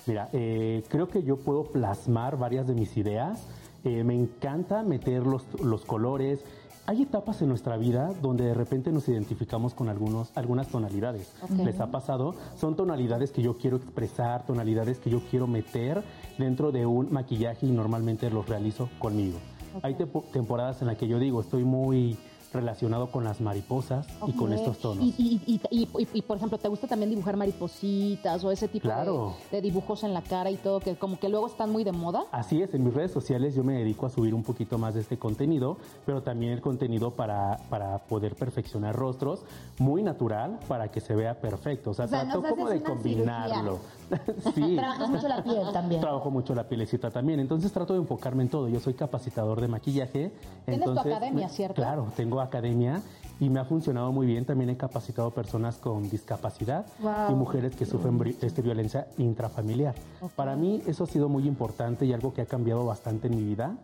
Mira, 0.07 0.29
eh, 0.33 0.85
creo 0.89 1.09
que 1.09 1.23
yo 1.23 1.37
puedo 1.37 1.65
plasmar 1.65 2.39
varias 2.39 2.67
de 2.67 2.75
mis 2.75 2.97
ideas. 2.97 3.47
Eh, 3.85 4.05
me 4.05 4.15
encanta 4.15 4.83
meter 4.83 5.27
los, 5.27 5.45
los 5.61 5.85
colores. 5.85 6.45
Hay 6.87 7.03
etapas 7.03 7.43
en 7.43 7.49
nuestra 7.49 7.77
vida 7.77 8.13
donde 8.23 8.45
de 8.45 8.55
repente 8.55 8.93
nos 8.93 9.09
identificamos 9.09 9.75
con 9.75 9.89
algunos, 9.89 10.31
algunas 10.37 10.69
tonalidades. 10.69 11.33
¿Les 11.65 11.81
ha 11.81 11.91
pasado? 11.91 12.37
Son 12.57 12.77
tonalidades 12.77 13.33
que 13.33 13.43
yo 13.43 13.57
quiero 13.59 13.79
expresar, 13.79 14.47
tonalidades 14.47 15.01
que 15.01 15.11
yo 15.11 15.21
quiero 15.29 15.49
meter 15.49 16.05
dentro 16.39 16.71
de 16.71 16.87
un 16.87 17.13
maquillaje 17.13 17.67
y 17.67 17.73
normalmente 17.73 18.31
los 18.31 18.49
realizo 18.49 18.89
conmigo. 19.01 19.39
Hay 19.83 19.97
temporadas 20.33 20.81
en 20.81 20.87
las 20.87 20.97
que 20.97 21.09
yo 21.09 21.19
digo, 21.19 21.41
estoy 21.41 21.65
muy 21.65 22.17
relacionado 22.57 23.11
con 23.11 23.25
las 23.25 23.41
mariposas 23.41 24.07
y 24.27 24.33
con 24.33 24.53
estos 24.53 24.79
tonos. 24.79 25.05
Y, 25.05 25.15
y- 25.17 25.41
y- 25.47 25.61
y- 25.71 25.89
y- 26.03 26.09
y, 26.13 26.23
por 26.23 26.37
ejemplo, 26.37 26.59
¿te 26.59 26.69
gusta 26.69 26.87
también 26.87 27.11
dibujar 27.11 27.37
maripositas 27.37 28.43
o 28.45 28.51
ese 28.51 28.69
tipo 28.69 28.85
Claro. 28.85 29.35
de, 29.51 29.57
de 29.59 29.63
dibujos 29.63 30.03
en 30.05 30.13
la 30.15 30.23
cara 30.23 30.51
y 30.51 30.57
todo, 30.57 30.81
que 30.81 30.97
como 30.97 31.19
que 31.19 31.29
luego 31.29 31.47
están 31.47 31.71
muy 31.71 31.85
de 31.85 31.93
moda? 31.93 32.25
Así 32.33 32.63
es, 32.63 32.75
en 32.75 32.85
mis 32.85 32.95
redes 32.95 33.11
sociales 33.13 33.55
yo 33.55 33.63
me 33.65 33.75
dedico 33.75 34.07
a 34.07 34.11
subir 34.11 34.35
un 34.35 34.43
poquito 34.43 34.79
más 34.79 34.95
de 34.95 35.01
este 35.01 35.19
contenido, 35.19 35.77
pero 36.05 36.23
también 36.23 36.53
el 36.53 36.61
contenido 36.61 37.13
para, 37.13 37.59
para 37.71 37.99
poder 37.99 38.35
perfeccionar 38.35 38.95
rostros 38.97 39.45
muy 39.79 40.03
natural 40.03 40.59
para 40.69 40.91
que 40.91 41.01
se 41.01 41.15
vea 41.15 41.41
perfecto. 41.41 41.91
O 41.91 41.95
sea, 41.95 42.07
O 42.07 42.09
sea, 42.09 42.23
trato 42.25 42.43
como 42.43 42.69
de 42.69 42.83
combinarlo. 42.83 43.79
sí. 44.55 44.77
Trabajas 44.77 45.11
mucho 45.11 45.29
la 45.29 45.43
piel 45.43 45.63
también. 45.73 46.01
Trabajo 46.01 46.31
mucho 46.31 46.55
la 46.55 46.69
pielecita 46.69 47.11
también, 47.11 47.41
entonces 47.41 47.73
trato 47.73 47.93
de 47.95 48.01
enfocarme 48.01 48.43
en 48.45 48.49
todo. 48.49 48.69
Yo 48.69 48.79
soy 48.81 48.95
capacitador 48.95 49.61
de 49.61 49.69
maquillaje. 49.69 50.33
Tienes 50.65 50.85
tu 50.85 50.91
entonces, 50.91 51.13
academia, 51.13 51.47
me- 51.47 51.53
¿cierto? 51.53 51.75
Claro, 51.75 52.07
tengo 52.17 52.41
academia 52.47 53.03
y 53.39 53.51
me 53.51 53.61
ha 53.61 53.65
funcionado 53.65 54.11
muy 54.13 54.27
bien. 54.27 54.45
También 54.47 54.71
he 54.71 54.77
capacitado 54.77 55.31
personas 55.31 55.77
con 55.77 56.09
discapacidad 56.09 56.87
y 57.31 57.35
mujeres 57.35 57.77
que 57.77 57.85
sufren 57.87 58.19
este, 58.41 58.63
violencia 58.63 59.07
intrafamiliar. 59.19 59.95
Para 60.35 60.57
mí 60.57 60.83
eso 60.87 61.05
ha 61.05 61.07
sido 61.07 61.29
muy 61.29 61.47
importante 61.47 62.07
y 62.07 62.13
algo 62.15 62.33
que 62.33 62.41
ha 62.43 62.47
cambiado 62.47 62.85
bastante 62.87 63.29
en 63.29 63.37
mi 63.37 63.43
vida. 63.45 63.77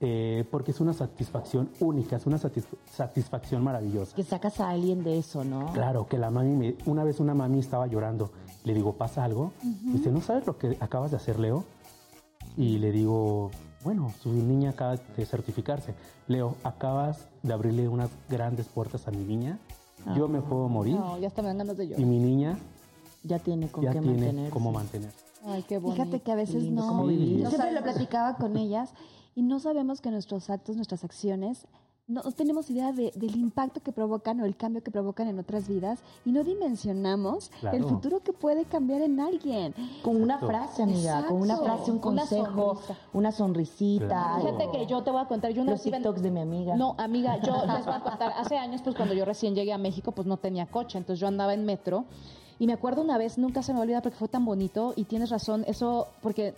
eh, 0.00 0.44
porque 0.52 0.70
es 0.70 0.80
una 0.80 0.92
satisfacción 0.92 1.70
única, 1.80 2.14
es 2.14 2.24
una 2.26 2.38
satis- 2.38 2.68
satisfacción 2.88 3.64
maravillosa. 3.64 4.14
Que 4.14 4.22
sacas 4.22 4.60
a 4.60 4.68
alguien 4.70 5.02
de 5.02 5.18
eso, 5.18 5.42
¿no? 5.42 5.72
Claro, 5.72 6.06
que 6.06 6.18
la 6.18 6.30
mami, 6.30 6.54
me- 6.54 6.76
una 6.86 7.02
vez 7.02 7.18
una 7.18 7.34
mami 7.34 7.58
estaba 7.58 7.88
llorando. 7.88 8.30
Le 8.62 8.74
digo, 8.74 8.92
¿pasa 8.92 9.24
algo? 9.24 9.50
Dice, 9.92 10.12
¿no 10.12 10.20
sabes 10.20 10.46
lo 10.46 10.56
que 10.56 10.76
acabas 10.78 11.10
de 11.10 11.16
hacer, 11.16 11.40
Leo? 11.40 11.64
Y 12.56 12.78
le 12.78 12.92
digo, 12.92 13.50
bueno, 13.84 14.12
su 14.22 14.32
niña 14.32 14.70
acaba 14.70 14.96
de 15.16 15.26
certificarse. 15.26 15.94
Leo, 16.26 16.56
acabas 16.64 17.26
de 17.42 17.52
abrirle 17.52 17.88
unas 17.88 18.10
grandes 18.28 18.66
puertas 18.66 19.06
a 19.08 19.10
mi 19.10 19.24
niña. 19.24 19.58
Yo 20.16 20.28
me 20.28 20.40
puedo 20.40 20.68
morir 20.68 20.94
No, 20.96 21.18
ya 21.18 21.26
hasta 21.28 21.42
me 21.42 21.48
dan 21.48 21.58
ganas 21.58 21.76
de 21.76 21.84
y 21.84 21.88
llorar. 21.88 22.06
mi 22.06 22.18
niña 22.18 22.58
Ya 23.24 23.38
tiene 23.40 23.68
con 23.68 23.82
ya 23.84 23.92
qué 23.92 24.00
tiene 24.00 24.16
mantenerse. 24.16 24.50
cómo 24.52 24.72
mantener. 24.72 25.10
Ay, 25.44 25.64
qué 25.68 25.78
bonito. 25.78 26.02
Fíjate 26.04 26.22
que 26.22 26.32
a 26.32 26.34
veces 26.36 26.62
lindo, 26.62 26.82
no. 26.82 26.88
cómo 26.88 27.06
vivir. 27.06 27.40
Yo 27.42 27.48
siempre 27.50 27.72
lo 27.72 27.82
platicaba 27.82 28.36
con 28.36 28.56
ellas 28.56 28.90
y 29.34 29.42
no 29.42 29.58
sabemos 29.60 30.00
que 30.00 30.10
nuestros 30.10 30.50
actos, 30.50 30.76
nuestras 30.76 31.04
acciones, 31.04 31.66
no 32.08 32.22
tenemos 32.32 32.70
idea 32.70 32.90
de- 32.92 33.12
del 33.14 33.36
impacto 33.36 33.80
que 33.82 33.92
provocan 33.92 34.40
o 34.40 34.46
el 34.46 34.56
cambio 34.56 34.82
que 34.82 34.90
provocan 34.90 35.28
en 35.28 35.38
otras 35.38 35.68
vidas 35.68 36.00
y 36.24 36.32
no 36.32 36.42
dimensionamos 36.42 37.50
Claro. 37.60 37.76
el 37.76 37.84
futuro 37.84 38.20
que 38.20 38.32
puede 38.32 38.64
cambiar 38.64 39.02
en 39.02 39.20
alguien. 39.20 39.74
Con 40.02 40.16
una 40.16 40.34
Exacto. 40.36 40.46
frase, 40.46 40.82
amiga, 40.84 41.26
con 41.26 41.42
una 41.42 41.58
frase, 41.58 41.90
un 41.90 41.98
Una 41.98 42.22
consejo, 42.22 42.74
sonrisa. 42.76 42.96
una 43.12 43.30
sonrisita. 43.32 44.06
Claro. 44.06 44.40
Fíjate 44.40 44.70
que 44.78 44.86
yo 44.86 45.02
te 45.02 45.10
voy 45.10 45.20
a 45.20 45.26
contar, 45.26 45.52
yo 45.52 45.60
una 45.60 45.72
Los 45.72 45.82
TikToks 45.82 46.22
de 46.22 46.30
mi 46.30 46.40
amiga. 46.40 46.76
No, 46.76 46.94
amiga, 46.98 47.36
yo 47.42 47.52
les 47.66 47.84
voy 47.84 47.94
a 47.94 48.00
contar, 48.00 48.32
hace 48.38 48.56
años, 48.56 48.80
pues 48.82 48.96
cuando 48.96 49.12
yo 49.14 49.26
recién 49.26 49.54
llegué 49.54 49.74
a 49.74 49.78
México, 49.78 50.12
pues 50.12 50.26
no 50.26 50.38
tenía 50.38 50.64
coche, 50.66 50.96
entonces 50.96 51.20
yo 51.20 51.28
andaba 51.28 51.52
en 51.52 51.66
metro. 51.66 52.06
Y 52.58 52.66
me 52.66 52.72
acuerdo 52.72 53.02
una 53.02 53.18
vez, 53.18 53.36
nunca 53.36 53.62
se 53.62 53.72
me 53.74 53.80
olvida 53.80 54.00
porque 54.00 54.16
fue 54.16 54.28
tan 54.28 54.44
bonito 54.46 54.94
y 54.96 55.04
tienes 55.04 55.28
razón, 55.30 55.62
eso, 55.68 56.08
porque 56.22 56.54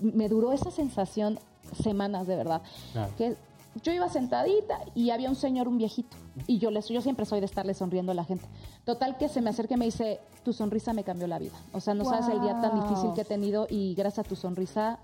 me 0.00 0.28
duró 0.28 0.52
esa 0.52 0.70
sensación 0.72 1.38
semanas 1.80 2.26
de 2.26 2.34
verdad. 2.36 2.60
Claro. 2.92 3.12
Que 3.16 3.36
Yo 3.82 3.92
iba 3.92 4.08
sentadita 4.08 4.80
y 4.94 5.10
había 5.10 5.28
un 5.28 5.36
señor, 5.36 5.68
un 5.68 5.78
viejito. 5.78 6.16
Y 6.46 6.58
yo, 6.58 6.70
les, 6.70 6.88
yo 6.88 7.00
siempre 7.00 7.24
soy 7.24 7.40
de 7.40 7.46
estarle 7.46 7.72
sonriendo 7.74 8.12
a 8.12 8.14
la 8.14 8.24
gente. 8.24 8.44
Total 8.84 9.16
que 9.16 9.28
se 9.28 9.40
me 9.40 9.50
acerca 9.50 9.74
y 9.74 9.76
me 9.76 9.84
dice, 9.84 10.20
tu 10.44 10.52
sonrisa 10.52 10.92
me 10.92 11.04
cambió 11.04 11.26
la 11.28 11.38
vida. 11.38 11.56
O 11.72 11.80
sea, 11.80 11.94
no 11.94 12.04
sabes 12.04 12.28
el 12.28 12.40
día 12.40 12.60
tan 12.60 12.80
difícil 12.80 13.12
que 13.14 13.20
he 13.20 13.24
tenido 13.24 13.66
y 13.70 13.94
gracias 13.94 14.26
a 14.26 14.28
tu 14.28 14.34
sonrisa 14.34 14.98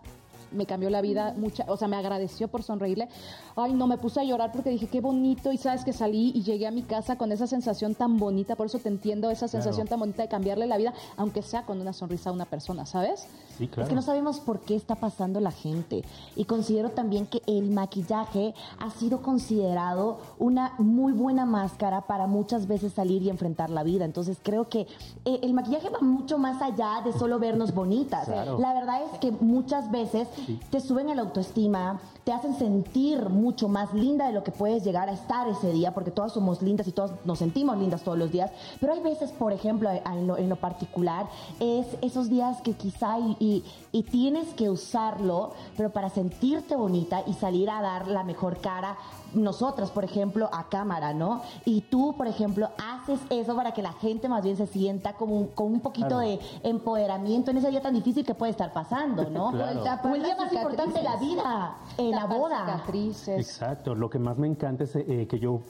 me 0.52 0.66
cambió 0.66 0.90
la 0.90 1.00
vida, 1.00 1.34
mucha, 1.36 1.64
o 1.68 1.76
sea, 1.76 1.88
me 1.88 1.96
agradeció 1.96 2.48
por 2.48 2.62
sonreírle. 2.62 3.08
Ay, 3.56 3.72
no, 3.72 3.86
me 3.86 3.98
puse 3.98 4.20
a 4.20 4.24
llorar 4.24 4.52
porque 4.52 4.70
dije, 4.70 4.88
qué 4.88 5.00
bonito, 5.00 5.52
y 5.52 5.58
sabes 5.58 5.84
que 5.84 5.92
salí 5.92 6.32
y 6.34 6.42
llegué 6.42 6.66
a 6.66 6.70
mi 6.70 6.82
casa 6.82 7.16
con 7.16 7.32
esa 7.32 7.46
sensación 7.46 7.94
tan 7.94 8.18
bonita, 8.18 8.56
por 8.56 8.66
eso 8.66 8.78
te 8.78 8.88
entiendo, 8.88 9.30
esa 9.30 9.48
sensación 9.48 9.86
tan 9.86 9.98
bonita 10.00 10.22
de 10.22 10.28
cambiarle 10.28 10.66
la 10.66 10.76
vida, 10.76 10.92
aunque 11.16 11.42
sea 11.42 11.64
con 11.64 11.80
una 11.80 11.92
sonrisa 11.92 12.30
a 12.30 12.32
una 12.32 12.44
persona, 12.44 12.86
¿sabes? 12.86 13.26
Sí, 13.56 13.68
claro. 13.68 13.82
Es 13.84 13.88
que 13.88 13.94
no 13.94 14.02
sabemos 14.02 14.40
por 14.40 14.60
qué 14.60 14.76
está 14.76 14.96
pasando 14.96 15.40
la 15.40 15.50
gente. 15.50 16.04
Y 16.34 16.44
considero 16.44 16.90
también 16.90 17.26
que 17.26 17.42
el 17.46 17.70
maquillaje 17.70 18.54
ha 18.78 18.90
sido 18.90 19.22
considerado 19.22 20.18
una 20.38 20.74
muy 20.78 21.12
buena 21.12 21.46
máscara 21.46 22.02
para 22.02 22.26
muchas 22.26 22.66
veces 22.66 22.92
salir 22.92 23.22
y 23.22 23.30
enfrentar 23.30 23.70
la 23.70 23.82
vida. 23.82 24.04
Entonces 24.04 24.38
creo 24.42 24.68
que 24.68 24.86
eh, 25.24 25.40
el 25.42 25.54
maquillaje 25.54 25.90
va 25.90 26.00
mucho 26.00 26.38
más 26.38 26.60
allá 26.60 27.00
de 27.04 27.12
solo 27.12 27.38
vernos 27.38 27.74
bonitas. 27.74 28.26
Claro. 28.26 28.58
La 28.58 28.74
verdad 28.74 29.00
es 29.10 29.18
que 29.18 29.30
muchas 29.32 29.90
veces 29.90 30.28
te 30.70 30.80
suben 30.80 31.08
el 31.08 31.18
autoestima, 31.18 32.00
te 32.26 32.32
hacen 32.32 32.58
sentir 32.58 33.28
mucho 33.28 33.68
más 33.68 33.94
linda 33.94 34.26
de 34.26 34.32
lo 34.32 34.42
que 34.42 34.50
puedes 34.50 34.82
llegar 34.82 35.08
a 35.08 35.12
estar 35.12 35.46
ese 35.46 35.70
día, 35.70 35.94
porque 35.94 36.10
todas 36.10 36.32
somos 36.32 36.60
lindas 36.60 36.88
y 36.88 36.90
todas 36.90 37.12
nos 37.24 37.38
sentimos 37.38 37.78
lindas 37.78 38.02
todos 38.02 38.18
los 38.18 38.32
días. 38.32 38.50
Pero 38.80 38.94
hay 38.94 39.00
veces, 39.00 39.30
por 39.30 39.52
ejemplo, 39.52 39.88
en 39.92 40.48
lo, 40.48 40.56
particular, 40.56 41.28
es 41.60 41.86
esos 42.02 42.28
días 42.28 42.60
que 42.62 42.72
quizá 42.72 43.16
y 43.38 43.62
tienes 44.10 44.48
que 44.54 44.68
usarlo, 44.70 45.52
pero 45.76 45.90
para 45.90 46.10
sentirte 46.10 46.74
bonita 46.74 47.22
y 47.28 47.34
salir 47.34 47.70
a 47.70 47.80
dar 47.80 48.08
la 48.08 48.24
mejor 48.24 48.56
cara. 48.56 48.96
Nosotras, 49.34 49.90
por 49.90 50.04
ejemplo, 50.04 50.48
a 50.52 50.68
cámara, 50.68 51.12
¿no? 51.12 51.42
Y 51.64 51.82
tú, 51.82 52.14
por 52.16 52.26
ejemplo, 52.26 52.70
haces 52.78 53.20
eso 53.30 53.54
para 53.56 53.72
que 53.72 53.82
la 53.82 53.92
gente 53.92 54.28
más 54.28 54.42
bien 54.44 54.56
se 54.56 54.66
sienta 54.66 55.14
como 55.14 55.36
un, 55.36 55.46
con 55.48 55.66
un 55.72 55.80
poquito 55.80 56.08
Claro. 56.08 56.20
de 56.20 56.38
empoderamiento 56.62 57.50
en 57.50 57.58
ese 57.58 57.70
día 57.70 57.82
tan 57.82 57.94
difícil 57.94 58.24
que 58.24 58.34
puede 58.34 58.50
estar 58.52 58.72
pasando, 58.72 59.24
¿no? 59.30 59.50
Claro. 59.52 59.80
O 59.82 59.84
el- 59.84 60.00
Como 60.00 60.14
el 60.14 60.22
día 60.22 60.36
más 60.36 60.52
importante 60.52 60.98
de 60.98 61.04
la 61.04 61.16
vida, 61.16 61.76
en 61.98 62.10
la 62.12 62.26
boda. 62.26 62.60
cicatrices. 62.64 63.38
Exacto, 63.40 63.94
lo 63.94 64.08
que 64.10 64.18
más 64.18 64.38
me 64.38 64.46
encanta 64.46 64.84
es 64.84 64.96
eh, 64.96 65.26
que 65.28 65.38
yo 65.38 65.60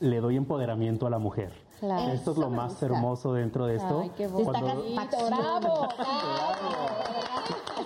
le 0.00 0.20
doy 0.20 0.36
empoderamiento 0.36 1.06
a 1.06 1.10
la 1.10 1.18
mujer. 1.18 1.52
Claro. 1.80 2.12
Esto 2.12 2.32
es 2.32 2.38
lo 2.38 2.50
más 2.50 2.80
hermoso 2.82 3.32
dentro 3.32 3.66
de 3.66 3.76
esto. 3.76 4.00
Ay, 4.02 4.10
qué 4.16 4.26
bonito. 4.26 4.50
Cuando- 4.52 4.82
Bravo, 5.28 5.88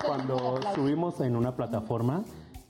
Cuando 0.06 0.58
subimos 0.74 1.20
en 1.20 1.36
una 1.36 1.54
plataforma, 1.54 2.22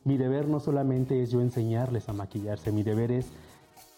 mi 0.05 0.17
deber 0.17 0.49
no 0.49 0.61
solamente 0.61 1.23
es 1.23 1.31
yo 1.31 1.41
enseñarles 1.41 2.09
a 2.09 2.13
maquillarse, 2.13 2.73
mi 2.73 2.83
deber 2.83 3.13
es 3.13 3.31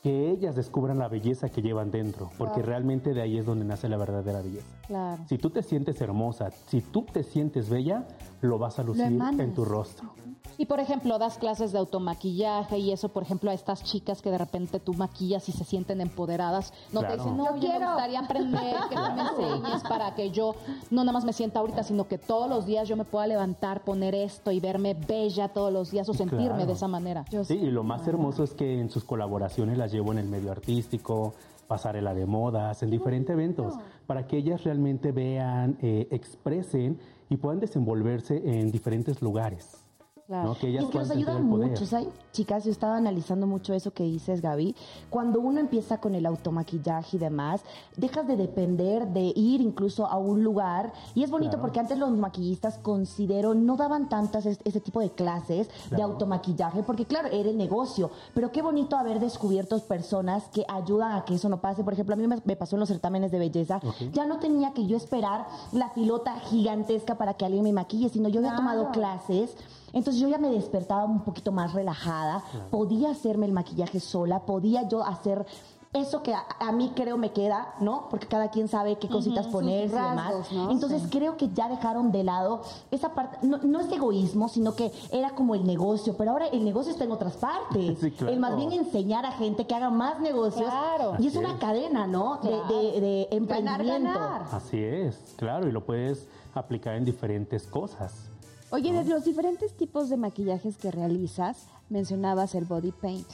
que 0.02 0.30
ellas 0.30 0.54
descubran 0.54 0.98
la 0.98 1.08
belleza 1.08 1.48
que 1.48 1.62
llevan 1.62 1.90
dentro, 1.90 2.30
porque 2.36 2.60
realmente 2.60 3.14
de 3.14 3.22
ahí 3.22 3.38
es 3.38 3.46
donde 3.46 3.64
nace 3.64 3.88
la 3.88 3.96
verdadera 3.96 4.42
belleza. 4.42 4.66
Claro. 4.86 5.24
Si 5.26 5.38
tú 5.38 5.48
te 5.48 5.62
sientes 5.62 5.98
hermosa, 6.02 6.50
si 6.50 6.82
tú 6.82 7.06
te 7.10 7.22
sientes 7.22 7.70
bella, 7.70 8.06
lo 8.42 8.58
vas 8.58 8.78
a 8.78 8.82
lucir 8.82 9.06
en 9.06 9.54
tu 9.54 9.64
rostro. 9.64 10.12
Y 10.56 10.66
por 10.66 10.78
ejemplo, 10.78 11.18
das 11.18 11.36
clases 11.38 11.72
de 11.72 11.78
automaquillaje 11.78 12.78
y 12.78 12.92
eso, 12.92 13.08
por 13.08 13.24
ejemplo, 13.24 13.50
a 13.50 13.54
estas 13.54 13.82
chicas 13.82 14.22
que 14.22 14.30
de 14.30 14.38
repente 14.38 14.78
tú 14.78 14.94
maquillas 14.94 15.48
y 15.48 15.52
se 15.52 15.64
sienten 15.64 16.00
empoderadas, 16.00 16.72
no 16.92 17.00
Claro. 17.00 17.14
te 17.16 17.20
dicen, 17.22 17.36
no, 17.36 17.46
Yo 17.46 17.54
yo, 17.56 17.60
quiero". 17.60 17.80
me 17.80 17.86
gustaría 17.86 18.20
aprender, 18.20 18.76
que 18.88 18.94
tú 18.94 19.02
me 19.16 19.22
enseñes 19.54 19.82
para 19.82 20.14
que 20.14 20.30
yo 20.30 20.54
no 20.92 21.02
nada 21.02 21.12
más 21.12 21.24
me 21.24 21.32
sienta 21.32 21.58
ahorita, 21.58 21.82
sino 21.82 22.06
que 22.06 22.18
todos 22.18 22.48
los 22.48 22.66
días 22.66 22.86
yo 22.88 22.96
me 22.96 23.04
pueda 23.04 23.26
levantar, 23.26 23.82
poner 23.82 24.14
esto 24.14 24.52
y 24.52 24.60
verme 24.60 24.94
bella 24.94 25.48
todos 25.48 25.72
los 25.72 25.90
días 25.90 26.08
o 26.08 26.14
sentirme 26.14 26.46
Claro. 26.50 26.66
de 26.66 26.72
esa 26.74 26.86
manera. 26.86 27.24
Sí, 27.42 27.54
y 27.54 27.70
lo 27.70 27.82
más 27.82 28.06
hermoso 28.06 28.44
es 28.44 28.54
que 28.54 28.80
en 28.80 28.90
sus 28.90 29.02
colaboraciones 29.04 29.76
las 29.76 29.90
llevo 29.92 30.12
en 30.12 30.18
el 30.18 30.26
medio 30.28 30.52
artístico, 30.52 31.34
pasarela 31.66 32.14
de 32.14 32.26
modas, 32.26 32.80
en 32.84 32.90
diferentes 32.90 33.32
eventos, 33.32 33.74
para 34.06 34.26
que 34.28 34.36
ellas 34.36 34.62
realmente 34.62 35.10
vean, 35.10 35.78
eh, 35.82 36.06
expresen 36.12 36.98
y 37.28 37.38
puedan 37.38 37.58
desenvolverse 37.58 38.36
en 38.44 38.70
diferentes 38.70 39.20
lugares. 39.20 39.80
Claro. 40.26 40.48
¿no? 40.48 40.54
Que 40.54 40.68
Y 40.68 40.70
ellas 40.70 40.84
es 40.84 40.90
que 40.90 40.98
nos 40.98 41.08
sentir 41.08 41.28
ayuda 41.28 41.38
el 41.42 41.48
poder. 41.50 41.70
mucho, 41.70 41.84
¿sabes? 41.86 42.08
Chicas, 42.32 42.64
yo 42.64 42.70
estaba 42.70 42.96
analizando 42.96 43.46
mucho 43.46 43.74
eso 43.74 43.92
que 43.92 44.04
dices, 44.04 44.40
Gaby. 44.40 44.74
Cuando 45.10 45.38
uno 45.40 45.60
empieza 45.60 45.98
con 46.00 46.14
el 46.14 46.24
automaquillaje 46.24 47.16
y 47.16 47.20
demás, 47.20 47.60
dejas 47.96 48.26
de 48.26 48.36
depender 48.36 49.06
de 49.08 49.32
ir 49.36 49.60
incluso 49.60 50.06
a 50.06 50.16
un 50.16 50.42
lugar. 50.42 50.92
Y 51.14 51.24
es 51.24 51.30
bonito 51.30 51.50
Claro. 51.52 51.62
porque 51.62 51.80
antes 51.80 51.98
los 51.98 52.10
maquillistas, 52.12 52.78
considero, 52.78 53.54
no 53.54 53.76
daban 53.76 54.08
tantas 54.08 54.46
es- 54.46 54.58
ese 54.64 54.80
tipo 54.80 55.00
de 55.00 55.10
clases 55.10 55.68
de 55.68 55.96
Claro. 55.96 56.12
automaquillaje, 56.12 56.82
porque 56.82 57.04
claro, 57.04 57.28
era 57.28 57.50
el 57.50 57.58
negocio. 57.58 58.10
Pero 58.34 58.50
qué 58.50 58.62
bonito 58.62 58.96
haber 58.96 59.20
descubierto 59.20 59.78
personas 59.80 60.44
que 60.54 60.64
ayudan 60.68 61.12
a 61.12 61.24
que 61.26 61.34
eso 61.34 61.50
no 61.50 61.60
pase. 61.60 61.84
Por 61.84 61.92
ejemplo, 61.92 62.14
a 62.14 62.16
mí 62.16 62.26
me, 62.26 62.40
me 62.44 62.56
pasó 62.56 62.76
en 62.76 62.80
los 62.80 62.88
certámenes 62.88 63.30
de 63.30 63.38
belleza. 63.38 63.76
Ok. 63.84 64.10
Ya 64.12 64.24
no 64.24 64.38
tenía 64.38 64.72
que 64.72 64.86
yo 64.86 64.96
esperar 64.96 65.46
la 65.72 65.90
filota 65.90 66.38
gigantesca 66.40 67.16
para 67.18 67.34
que 67.34 67.44
alguien 67.44 67.62
me 67.62 67.72
maquille, 67.74 68.08
sino 68.08 68.30
yo 68.30 68.40
había 68.40 68.56
tomado 68.56 68.90
clases. 68.90 69.54
Entonces 69.94 70.20
yo 70.20 70.28
ya 70.28 70.38
me 70.38 70.50
despertaba 70.50 71.04
un 71.04 71.20
poquito 71.22 71.52
más 71.52 71.72
relajada, 71.72 72.42
podía 72.70 73.10
hacerme 73.10 73.46
el 73.46 73.52
maquillaje 73.52 74.00
sola, 74.00 74.40
podía 74.40 74.86
yo 74.88 75.02
hacer 75.04 75.46
eso 75.92 76.24
que 76.24 76.34
a, 76.34 76.44
a 76.58 76.72
mí 76.72 76.90
creo 76.96 77.16
me 77.16 77.30
queda, 77.30 77.72
¿no? 77.78 78.08
Porque 78.10 78.26
cada 78.26 78.50
quien 78.50 78.66
sabe 78.66 78.96
qué 78.96 79.08
cositas 79.08 79.46
poner 79.46 79.84
y 79.86 79.88
demás. 79.92 80.34
Entonces 80.68 81.04
creo 81.08 81.36
que 81.36 81.50
ya 81.50 81.68
dejaron 81.68 82.10
de 82.10 82.24
lado 82.24 82.62
esa 82.90 83.14
parte, 83.14 83.38
no, 83.46 83.58
no 83.58 83.78
es 83.78 83.92
egoísmo, 83.92 84.48
sino 84.48 84.74
que 84.74 84.90
era 85.12 85.36
como 85.36 85.54
el 85.54 85.64
negocio, 85.64 86.16
pero 86.18 86.32
ahora 86.32 86.48
el 86.48 86.64
negocio 86.64 86.90
está 86.90 87.04
en 87.04 87.12
otras 87.12 87.36
partes. 87.36 87.96
Sí, 88.00 88.10
claro. 88.10 88.32
El 88.32 88.40
más 88.40 88.56
bien 88.56 88.72
enseñar 88.72 89.24
a 89.24 89.30
gente 89.30 89.68
que 89.68 89.74
haga 89.76 89.90
más 89.90 90.18
negocios. 90.18 90.68
Claro. 90.68 91.12
Y 91.20 91.28
es 91.28 91.36
Así 91.36 91.38
una 91.38 91.52
es. 91.52 91.60
cadena, 91.60 92.08
¿no? 92.08 92.40
De, 92.42 92.50
de- 92.74 93.00
de 93.00 93.28
emprendimiento. 93.30 94.18
ganar. 94.18 94.46
Así 94.50 94.82
es, 94.82 95.34
claro, 95.36 95.68
y 95.68 95.70
lo 95.70 95.84
puedes 95.84 96.26
aplicar 96.54 96.96
en 96.96 97.04
diferentes 97.04 97.68
cosas. 97.68 98.30
Oye, 98.74 98.92
de 98.92 99.04
los 99.04 99.24
diferentes 99.24 99.72
tipos 99.76 100.08
de 100.08 100.16
maquillajes 100.16 100.76
que 100.76 100.90
realizas, 100.90 101.68
mencionabas 101.90 102.56
el 102.56 102.64
body 102.64 102.90
paint. 102.90 103.26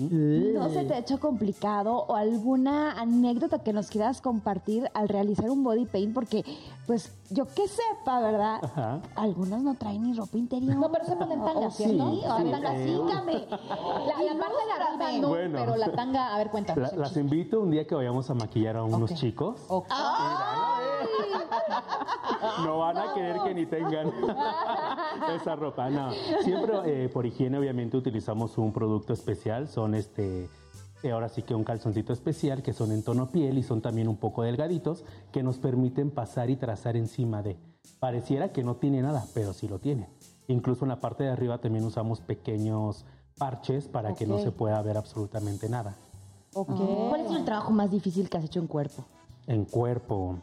¿No 0.00 0.70
se 0.70 0.82
te 0.84 0.94
ha 0.94 0.98
hecho 0.98 1.20
complicado 1.20 2.06
o 2.08 2.16
alguna 2.16 2.92
anécdota 2.98 3.58
que 3.58 3.74
nos 3.74 3.88
quieras 3.88 4.22
compartir 4.22 4.90
al 4.94 5.08
realizar 5.10 5.50
un 5.50 5.62
body 5.62 5.84
paint? 5.84 6.14
Porque, 6.14 6.42
pues, 6.86 7.12
yo 7.30 7.44
que 7.46 7.68
sepa, 7.68 8.18
¿verdad? 8.20 8.60
Ajá. 8.64 9.00
Algunos 9.14 9.60
no 9.62 9.74
traen 9.74 10.02
ni 10.04 10.14
ropa 10.14 10.38
interior. 10.38 10.74
No, 10.74 10.90
pero 10.90 11.04
se 11.04 11.14
ponen 11.16 11.38
tanga, 11.44 11.66
Oh, 11.66 11.70
¿cierto? 11.70 12.10
sí, 12.12 12.20
La 12.26 12.36
sí, 12.38 12.50
tanga, 12.50 12.74
eh, 12.76 12.84
sígame. 12.86 13.32
La, 13.50 14.22
la 14.32 14.40
parte 14.40 14.56
de 14.66 14.72
arriba 14.72 15.20
no, 15.20 15.28
Bueno. 15.28 15.58
pero 15.60 15.76
la 15.76 15.92
tanga, 15.92 16.34
a 16.34 16.38
ver, 16.38 16.50
cuéntanos. 16.50 16.90
La- 16.92 16.98
las 16.98 17.16
invito 17.18 17.60
un 17.60 17.70
día 17.70 17.86
que 17.86 17.94
vayamos 17.94 18.28
a 18.30 18.34
maquillar 18.34 18.76
a 18.78 18.82
unos 18.84 19.12
chicos. 19.14 19.60
Ok. 19.68 19.86
No 22.64 22.78
van 22.78 22.98
a 22.98 23.14
querer 23.14 23.40
que 23.42 23.54
ni 23.54 23.66
tengan 23.66 24.12
esa 25.34 25.56
ropa. 25.56 25.88
No, 25.90 26.12
siempre 26.42 27.04
eh, 27.04 27.08
por 27.08 27.26
higiene 27.26 27.58
obviamente 27.58 27.96
utilizamos 27.96 28.58
un 28.58 28.72
producto 28.72 29.12
especial. 29.12 29.68
Son 29.68 29.94
este, 29.94 30.48
eh, 31.02 31.10
ahora 31.10 31.28
sí 31.28 31.42
que 31.42 31.54
un 31.54 31.64
calzoncito 31.64 32.12
especial 32.12 32.62
que 32.62 32.72
son 32.72 32.92
en 32.92 33.02
tono 33.02 33.30
piel 33.30 33.58
y 33.58 33.62
son 33.62 33.80
también 33.80 34.08
un 34.08 34.16
poco 34.16 34.42
delgaditos 34.42 35.04
que 35.32 35.42
nos 35.42 35.58
permiten 35.58 36.10
pasar 36.10 36.50
y 36.50 36.56
trazar 36.56 36.96
encima 36.96 37.42
de. 37.42 37.58
Pareciera 37.98 38.52
que 38.52 38.62
no 38.62 38.76
tiene 38.76 39.02
nada, 39.02 39.24
pero 39.34 39.52
sí 39.52 39.68
lo 39.68 39.78
tiene. 39.78 40.08
Incluso 40.48 40.84
en 40.84 40.90
la 40.90 41.00
parte 41.00 41.24
de 41.24 41.30
arriba 41.30 41.58
también 41.58 41.84
usamos 41.84 42.20
pequeños 42.20 43.04
parches 43.38 43.88
para 43.88 44.14
que 44.14 44.26
no 44.26 44.38
se 44.38 44.52
pueda 44.52 44.80
ver 44.82 44.96
absolutamente 44.96 45.68
nada. 45.68 45.96
Ok. 46.54 46.70
¿Cuál 47.08 47.20
es 47.22 47.32
el 47.32 47.44
trabajo 47.44 47.72
más 47.72 47.90
difícil 47.90 48.28
que 48.28 48.38
has 48.38 48.44
hecho 48.44 48.60
en 48.60 48.66
cuerpo? 48.66 49.04
En 49.46 49.64
cuerpo. 49.64 50.38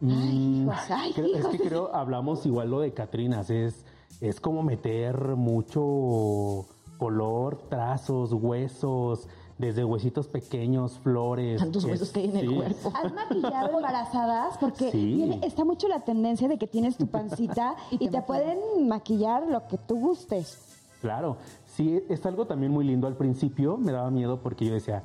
Mm, 0.00 0.62
hijos, 0.64 0.76
ay, 0.90 1.12
creo- 1.12 1.36
es 1.36 1.46
que 1.46 1.58
creo, 1.58 1.94
hablamos 1.94 2.44
igual 2.46 2.70
lo 2.70 2.80
de 2.80 2.92
Catrinas, 2.92 3.48
es, 3.50 3.84
es 4.20 4.40
como 4.40 4.62
meter 4.62 5.36
mucho 5.36 6.66
color, 6.98 7.58
trazos, 7.68 8.32
huesos, 8.32 9.28
desde 9.58 9.84
huesitos 9.84 10.26
pequeños, 10.26 10.98
flores. 10.98 11.60
Tantos 11.60 11.84
es- 11.84 11.90
huesos 11.90 12.10
que 12.10 12.20
hay 12.20 12.26
en 12.30 12.36
el 12.36 12.48
sí. 12.48 12.54
cuerpo. 12.56 12.92
¿Has 12.94 13.12
maquillado 13.12 13.76
embarazadas? 13.76 14.58
Porque 14.58 14.90
Sí. 14.90 15.38
está 15.42 15.64
mucho 15.64 15.86
la 15.88 16.00
tendencia 16.00 16.48
de 16.48 16.58
que 16.58 16.66
tienes 16.66 16.96
tu 16.96 17.06
pancita 17.06 17.76
y 17.92 18.08
te 18.08 18.20
pueden 18.22 18.88
maquillar 18.88 19.46
lo 19.46 19.66
que 19.68 19.78
tú 19.78 19.98
gustes. 19.98 20.58
Claro, 21.00 21.36
sí, 21.66 22.02
es 22.08 22.24
algo 22.26 22.46
también 22.46 22.72
muy 22.72 22.84
lindo. 22.84 23.06
Al 23.06 23.16
principio 23.16 23.76
me 23.76 23.92
daba 23.92 24.10
miedo 24.10 24.40
porque 24.42 24.64
yo 24.64 24.72
decía, 24.74 25.02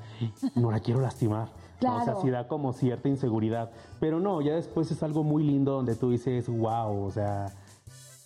no 0.56 0.72
la 0.72 0.80
quiero 0.80 1.02
lastimar. 1.02 1.50
O 1.82 2.04
sea, 2.04 2.16
sí 2.22 2.30
da 2.30 2.48
como 2.48 2.74
cierta 2.74 3.08
inseguridad. 3.08 3.72
Pero 4.00 4.20
no, 4.20 4.42
ya 4.42 4.54
después 4.56 4.92
es 4.92 5.02
algo 5.04 5.24
muy 5.24 5.44
lindo 5.44 5.74
donde 5.74 5.96
tú 5.96 6.12
dices, 6.12 6.48
wow, 6.50 7.06
o 7.06 7.12
sea, 7.12 7.54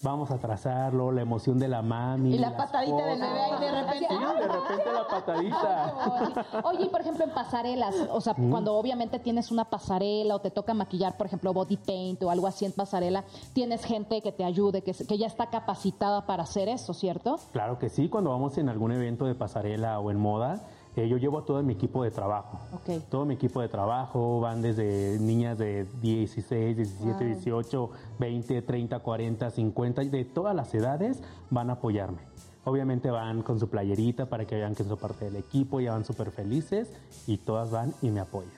vamos 0.04 0.32
a 0.32 0.38
trazarlo, 0.38 1.12
la 1.12 1.22
emoción 1.22 1.58
de 1.58 1.68
la 1.68 1.82
mami. 1.82 2.36
Y 2.36 2.38
la 2.38 2.56
patadita 2.56 3.06
del 3.06 3.22
bebé 3.22 3.42
ahí 3.42 3.60
de 3.60 3.72
repente. 3.72 4.08
Sí, 4.10 4.16
de 4.16 4.48
repente 4.48 4.94
la 4.94 5.08
patadita. 5.08 6.62
Oye, 6.64 6.86
y 6.86 6.90
por 6.90 7.02
ejemplo, 7.02 7.24
en 7.24 7.32
pasarelas, 7.32 7.96
o 8.12 8.22
sea, 8.22 8.36
cuando 8.36 8.76
obviamente 8.76 9.20
tienes 9.20 9.52
una 9.52 9.66
pasarela 9.66 10.36
o 10.36 10.40
te 10.40 10.52
toca 10.52 10.74
maquillar, 10.74 11.16
por 11.18 11.28
ejemplo, 11.28 11.54
body 11.54 11.78
paint 11.78 12.22
o 12.24 12.30
algo 12.30 12.48
así 12.48 12.66
en 12.66 12.74
pasarela, 12.74 13.24
tienes 13.54 13.86
gente 13.86 14.22
que 14.22 14.32
te 14.32 14.44
ayude, 14.44 14.82
que, 14.82 14.94
que 14.94 15.18
ya 15.18 15.28
está 15.28 15.48
capacitada 15.48 16.26
para 16.26 16.44
hacer 16.44 16.68
eso, 16.68 16.94
¿cierto? 16.94 17.38
Claro 17.52 17.80
que 17.80 17.90
sí, 17.90 18.10
cuando 18.10 18.30
vamos 18.32 18.58
en 18.58 18.70
algún 18.70 18.92
evento 18.92 19.26
de 19.26 19.36
pasarela 19.36 20.00
o 20.00 20.12
en 20.12 20.20
moda, 20.20 20.68
eh, 20.96 21.08
yo 21.08 21.18
llevo 21.18 21.40
a 21.40 21.46
todo 21.46 21.62
mi 21.64 21.74
equipo 21.74 22.04
de 22.04 22.12
trabajo. 22.12 22.60
Ok. 22.74 23.02
Todo 23.10 23.26
mi 23.26 23.34
equipo 23.36 23.62
de 23.62 23.68
trabajo 23.68 24.40
van 24.40 24.62
desde 24.62 25.18
niñas 25.20 25.58
de 25.58 25.86
16, 26.02 26.78
17, 26.78 27.26
18, 27.26 27.90
20, 28.20 28.62
30, 28.62 29.00
40, 29.00 29.50
50, 29.52 30.04
de 30.04 30.26
todas 30.26 30.56
las 30.56 30.74
edades 30.74 31.22
van 31.50 31.70
a 31.70 31.74
apoyarme. 31.74 32.20
Obviamente 32.66 33.12
van 33.12 33.42
con 33.42 33.60
su 33.60 33.68
playerita 33.70 34.28
para 34.28 34.46
que 34.46 34.56
vean 34.56 34.74
que 34.76 34.84
son 34.84 34.98
parte 34.98 35.26
del 35.26 35.36
equipo, 35.36 35.80
ya 35.82 35.92
van 35.92 36.06
súper 36.06 36.32
felices 36.32 36.90
y 37.28 37.38
todas 37.38 37.72
van 37.72 37.94
y 38.02 38.10
me 38.10 38.22
apoyan. 38.22 38.52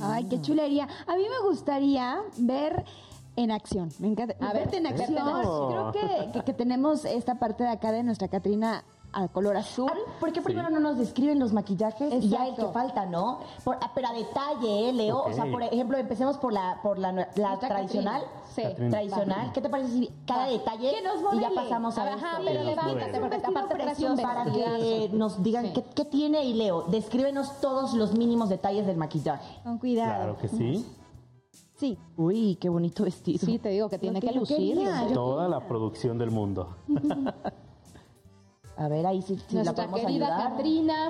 Ay, 0.00 0.24
qué 0.24 0.40
chulería. 0.40 0.88
A 1.06 1.14
mí 1.16 1.22
me 1.28 1.48
gustaría 1.48 2.20
ver 2.38 2.84
en 3.36 3.50
acción. 3.50 3.90
Me 3.98 4.08
encanta. 4.08 4.34
A 4.40 4.52
ver, 4.52 4.62
verte 4.62 4.78
en 4.78 4.86
acción. 4.86 5.14
Creo 5.14 5.92
que, 5.92 6.32
que- 6.32 6.44
que 6.44 6.52
tenemos 6.54 7.04
esta 7.04 7.34
parte 7.38 7.64
de 7.64 7.70
acá 7.70 7.92
de 7.92 8.02
nuestra 8.02 8.28
Catrina 8.28 8.82
a 9.14 9.28
color 9.28 9.56
azul. 9.56 9.90
¿Por 10.20 10.32
qué 10.32 10.42
primero 10.42 10.70
no 10.70 10.80
nos 10.80 10.98
describen 10.98 11.38
los 11.38 11.52
maquillajes 11.52 12.12
y 12.22 12.28
ya 12.28 12.44
el 12.44 12.50
Exacto. 12.50 12.66
que 12.68 12.72
falta, 12.72 13.06
no? 13.06 13.40
Por- 13.62 13.76
ah, 13.80 13.90
pero 13.94 14.08
a 14.08 14.12
detalle, 14.12 14.88
¿eh, 14.88 14.92
Leo? 14.92 15.24
O 15.24 15.32
sea, 15.32 15.50
por 15.50 15.62
ejemplo, 15.62 15.96
empecemos 15.96 16.36
por 16.38 16.52
la, 16.52 16.80
por 16.82 16.98
la, 16.98 17.12
tradicional. 17.60 18.22
Catrina. 18.22 18.44
Sí. 18.54 18.62
Catrina. 18.62 18.90
Tradicional. 18.90 19.52
¿Qué 19.52 19.60
te 19.60 19.68
parece 19.68 19.90
si 19.90 20.10
cada 20.26 20.46
detalle 20.46 20.90
Que 20.90 21.02
nos 21.02 21.34
y 21.34 21.40
ya 21.40 21.50
pasamos 21.54 21.96
a 21.98 22.02
Ajá, 22.14 22.30
esto? 22.32 22.42
pero 22.44 22.64
nos 22.64 22.74
porque 23.20 23.46
aparte 23.46 23.76
para 24.22 24.44
que 24.46 25.10
nos 25.12 25.42
digan 25.42 25.66
Sí. 25.66 25.72
qué, 25.74 25.82
qué 25.94 26.04
tiene 26.04 26.44
y 26.44 26.54
Leo, 26.54 26.82
descríbenos 26.82 27.60
todos 27.60 27.94
los 27.94 28.14
mínimos 28.14 28.48
detalles 28.48 28.86
del 28.86 28.96
maquillaje. 28.96 29.60
Con 29.62 29.78
cuidado. 29.78 30.14
Claro 30.14 30.38
que 30.38 30.48
sí. 30.48 30.86
Sí. 31.76 31.98
Uy, 32.16 32.56
qué 32.60 32.68
bonito 32.68 33.02
vestido. 33.04 33.44
Sí, 33.44 33.58
te 33.58 33.70
digo 33.70 33.88
que 33.88 33.98
tiene 33.98 34.20
que 34.20 34.32
lucir. 34.32 34.56
quería. 34.76 35.08
Toda 35.12 35.48
la 35.48 35.60
producción 35.66 36.18
del 36.18 36.30
mundo. 36.30 36.76
A 38.76 38.88
ver, 38.88 39.06
ahí 39.06 39.22
sí, 39.22 39.38
sí 39.48 39.56
la 39.62 39.72
podemos 39.72 40.00
querida 40.00 40.26
ayudar. 40.36 40.50
Catrina. 40.50 41.08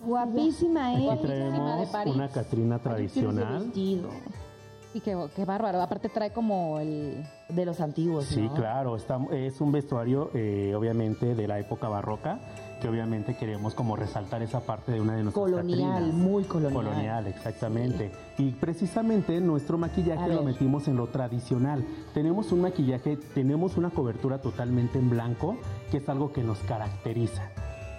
Guapísima, 0.00 0.92
Aquí 0.92 1.06
¿eh? 1.06 1.10
De 1.10 1.16
traemos 1.26 1.88
París. 1.90 2.14
una 2.14 2.28
Catrina 2.28 2.78
tradicional. 2.78 3.70
Y 3.74 5.00
qué, 5.00 5.16
qué 5.36 5.44
bárbaro. 5.44 5.80
Aparte 5.82 6.08
trae 6.08 6.32
como 6.32 6.78
el... 6.80 7.24
de 7.48 7.64
los 7.64 7.80
antiguos, 7.80 8.24
Sí, 8.24 8.40
¿no? 8.40 8.54
claro, 8.54 8.96
está- 8.96 9.20
es 9.30 9.60
un 9.60 9.70
vestuario 9.72 10.30
eh, 10.34 10.74
obviamente 10.74 11.34
de 11.34 11.46
la 11.46 11.58
época 11.60 11.88
barroca, 11.88 12.40
que 12.80 12.88
obviamente 12.88 13.36
queremos 13.36 13.74
como 13.74 13.94
resaltar 13.94 14.42
esa 14.42 14.60
parte 14.60 14.92
de 14.92 15.00
una 15.00 15.14
de 15.14 15.22
nuestras 15.22 15.44
Colonial, 15.44 15.92
Catrinas. 15.92 16.14
muy 16.14 16.44
colonial. 16.44 16.84
Colonial, 16.84 17.26
exactamente. 17.26 18.10
Y 18.38 18.50
precisamente 18.52 19.40
nuestro 19.40 19.78
maquillaje 19.78 20.28
lo 20.28 20.42
metimos 20.42 20.88
en 20.88 20.96
lo 20.96 21.06
tradicional. 21.08 21.84
Tenemos 22.14 22.50
un 22.52 22.62
maquillaje, 22.62 23.16
tenemos 23.34 23.76
una 23.76 23.90
cobertura 23.90 24.40
totalmente 24.40 24.98
en 24.98 25.10
blanco, 25.10 25.56
que 25.90 25.98
es 25.98 26.08
algo 26.08 26.32
que 26.32 26.42
nos 26.42 26.58
caracteriza, 26.60 27.50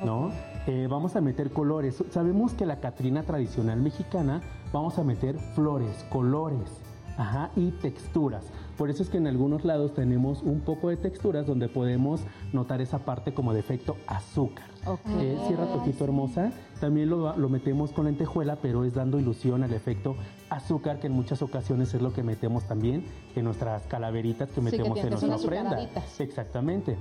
¿no? 0.03 0.31
Eh, 0.67 0.87
vamos 0.89 1.15
a 1.15 1.21
meter 1.21 1.51
colores. 1.51 2.03
Sabemos 2.11 2.53
que 2.53 2.65
la 2.65 2.79
Catrina 2.79 3.23
tradicional 3.23 3.79
mexicana, 3.81 4.41
vamos 4.73 4.97
a 4.99 5.03
meter 5.03 5.37
flores, 5.55 6.05
colores, 6.09 6.69
ajá, 7.17 7.51
y 7.55 7.71
texturas. 7.71 8.45
Por 8.81 8.89
eso 8.89 9.03
es 9.03 9.11
que 9.11 9.19
en 9.19 9.27
algunos 9.27 9.63
lados 9.63 9.93
tenemos 9.93 10.41
un 10.41 10.61
poco 10.61 10.89
de 10.89 10.97
texturas 10.97 11.45
donde 11.45 11.67
podemos 11.67 12.21
notar 12.51 12.81
esa 12.81 12.97
parte 13.05 13.31
como 13.31 13.53
de 13.53 13.59
efecto 13.59 13.95
azúcar. 14.07 14.65
Ok. 14.87 15.01
Eh, 15.19 15.37
cierra 15.45 15.67
tu 15.67 15.73
ojito 15.73 16.03
hermosa. 16.03 16.51
También 16.79 17.07
lo, 17.07 17.37
lo 17.37 17.47
metemos 17.47 17.91
con 17.91 18.05
lentejuela, 18.05 18.55
pero 18.55 18.83
es 18.83 18.95
dando 18.95 19.19
ilusión 19.19 19.61
al 19.61 19.71
efecto 19.71 20.15
azúcar, 20.49 20.99
que 20.99 21.05
en 21.05 21.13
muchas 21.13 21.43
ocasiones 21.43 21.93
es 21.93 22.01
lo 22.01 22.11
que 22.11 22.23
metemos 22.23 22.67
también 22.67 23.05
en 23.35 23.45
nuestras 23.45 23.85
calaveritas 23.85 24.49
que 24.49 24.61
metemos 24.61 24.97
en 24.97 25.03
que 25.03 25.09
nuestra 25.11 25.37
prenda. 25.47 25.87
Exactamente. 26.17 26.97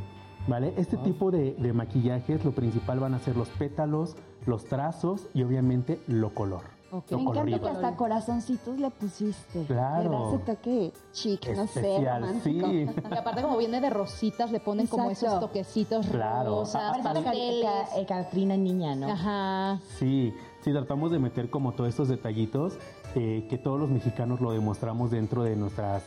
¿Vale? 0.48 0.74
Este 0.76 0.98
tipo 0.98 1.30
de, 1.30 1.54
de 1.54 1.72
maquillajes, 1.72 2.44
lo 2.44 2.52
principal 2.52 3.00
van 3.00 3.14
a 3.14 3.20
ser 3.20 3.38
los 3.38 3.48
pétalos, 3.48 4.16
los 4.44 4.66
trazos 4.66 5.28
y 5.32 5.44
obviamente 5.44 5.98
lo 6.06 6.34
color. 6.34 6.79
Ok. 6.92 7.10
Lo 7.12 7.18
Me 7.18 7.22
encanta 7.22 7.58
que 7.60 7.68
hasta 7.68 7.96
corazoncitos 7.96 8.78
le 8.78 8.90
pusiste. 8.90 9.64
Claro. 9.66 10.02
Le 10.02 10.08
da 10.16 10.28
ese 10.28 10.38
toque 10.38 10.92
chic, 11.12 11.48
no 11.56 11.66
sé, 11.66 11.80
Especial, 11.80 12.20
romántico. 12.22 12.66
sí. 12.68 12.86
Y 13.10 13.14
aparte 13.16 13.42
como 13.42 13.56
viene 13.58 13.80
de 13.80 13.90
rositas, 13.90 14.50
le 14.50 14.60
ponen 14.60 14.86
como 14.88 15.10
esos 15.10 15.38
toquecitos 15.40 16.06
Claro. 16.06 16.50
rosas, 16.50 16.98
Parece. 17.02 17.60
Ca- 17.62 17.98
eh, 18.00 18.06
Catrina 18.06 18.56
niña, 18.56 18.94
¿no? 18.96 19.08
Ajá. 19.10 19.78
Sí, 19.98 20.34
sí, 20.62 20.72
tratamos 20.72 21.10
de 21.12 21.18
meter 21.20 21.48
como 21.50 21.72
todos 21.72 21.90
estos 21.90 22.08
detallitos 22.08 22.74
eh, 23.14 23.46
que 23.48 23.58
todos 23.58 23.78
los 23.78 23.88
mexicanos 23.90 24.40
lo 24.40 24.52
demostramos 24.52 25.10
dentro 25.10 25.42
de 25.42 25.56
nuestras 25.56 26.02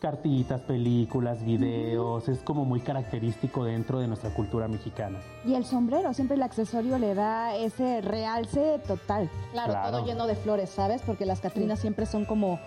cartitas, 0.00 0.60
películas, 0.62 1.44
videos. 1.44 2.28
Es 2.28 2.38
como 2.40 2.64
muy 2.64 2.80
característico 2.80 3.64
dentro 3.64 3.98
de 3.98 4.08
nuestra 4.08 4.30
cultura 4.30 4.68
mexicana. 4.68 5.18
Y 5.44 5.54
el 5.54 5.64
sombrero, 5.64 6.12
siempre 6.14 6.36
el 6.36 6.42
accesorio 6.42 6.98
le 6.98 7.14
da 7.14 7.56
ese 7.56 8.00
realce 8.02 8.78
total. 8.86 9.28
Claro, 9.52 9.72
Claro. 9.72 9.96
todo 9.98 10.06
lleno 10.06 10.26
de 10.26 10.34
flores, 10.36 10.70
¿sabes? 10.70 11.02
Porque 11.02 11.26
las 11.26 11.40
Catrinas 11.40 11.78
siempre 11.80 12.06
son 12.06 12.24
como 12.24 12.58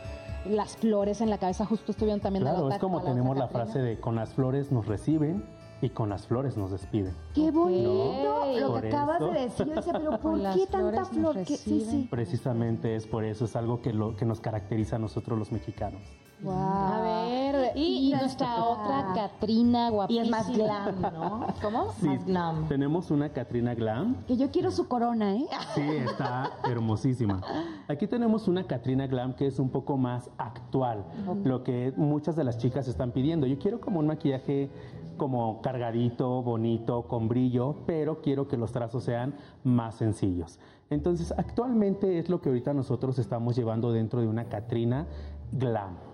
las 0.45 0.77
flores 0.77 1.21
en 1.21 1.29
la 1.29 1.37
cabeza. 1.37 1.65
Justo 1.65 1.91
estuvieron 1.91 2.19
también 2.19 2.43
la 2.43 2.51
Claro, 2.51 2.63
nota 2.65 2.75
es 2.75 2.81
como 2.81 2.99
la 2.99 3.05
tenemos 3.05 3.37
la 3.37 3.45
Catrina. 3.47 3.65
frase 3.65 3.79
de 3.79 3.99
con 3.99 4.15
las 4.15 4.33
flores 4.33 4.71
nos 4.71 4.85
reciben 4.87 5.43
y 5.81 5.89
con 5.89 6.09
las 6.09 6.27
flores 6.27 6.57
nos 6.57 6.71
despiden. 6.71 7.13
Qué 7.35 7.51
bonito 7.51 8.45
lo 8.59 8.81
que 8.81 8.87
acabas 8.87 9.21
eso. 9.21 9.31
de 9.31 9.39
decir. 9.41 9.67
Yo 9.67 9.75
decía, 9.75 9.93
pero 9.93 10.11
¿por 10.19 10.39
qué 10.53 10.67
tanta 10.69 11.05
flor? 11.05 11.37
Que- 11.43 11.57
sí, 11.57 11.85
sí. 11.89 12.07
Precisamente 12.09 12.95
es 12.95 13.05
por 13.07 13.23
eso, 13.23 13.45
es 13.45 13.55
algo 13.55 13.81
que, 13.81 13.93
lo, 13.93 14.15
que 14.15 14.25
nos 14.25 14.39
caracteriza 14.41 14.95
a 14.97 14.99
nosotros 14.99 15.37
los 15.37 15.51
mexicanos. 15.51 16.01
Wow. 16.41 16.53
A 16.53 17.01
ver, 17.01 17.71
y, 17.75 18.13
nuestra 18.17 18.63
otra 18.63 19.11
Catrina 19.13 19.89
Y 19.89 19.91
guapísima. 19.91 20.23
es 20.23 20.29
más 20.31 20.57
glam, 20.57 21.01
¿no? 21.01 21.47
¿Cómo? 21.61 21.93
Más 22.01 22.25
glam. 22.25 22.67
Tenemos 22.69 23.11
una 23.11 23.29
Catrina 23.29 23.75
Glam 23.75 24.15
Que 24.25 24.37
yo 24.37 24.49
quiero 24.49 24.71
su 24.71 24.87
corona, 24.87 25.35
¿eh? 25.35 25.45
Sí, 25.75 25.81
está 25.81 26.51
hermosísima. 26.63 27.41
Aquí 27.89 28.07
tenemos 28.07 28.47
una 28.47 28.63
Katrina 28.65 29.05
Glam 29.07 29.33
que 29.33 29.47
es 29.47 29.59
un 29.59 29.69
poco 29.69 29.97
más 29.97 30.29
actual, 30.37 31.03
lo 31.43 31.63
que 31.63 31.93
muchas 31.97 32.35
de 32.35 32.43
las 32.45 32.57
chicas 32.57 32.87
están 32.87 33.11
pidiendo. 33.11 33.45
Yo 33.45 33.59
quiero 33.59 33.81
como 33.81 33.99
un 33.99 34.07
maquillaje 34.07 34.69
como 35.17 35.61
cargadito, 35.61 36.41
bonito, 36.41 37.03
con 37.03 37.27
brillo, 37.27 37.75
pero 37.85 38.21
quiero 38.21 38.47
que 38.47 38.55
los 38.55 38.71
trazos 38.71 39.03
sean 39.03 39.35
más 39.63 39.95
sencillos. 39.95 40.59
Entonces, 40.89 41.33
actualmente 41.37 42.17
es 42.17 42.29
lo 42.29 42.41
que 42.41 42.49
ahorita 42.49 42.73
nosotros 42.73 43.19
estamos 43.19 43.55
llevando 43.55 43.91
dentro 43.91 44.21
de 44.21 44.27
una 44.27 44.45
Katrina 44.45 45.05
Glam. 45.51 46.08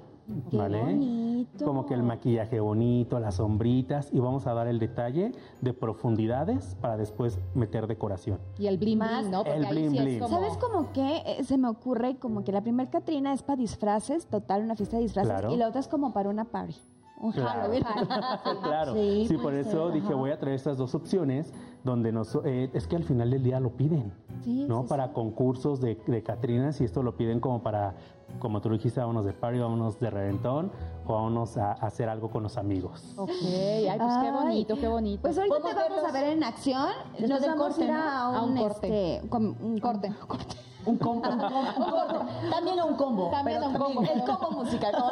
Qué 0.50 0.58
¿Vale? 0.58 0.82
bonito. 0.82 1.66
Como 1.66 1.86
que 1.86 1.94
el 1.94 2.02
maquillaje 2.02 2.60
bonito, 2.60 3.20
las 3.20 3.36
sombritas 3.36 4.10
y 4.12 4.20
vamos 4.20 4.48
a 4.48 4.54
dar 4.54 4.68
el 4.68 4.80
detalle 4.80 5.32
de 5.62 5.74
profundidades 5.74 6.76
para 6.82 6.98
después 6.98 7.40
meter 7.54 7.86
decoración. 7.88 8.40
Y 8.58 8.66
el 8.68 8.78
bling 8.78 8.98
Más 8.98 9.20
bling, 9.22 9.32
¿no? 9.32 9.44
Porque 9.44 9.58
el 9.58 9.66
ahí 9.66 9.72
bling 9.72 9.92
sí 9.92 9.98
es 9.98 10.04
bling. 10.04 10.20
como... 10.20 10.36
¿Sabes 10.36 10.58
como 10.58 10.92
que 10.94 11.18
eh, 11.26 11.44
se 11.44 11.58
me 11.58 11.68
ocurre 11.68 12.18
como 12.18 12.44
que 12.44 12.52
la 12.52 12.62
primer 12.62 12.90
Catrina 12.90 13.34
es 13.34 13.44
para 13.44 13.58
disfraces, 13.58 14.26
total, 14.26 14.64
una 14.64 14.76
fiesta 14.76 14.98
de 14.98 15.04
disfraces, 15.04 15.32
Claro. 15.32 15.52
y 15.54 15.58
la 15.58 15.68
otra 15.68 15.80
es 15.82 15.88
como 15.88 16.12
para 16.14 16.30
una 16.30 16.46
party. 16.46 16.76
Un 17.22 17.32
Claro. 17.32 17.50
Halloween. 17.50 17.84
claro. 18.64 18.94
Sí, 18.94 19.26
Sí, 19.28 19.38
por 19.38 19.54
eso 19.54 19.86
ser, 19.86 19.94
dije, 19.94 20.08
ajá. 20.08 20.16
voy 20.16 20.32
a 20.32 20.40
traer 20.40 20.56
estas 20.56 20.78
dos 20.78 20.94
opciones 20.96 21.54
donde 21.86 22.12
nos, 22.12 22.38
eh, 22.44 22.70
es 22.74 22.88
que 22.88 22.96
al 22.98 23.04
final 23.04 23.30
del 23.30 23.44
día 23.44 23.60
lo 23.62 23.70
piden, 23.78 24.12
Sí, 24.44 24.66
¿no? 24.68 24.82
sí, 24.82 24.90
para 24.90 25.14
concursos 25.14 25.80
de, 25.80 25.98
de 26.08 26.22
Catrinas 26.24 26.82
y 26.82 26.84
esto 26.84 27.02
lo 27.04 27.16
piden 27.16 27.40
como 27.40 27.64
para, 27.64 27.96
como 28.40 28.60
tú 28.60 28.70
dijiste, 28.70 29.00
vámonos 29.00 29.24
de 29.26 29.32
party, 29.34 29.60
vámonos 29.60 30.00
de 30.00 30.10
reventón 30.10 30.72
o 31.08 31.14
vámonos 31.14 31.58
a, 31.58 31.70
a 31.72 31.74
hacer 31.74 32.10
algo 32.10 32.30
con 32.30 32.44
los 32.44 32.58
amigos. 32.58 33.14
Ok, 33.18 33.30
ay, 33.32 33.98
pues 33.98 34.18
qué 34.22 34.32
bonito, 34.32 34.76
qué 34.80 34.88
bonito. 34.88 35.22
Pues 35.22 35.38
ahorita 35.38 35.56
te 35.56 35.62
¿Podemos 35.62 35.84
vamos 35.90 35.96
verlos? 36.04 36.10
a 36.10 36.20
ver 36.20 36.34
en 36.38 36.44
acción. 36.44 36.90
Después 37.18 37.30
Nos 37.30 37.42
vamos 37.42 37.68
corte, 37.68 37.82
a 37.84 37.86
ir 37.88 37.94
¿no? 37.94 38.00
a 38.02 38.30
un, 38.30 38.36
A 38.36 38.44
un 38.44 38.58
corte. 38.58 39.16
este, 39.16 39.36
un 39.36 39.80
Corte. 39.80 40.12
corte. 40.28 40.46
Un 40.50 40.75
un 40.86 40.98
combo, 40.98 41.30
un 41.30 41.40
combo. 41.40 42.26
También 42.50 42.80
un 42.82 42.96
combo. 42.96 43.30
También 43.30 43.58
pero 43.60 43.70
un 43.72 43.78
combo, 43.78 44.02
El 44.02 44.08
pero- 44.22 44.38
combo 44.38 44.64
musical. 44.64 44.94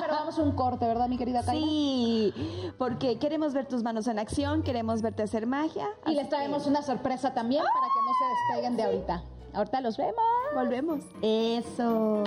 Pero 0.00 0.14
vamos 0.14 0.38
a 0.38 0.42
un 0.42 0.52
corte, 0.52 0.86
¿verdad, 0.86 1.08
mi 1.08 1.16
querida? 1.16 1.42
Sí, 1.42 2.32
porque 2.78 3.18
queremos 3.18 3.54
ver 3.54 3.66
tus 3.66 3.82
manos 3.82 4.06
en 4.06 4.18
acción, 4.18 4.62
queremos 4.62 5.02
verte 5.02 5.22
hacer 5.24 5.46
magia. 5.46 5.88
Y 6.06 6.12
les 6.12 6.28
traemos 6.28 6.66
una 6.66 6.82
sorpresa 6.82 7.34
también 7.34 7.62
para 7.64 7.86
que 7.86 8.00
no 8.06 8.12
se 8.14 8.24
despeguen 8.54 8.76
de 8.76 8.82
ahorita. 8.84 9.22
Ahorita 9.54 9.80
los 9.80 9.96
vemos. 9.96 10.14
Volvemos. 10.54 11.00
Eso. 11.22 12.22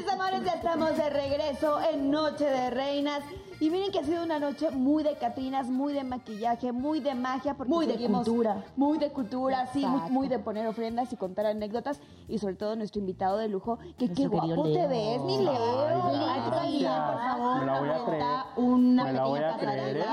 Mis 0.00 0.12
amores, 0.12 0.44
ya 0.44 0.52
estamos 0.52 0.96
de 0.96 1.10
regreso 1.10 1.78
en 1.92 2.10
Noche 2.10 2.44
de 2.44 2.70
Reinas. 2.70 3.20
Y 3.60 3.68
miren 3.68 3.92
que 3.92 3.98
ha 3.98 4.04
sido 4.04 4.24
una 4.24 4.38
noche 4.38 4.70
muy 4.70 5.02
de 5.02 5.16
Catrinas, 5.16 5.68
muy 5.68 5.92
de 5.92 6.02
maquillaje, 6.02 6.72
muy 6.72 7.00
de 7.00 7.14
magia. 7.14 7.54
Porque 7.54 7.70
Muy 7.70 7.86
de 7.86 7.96
cultura. 7.98 8.64
Muy 8.76 8.96
de 8.96 9.10
cultura, 9.10 9.66
sí, 9.66 9.84
muy, 9.84 10.10
muy 10.10 10.28
de 10.28 10.38
poner 10.38 10.66
ofrendas 10.66 11.12
y 11.12 11.16
contar 11.16 11.44
anécdotas. 11.44 12.00
Y 12.26 12.38
sobre 12.38 12.54
todo 12.54 12.74
nuestro 12.76 13.00
invitado 13.00 13.36
de 13.36 13.48
lujo, 13.48 13.78
que 13.98 14.08
qué 14.08 14.26
Nuestro 14.26 14.30
guapo 14.30 14.62
te 14.62 14.86
ves, 14.86 15.20
mi 15.20 15.38
Leo. 15.44 15.52
Ay, 15.52 16.86
Ay, 16.86 16.86
por 16.86 17.20
favor. 17.20 17.60
Me 17.60 17.66
la 17.66 17.80
voy 17.80 17.88
a 17.90 18.04
creer. 18.06 18.24
Una 18.56 19.04
Me 19.04 19.12
la 19.12 19.24
voy 19.24 19.40
pequeña 19.40 19.54
a 19.54 19.58
creer, 19.58 20.06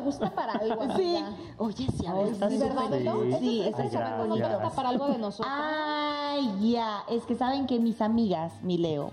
me 0.00 0.06
gusta 0.06 0.30
para 0.30 0.52
algo. 0.54 0.80
Sí. 0.96 1.24
Oye, 1.58 1.86
sí, 1.96 2.06
a 2.06 2.14
ver, 2.14 2.34
sí, 2.34 2.58
¿verdad. 2.58 2.84
Sí. 2.90 3.38
Sí, 3.38 3.72
bonito. 4.18 4.48
gusta 4.48 4.70
para 4.74 4.88
algo 4.88 5.06
de 5.08 5.18
nosotros. 5.18 5.52
Ay, 5.56 6.72
ya, 6.72 7.04
es 7.08 7.24
que 7.24 7.34
saben 7.34 7.66
que 7.66 7.78
mis 7.78 8.00
amigas, 8.00 8.52
mi 8.62 8.78
Leo, 8.78 9.08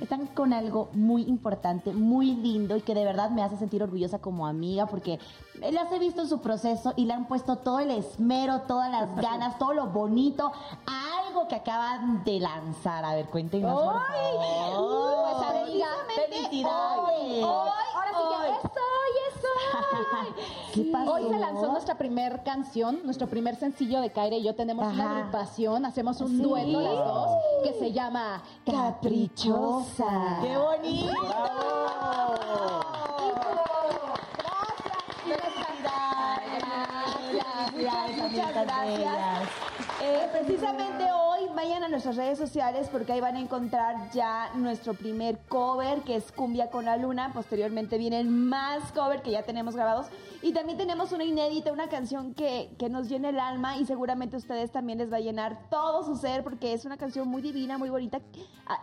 están 0.00 0.26
con 0.28 0.52
algo 0.52 0.88
muy 0.92 1.22
importante, 1.22 1.92
muy 1.92 2.34
lindo 2.34 2.76
y 2.76 2.82
que 2.82 2.94
de 2.94 3.04
verdad 3.04 3.30
me 3.30 3.42
hace 3.42 3.56
sentir 3.56 3.82
orgullosa 3.82 4.18
como 4.20 4.46
amiga 4.46 4.86
porque 4.86 5.18
las 5.60 5.90
he 5.92 5.98
visto 5.98 6.22
en 6.22 6.28
su 6.28 6.40
proceso 6.40 6.92
y 6.96 7.04
le 7.06 7.14
han 7.14 7.26
puesto 7.26 7.56
todo 7.56 7.80
el 7.80 7.90
esmero, 7.90 8.62
todas 8.62 8.90
las 8.90 9.14
ganas, 9.20 9.58
todo 9.58 9.74
lo 9.74 9.86
bonito 9.86 10.52
a 10.86 11.26
algo 11.26 11.48
que 11.48 11.56
acaban 11.56 12.24
de 12.24 12.40
lanzar. 12.40 13.04
A 13.04 13.14
ver, 13.14 13.26
cuéntenos, 13.26 13.80
por 13.80 13.96
¡Ay! 13.96 14.72
favor. 14.72 15.38
Pues, 15.38 15.62
amiga, 15.62 15.86
felicidades. 16.14 16.98
hoy, 17.08 17.42
Ahora 17.42 18.10
sí 18.10 18.62
que. 18.62 18.67
¿Qué 20.74 20.88
pasó? 20.92 21.12
Hoy 21.14 21.28
se 21.30 21.38
lanzó 21.38 21.72
nuestra 21.72 21.96
primer 21.96 22.42
canción, 22.44 23.00
nuestro 23.04 23.26
primer 23.26 23.56
sencillo 23.56 24.00
de 24.00 24.10
Kaira 24.10 24.36
y 24.36 24.42
yo 24.44 24.54
tenemos 24.54 24.92
una 24.92 25.04
Ajá. 25.04 25.18
agrupación, 25.18 25.84
hacemos 25.84 26.20
un 26.20 26.28
Sí. 26.36 26.42
dueto 26.42 26.80
las 26.80 26.94
dos 26.94 27.30
que 27.64 27.72
se 27.78 27.92
llama 27.92 28.42
Caprichosa. 28.64 30.38
¡Qué 30.42 30.56
bonito! 30.56 31.12
Muchas, 37.74 38.16
muchas 38.16 38.54
gracias. 38.54 39.48
Eh, 40.02 40.28
precisamente 40.32 41.04
hoy 41.12 41.27
vayan 41.58 41.82
a 41.82 41.88
nuestras 41.88 42.14
redes 42.14 42.38
sociales 42.38 42.88
porque 42.88 43.12
ahí 43.12 43.20
van 43.20 43.34
a 43.34 43.40
encontrar 43.40 44.12
ya 44.12 44.52
nuestro 44.54 44.94
primer 44.94 45.40
cover 45.48 46.02
que 46.02 46.14
es 46.14 46.30
Cumbia 46.30 46.70
con 46.70 46.84
la 46.84 46.96
Luna. 46.96 47.32
Posteriormente 47.34 47.98
vienen 47.98 48.46
más 48.48 48.92
cover 48.92 49.22
que 49.22 49.32
ya 49.32 49.42
tenemos 49.42 49.74
grabados. 49.74 50.06
Y 50.40 50.52
también 50.52 50.78
tenemos 50.78 51.10
una 51.10 51.24
inédita, 51.24 51.72
una 51.72 51.88
canción 51.88 52.32
que, 52.32 52.70
que 52.78 52.88
nos 52.88 53.08
llena 53.08 53.30
el 53.30 53.40
alma 53.40 53.76
y 53.76 53.86
seguramente 53.86 54.36
a 54.36 54.38
ustedes 54.38 54.70
también 54.70 54.98
les 54.98 55.12
va 55.12 55.16
a 55.16 55.20
llenar 55.20 55.58
todo 55.68 56.04
su 56.04 56.14
ser 56.14 56.44
porque 56.44 56.72
es 56.74 56.84
una 56.84 56.96
canción 56.96 57.26
muy 57.26 57.42
divina, 57.42 57.76
muy 57.76 57.90
bonita, 57.90 58.20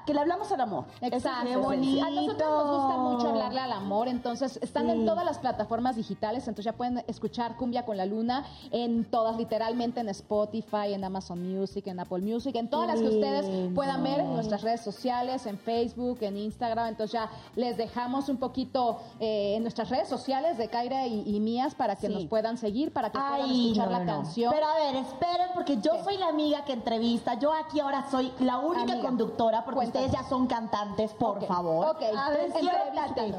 que 0.06 0.14
le 0.14 0.20
hablamos 0.20 0.52
al 0.52 0.60
amor. 0.60 0.84
Exacto. 1.00 1.48
qué 1.48 1.56
bonito. 1.56 2.06
A 2.06 2.10
nosotros 2.10 2.50
nos 2.50 2.78
gusta 2.82 2.98
mucho 2.98 3.30
hablarle 3.30 3.62
al 3.62 3.72
amor, 3.72 4.10
entonces 4.10 4.60
están 4.62 4.90
en 4.90 5.00
Sí. 5.00 5.06
todas 5.06 5.24
las 5.24 5.40
plataformas 5.40 5.96
digitales, 5.96 6.46
entonces 6.50 6.66
ya 6.66 6.74
pueden 6.74 7.06
escuchar 7.08 7.56
Cumbia 7.56 7.86
con 7.86 7.96
la 7.96 8.06
Luna 8.06 8.46
en 8.72 9.06
todas, 9.06 9.38
literalmente 9.38 10.02
en 10.02 10.10
Spotify, 10.10 10.94
en 10.94 11.06
Amazon 11.06 11.42
Music, 11.42 11.88
en 11.88 12.02
Apple 12.02 12.20
Music, 12.20 12.54
en 12.58 12.65
todas 12.70 12.88
las 12.88 13.00
que 13.00 13.08
ustedes 13.08 13.46
lindo. 13.48 13.76
puedan 13.76 14.04
ver 14.04 14.20
en 14.20 14.34
nuestras 14.34 14.62
redes 14.62 14.82
sociales, 14.82 15.46
en 15.46 15.58
Facebook, 15.58 16.20
en 16.22 16.38
Instagram, 16.38 16.88
entonces 16.88 17.14
ya 17.14 17.30
les 17.56 17.78
dejamos 17.78 18.30
un 18.30 18.38
poquito 18.38 19.00
eh, 19.20 19.56
en 19.56 19.64
nuestras 19.64 19.90
redes 19.90 20.08
sociales 20.08 20.58
de 20.58 20.68
Kaira 20.68 21.08
y, 21.08 21.24
y 21.26 21.40
mías 21.40 21.76
para 21.76 21.96
que 21.96 22.08
Sí. 22.08 22.14
nos 22.14 22.26
puedan 22.26 22.58
seguir, 22.58 22.92
para 22.94 23.10
que 23.12 23.18
puedan 23.18 23.50
escuchar 23.50 23.86
no, 23.88 23.92
la 23.92 24.00
no, 24.00 24.06
canción. 24.14 24.52
Pero 24.54 24.68
a 24.68 24.76
ver, 24.76 24.96
esperen, 24.98 25.48
porque 25.54 25.78
yo 25.82 25.94
¿Qué? 25.94 26.04
soy 26.04 26.18
la 26.18 26.28
amiga 26.28 26.64
que 26.66 26.74
entrevista. 26.74 27.34
Yo 27.40 27.52
aquí 27.54 27.80
ahora 27.80 28.06
soy 28.12 28.32
la 28.40 28.60
única 28.60 28.94
Amiga, 28.94 29.02
conductora, 29.08 29.64
porque 29.64 29.78
cuéntanos. 29.80 30.08
ustedes 30.08 30.24
ya 30.24 30.30
son 30.30 30.48
cantantes, 30.48 31.12
por 31.14 31.44
favor. 31.46 31.88
ok, 31.88 32.02
A 32.18 32.30
ver, 32.32 32.52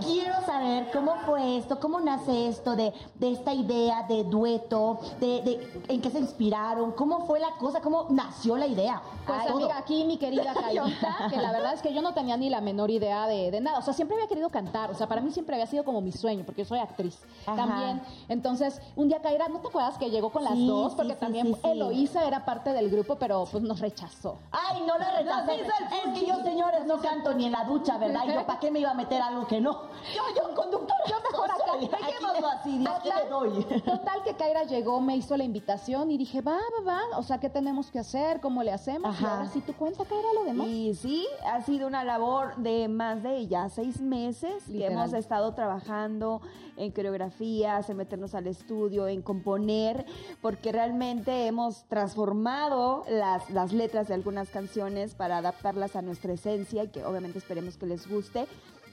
quiero, 0.01 0.33
saber 0.47 0.91
cómo 0.93 1.15
fue 1.27 1.59
esto, 1.59 1.79
cómo 1.81 2.01
nace 2.01 2.49
esto 2.49 2.77
de, 2.77 2.93
de 3.17 3.33
esta 3.33 3.53
idea 3.55 4.03
de 4.09 4.25
dueto, 4.25 4.99
de, 5.21 5.43
de 5.43 5.83
en 5.89 6.01
qué 6.01 6.11
se 6.11 6.19
inspiraron, 6.19 6.93
cómo 6.93 7.27
fue 7.27 7.41
la 7.41 7.53
cosa, 7.59 7.81
cómo 7.81 8.07
nació 8.11 8.57
la 8.57 8.67
idea. 8.67 9.01
Pues 9.27 9.47
amiga, 9.51 9.79
aquí 9.79 10.05
mi 10.05 10.19
querida 10.19 10.55
Cairita, 10.61 11.29
que 11.31 11.37
la 11.37 11.53
verdad 11.53 11.75
es 11.75 11.83
que 11.83 11.93
yo 11.93 12.03
no 12.03 12.15
tenía 12.15 12.37
ni 12.37 12.49
la 12.49 12.61
menor 12.61 12.91
idea 12.91 13.27
de, 13.27 13.51
de 13.51 13.61
nada. 13.61 13.79
O 13.79 13.83
sea, 13.83 13.93
siempre 13.93 14.17
había 14.17 14.29
querido 14.29 14.51
cantar. 14.51 14.91
O 14.91 14.95
sea, 14.95 15.07
para 15.09 15.21
mí 15.21 15.31
siempre 15.33 15.57
había 15.57 15.67
sido 15.67 15.85
como 15.85 16.01
mi 16.01 16.13
sueño, 16.13 16.45
porque 16.45 16.63
yo 16.63 16.69
soy 16.69 16.79
actriz 16.79 17.19
Ajá. 17.47 17.57
también. 17.57 18.03
Entonces, 18.29 18.81
un 18.95 19.09
día 19.09 19.21
Kaira, 19.21 19.49
¿no 19.49 19.61
te 19.61 19.69
acuerdas 19.69 19.99
que 19.99 20.11
llegó 20.11 20.31
con 20.31 20.45
las 20.45 20.55
Sí, 20.55 20.67
dos? 20.67 20.95
Porque 20.95 21.15
sí, 21.15 21.21
también 21.21 21.55
sí. 21.55 21.61
Eloísa 21.65 22.27
era 22.27 22.45
parte 22.45 22.73
del 22.73 22.91
grupo, 22.91 23.17
pero 23.17 23.47
pues 23.51 23.63
nos 23.63 23.81
rechazó. 23.81 24.39
Ay, 24.53 24.83
no 24.87 24.97
la 24.99 25.21
hizo 25.21 25.53
el 25.53 25.61
es 25.61 26.21
que 26.21 26.27
yo, 26.27 26.43
señores, 26.43 26.87
no 26.87 26.99
canto 26.99 27.35
ni 27.35 27.47
en 27.47 27.53
la 27.53 27.65
ducha, 27.65 27.99
¿verdad? 27.99 28.23
Y 28.27 28.33
yo, 28.33 28.47
¿para 28.47 28.61
qué 28.61 28.71
me 28.71 28.81
iba 28.81 28.91
a 28.91 28.95
meter 28.95 29.21
algo 29.21 29.47
que 29.47 29.61
no? 29.61 29.73
Yo, 30.15 30.23
yo, 30.37 30.55
conductora. 30.55 31.01
Yo 31.09 31.17
mejor 31.31 31.51
acá, 31.51 31.77
dejémoslo 31.79 32.49
así, 32.49 32.85
¿A 32.87 33.03
qué 33.03 33.11
le 33.23 33.29
doy? 33.29 33.65
Total 33.83 34.23
que 34.23 34.35
Kaira 34.35 34.65
llegó, 34.65 35.01
me 35.01 35.17
hizo 35.17 35.37
la 35.37 35.45
invitación 35.45 36.11
y 36.11 36.17
dije, 36.19 36.41
va, 36.41 36.57
va, 36.85 36.93
va. 37.11 37.19
O 37.19 37.23
sea, 37.23 37.39
¿qué 37.39 37.51
tenemos 37.51 37.91
que 37.91 37.99
hacer? 37.99 38.41
¿Cómo 38.41 38.63
le 38.63 38.73
hacemos? 38.73 38.96
Y 39.05 39.07
Ajá. 39.07 39.37
ahora 39.39 39.49
sí, 39.51 39.61
tú 39.61 39.73
cuenta, 39.75 40.05
Kaira, 40.05 40.29
lo 40.35 40.45
demás. 40.45 40.67
Y 40.69 40.95
sí, 40.95 41.27
ha 41.47 41.63
sido 41.63 41.87
una 41.87 42.05
labor 42.05 42.57
de 42.57 42.89
más 42.89 43.23
de 43.23 43.47
ya 43.47 43.69
seis 43.69 44.01
meses 44.01 44.65
que 44.67 44.73
Literal. 44.73 44.93
hemos 44.93 45.13
estado 45.13 45.55
trabajando 45.55 46.41
en 46.77 46.91
coreografías, 46.93 47.89
en 47.89 47.97
meternos 47.97 48.35
al 48.35 48.47
estudio, 48.47 49.09
en 49.09 49.23
componer, 49.23 50.05
porque 50.43 50.73
realmente 50.73 51.47
hemos 51.47 51.85
transformado 51.85 53.05
las, 53.09 53.49
las 53.51 53.73
letras 53.73 54.09
de 54.09 54.15
algunas 54.15 54.49
canciones 54.51 55.15
para 55.15 55.39
adaptarlas 55.39 55.97
a 55.97 56.03
nuestra 56.03 56.33
esencia 56.33 56.85
y 56.85 56.89
que 56.89 57.05
obviamente 57.05 57.39
esperemos 57.39 57.77
que 57.77 57.87
les 57.87 58.09
guste. 58.09 58.47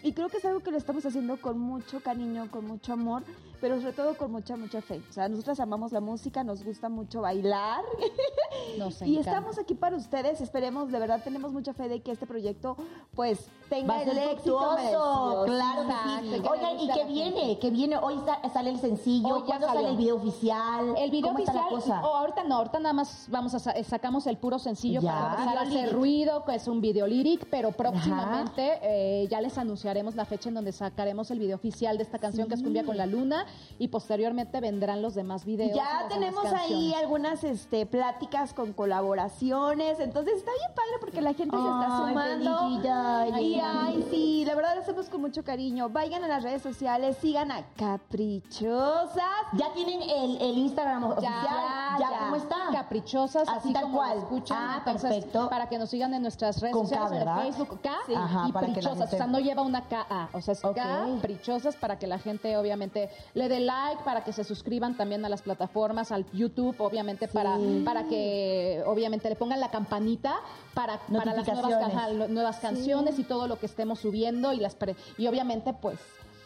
Y 0.04 0.12
creo 0.12 0.28
que 0.28 0.38
es 0.38 0.46
algo 0.46 0.60
que 0.60 0.70
lo 0.70 0.78
estamos 0.78 1.06
haciendo 1.06 1.40
con 1.40 1.58
mucho 1.58 2.02
cariño, 2.02 2.52
con 2.52 2.68
mucho 2.68 2.92
amor, 2.94 3.24
pero 3.62 3.80
sobre 3.80 3.94
todo 3.94 4.18
con 4.18 4.32
mucha, 4.34 4.58
mucha 4.58 4.82
fe. 4.82 5.02
O 5.10 5.14
sea, 5.14 5.30
nosotras 5.30 5.62
amamos 5.62 5.94
la 5.94 6.02
música, 6.02 6.44
nos 6.44 6.62
gusta 6.64 6.90
mucho 6.90 7.22
bailar. 7.22 7.82
Nos 8.78 9.02
Y 9.02 9.18
estamos 9.18 9.58
aquí 9.58 9.74
para 9.76 9.96
ustedes, 9.96 10.40
esperemos, 10.42 10.92
de 10.92 11.00
verdad 11.00 11.22
tenemos 11.24 11.52
mucha 11.52 11.74
fe 11.74 11.90
de 11.90 12.02
que 12.02 12.12
este 12.12 12.26
proyecto 12.28 12.76
pues 13.16 13.48
tenga 13.70 13.94
Va 13.96 14.00
a 14.00 14.04
ser 14.04 14.10
el 14.10 14.18
éxito 14.30 14.58
fructuoso, 14.60 14.76
merecido. 14.76 15.46
claro 15.46 15.88
que 15.88 15.94
sí. 16.38 16.42
que 16.42 16.50
Oigan, 16.50 16.78
le 16.78 16.84
¿y 16.84 16.88
qué 16.90 17.06
viene? 17.06 17.60
¿Qué 17.60 17.70
viene? 17.72 17.98
Hoy 17.98 18.20
sa- 18.26 18.50
sale 18.50 18.70
el 18.72 18.80
sencillo, 18.80 19.36
Hoy 19.36 19.42
¿cuándo 19.44 19.68
sale 19.68 19.80
salió. 19.80 19.92
el 19.92 19.98
video 19.98 20.16
oficial? 20.16 20.94
El 20.98 21.12
video 21.12 21.32
¿Cómo 21.34 21.40
está 21.44 21.52
oficial, 21.68 21.74
la 21.94 22.00
cosa? 22.00 22.08
o 22.08 22.16
ahorita 22.16 22.44
no, 22.44 22.56
ahorita 22.58 22.80
nada 22.80 22.94
más 22.94 23.28
vamos 23.30 23.54
a 23.56 23.60
sa- 23.60 23.84
sacamos 23.84 24.28
el 24.28 24.38
puro 24.38 24.60
sencillo 24.60 25.02
Ya. 25.02 25.12
para 25.14 25.30
empezar 25.34 25.58
a 25.58 25.62
hacer 25.62 25.94
ruido, 25.94 26.44
que 26.46 26.56
es 26.56 26.68
un 26.68 26.80
video 26.82 27.08
lyric, 27.08 27.46
pero 27.50 27.72
próximamente 27.72 28.80
eh, 28.84 29.28
ya 29.30 29.42
les 29.42 29.58
la 29.94 30.26
fecha 30.26 30.50
en 30.50 30.56
donde 30.56 30.72
sacaremos 30.72 31.30
el 31.30 31.38
video 31.40 31.56
oficial 31.56 31.98
de 31.98 32.04
esta 32.04 32.18
canción 32.18 32.48
que 32.48 32.56
es 32.56 32.64
Cumbia 32.64 32.84
con 32.84 32.98
la 32.98 33.06
Luna 33.06 33.46
y 33.78 33.90
posteriormente 33.90 34.60
vendrán 34.60 35.02
los 35.04 35.14
demás 35.14 35.46
videos. 35.46 35.76
Ya 35.76 36.08
tenemos 36.10 36.46
ahí 36.46 36.94
algunas 36.96 37.44
este, 37.44 37.86
pláticas 37.86 38.54
con 38.56 38.74
colaboraciones, 38.74 40.00
entonces 40.00 40.38
está 40.38 40.52
bien 40.52 40.72
padre 40.76 40.92
porque 41.00 41.22
la 41.22 41.34
gente 41.34 41.56
se 41.56 41.62
está 41.64 41.86
Ay, 42.06 42.10
sumando. 42.10 42.60
felicidades. 42.60 43.38
Y 43.40 43.60
ay, 43.64 44.08
sí, 44.10 44.46
la 44.46 44.56
verdad 44.56 44.76
lo 44.76 44.82
hacemos 44.82 45.10
con 45.10 45.22
mucho 45.22 45.44
cariño. 45.44 45.90
Vayan 45.90 46.24
a 46.24 46.28
las 46.28 46.42
redes 46.44 46.62
sociales, 46.64 47.16
sigan 47.22 47.52
a 47.52 47.64
Caprichosas. 47.78 49.24
¿Ya 49.54 49.72
tienen 49.74 50.02
el, 50.02 50.42
el 50.42 50.58
Instagram 50.58 51.04
oficial? 51.04 51.34
ya, 51.44 51.98
¿Ya, 52.00 52.10
ya. 52.10 52.20
cómo 52.20 52.36
está? 52.36 52.56
Caprichosas, 52.72 53.48
Así 53.48 53.60
así, 53.60 53.74
tal 53.74 53.84
como 53.84 53.98
cual. 53.98 54.16
lo 54.16 54.20
escuchan. 54.24 54.58
Ah, 54.60 54.76
Entonces, 54.80 55.10
perfecto. 55.12 55.50
Para 55.50 55.70
que 55.70 55.78
nos 55.78 55.90
sigan 55.90 56.14
en 56.16 56.24
nuestras 56.24 56.60
redes 56.62 56.76
Con 56.76 56.88
K, 56.88 56.96
sociales, 56.96 57.22
el 57.28 57.54
Facebook, 57.54 57.80
K 57.82 57.92
Sí. 58.08 58.14
Ajá, 58.16 58.46
y 58.48 58.52
para 58.52 58.66
que 58.68 58.72
la 58.74 58.76
Prichosas. 58.80 58.98
gente- 59.10 59.16
O 59.16 59.18
sea, 59.18 59.28
no 59.28 59.40
lleva 59.40 59.62
una 59.62 59.83
KA, 59.88 60.30
o 60.34 60.42
sea, 60.42 60.54
es 60.54 60.64
Ok. 60.64 60.76
Caprichosas 60.76 61.76
para 61.76 62.00
que 62.00 62.08
la 62.08 62.20
gente 62.20 62.58
obviamente 62.58 63.10
le 63.34 63.50
dé 63.50 63.60
like, 63.60 64.04
para 64.04 64.24
que 64.24 64.34
se 64.34 64.44
suscriban 64.44 64.96
también 64.98 65.24
a 65.26 65.30
las 65.30 65.42
plataformas, 65.42 66.12
al 66.12 66.26
YouTube, 66.32 66.76
obviamente 66.80 67.28
para, 67.28 67.58
para 67.86 68.04
que 68.06 68.84
obviamente 68.86 69.30
le 69.30 69.36
pongan 69.36 69.60
la 69.60 69.70
campanita 69.70 70.36
para, 70.74 71.00
para 71.00 71.34
las 71.34 71.48
nuevas, 71.48 71.74
ajá, 71.84 72.10
nuevas 72.28 72.60
canciones 72.60 73.20
y 73.20 73.24
todo 73.24 73.48
lo 73.48 73.60
que 73.60 73.66
estemos 73.66 74.00
subiendo 74.00 74.54
y 74.54 74.58
las 74.58 74.76
pre- 74.76 74.96
y 75.18 75.28
obviamente 75.28 75.74
pues 75.74 76.00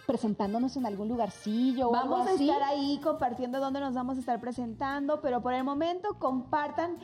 presentándonos 0.06 0.78
en 0.78 0.86
algún 0.86 1.10
lugarcillo 1.10 1.90
o 1.90 1.96
algo 1.96 2.12
Vamos 2.16 2.28
a 2.30 2.34
así. 2.36 2.50
estar 2.50 2.64
ahí 2.64 2.98
compartiendo 3.04 3.60
dónde 3.60 3.82
nos 3.82 3.94
vamos 3.94 4.16
a 4.16 4.20
estar 4.22 4.40
presentando, 4.40 5.20
pero 5.22 5.42
por 5.42 5.54
el 5.54 5.66
momento 5.66 6.16
compartan 6.18 6.98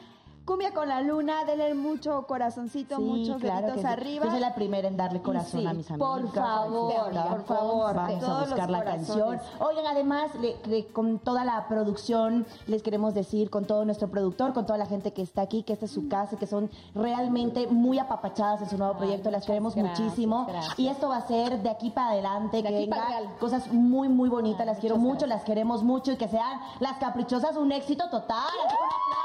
Cumbia 0.46 0.74
con 0.74 0.90
la 0.90 1.00
Luna, 1.00 1.46
denle 1.46 1.74
mucho 1.74 2.28
corazoncito, 2.28 2.98
Sí, 2.98 3.02
muchos 3.02 3.38
claro 3.40 3.68
deditos 3.68 3.86
arriba. 3.86 4.26
Yo 4.26 4.32
soy 4.32 4.42
la 4.42 4.54
primera 4.54 4.90
en 4.90 4.98
darle 4.98 5.22
corazón 5.22 5.62
sí, 5.62 5.66
a 5.66 5.74
mis 5.74 5.88
por 5.88 6.20
amigos. 6.20 6.34
favor, 6.34 6.94
por 7.30 7.44
favor, 7.46 7.96
Vamos 7.96 8.24
a 8.26 8.40
buscar 8.42 8.70
la 8.70 8.84
canción. 8.84 9.40
Oigan, 9.62 9.86
además, 9.88 10.36
le- 10.42 10.58
le- 10.66 10.88
con 10.88 11.20
toda 11.20 11.46
la 11.46 11.66
producción, 11.70 12.46
les 12.68 12.84
queremos 12.84 13.14
decir, 13.14 13.50
con 13.50 13.64
todo 13.64 13.86
nuestro 13.86 14.10
productor, 14.10 14.52
con 14.54 14.66
toda 14.66 14.78
la 14.78 14.86
gente 14.86 15.14
que 15.14 15.22
está 15.22 15.44
aquí, 15.44 15.64
que 15.64 15.72
esta 15.72 15.86
es 15.86 15.92
su 15.92 16.10
casa, 16.10 16.36
que 16.36 16.46
son 16.46 16.70
realmente 16.94 17.68
muy 17.68 17.98
apapachadas 17.98 18.62
en 18.64 18.70
su 18.70 18.78
nuevo 18.78 18.96
Ay, 18.96 19.00
proyecto, 19.00 19.32
las 19.32 19.46
queremos 19.46 19.76
gracias, 19.76 20.00
muchísimo. 20.02 20.46
gracias. 20.46 20.78
Y 20.78 20.90
esto 20.90 21.08
va 21.08 21.18
a 21.18 21.26
ser 21.28 21.62
de 21.64 21.70
aquí 21.70 21.90
para 21.90 22.10
adelante, 22.10 22.58
De 22.58 22.64
que 22.64 22.80
venga 22.80 23.08
cosas 23.40 23.72
muy, 23.72 24.10
muy 24.10 24.28
bonitas, 24.28 24.60
Ay, 24.60 24.66
las 24.68 24.80
quiero 24.80 24.98
mucho, 24.98 25.20
gracias. 25.20 25.30
las 25.30 25.44
queremos 25.46 25.84
mucho 25.84 26.12
y 26.12 26.18
que 26.18 26.28
sean 26.28 26.60
las 26.82 26.98
caprichosas 26.98 27.56
un 27.56 27.72
éxito 27.72 28.10
total 28.10 28.44
que 28.68 28.76
un 28.76 28.90
aplauso. 28.90 29.24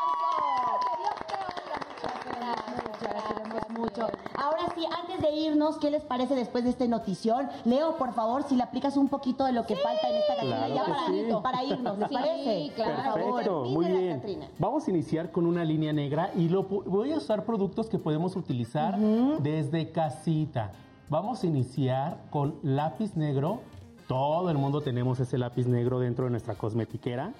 Que 0.80 0.96
Dios 1.02 1.14
te 1.26 1.34
oiga, 1.34 2.56
muchas 2.76 3.00
gracias. 3.02 3.68
Mucho. 4.02 4.12
Ahora 4.34 4.72
sí, 4.74 4.84
antes 5.00 5.20
de 5.20 5.30
irnos, 5.36 5.78
¿qué 5.78 5.90
les 5.90 6.02
parece 6.02 6.34
después 6.34 6.64
de 6.64 6.70
esta 6.70 6.86
notición? 6.86 7.48
Leo, 7.64 7.96
por 7.96 8.12
favor, 8.14 8.42
si 8.44 8.56
le 8.56 8.62
aplicas 8.62 8.96
un 8.96 9.08
poquito 9.08 9.44
de 9.44 9.52
lo 9.52 9.66
que 9.66 9.76
falta 9.76 10.08
en 10.08 10.16
esta 10.16 10.34
Claro 10.38 10.74
ya 10.74 10.84
para, 10.84 11.06
sí. 11.06 11.22
para 11.42 11.64
irnos, 11.64 11.98
¿les 11.98 12.08
Sí, 12.08 12.14
parece? 12.14 12.72
claro. 12.74 13.14
Perfecto, 13.14 13.64
muy 13.64 13.86
bien. 13.86 14.22
Vamos 14.58 14.86
a 14.86 14.90
iniciar 14.90 15.30
con 15.32 15.46
una 15.46 15.64
línea 15.64 15.92
negra 15.92 16.30
y 16.36 16.48
lo 16.48 16.62
voy 16.64 17.12
a 17.12 17.16
usar 17.16 17.44
productos 17.44 17.88
que 17.88 17.98
podemos 17.98 18.36
utilizar 18.36 18.96
desde 18.98 19.90
casita. 19.90 20.72
Vamos 21.08 21.42
a 21.42 21.46
iniciar 21.46 22.18
con 22.30 22.56
lápiz 22.62 23.16
negro. 23.16 23.60
Todo 24.06 24.50
el 24.50 24.58
mundo 24.58 24.80
tenemos 24.80 25.20
ese 25.20 25.36
lápiz 25.38 25.66
negro 25.66 25.98
dentro 26.00 26.24
de 26.26 26.30
nuestra 26.30 26.54
cosmetiquera. 26.54 27.32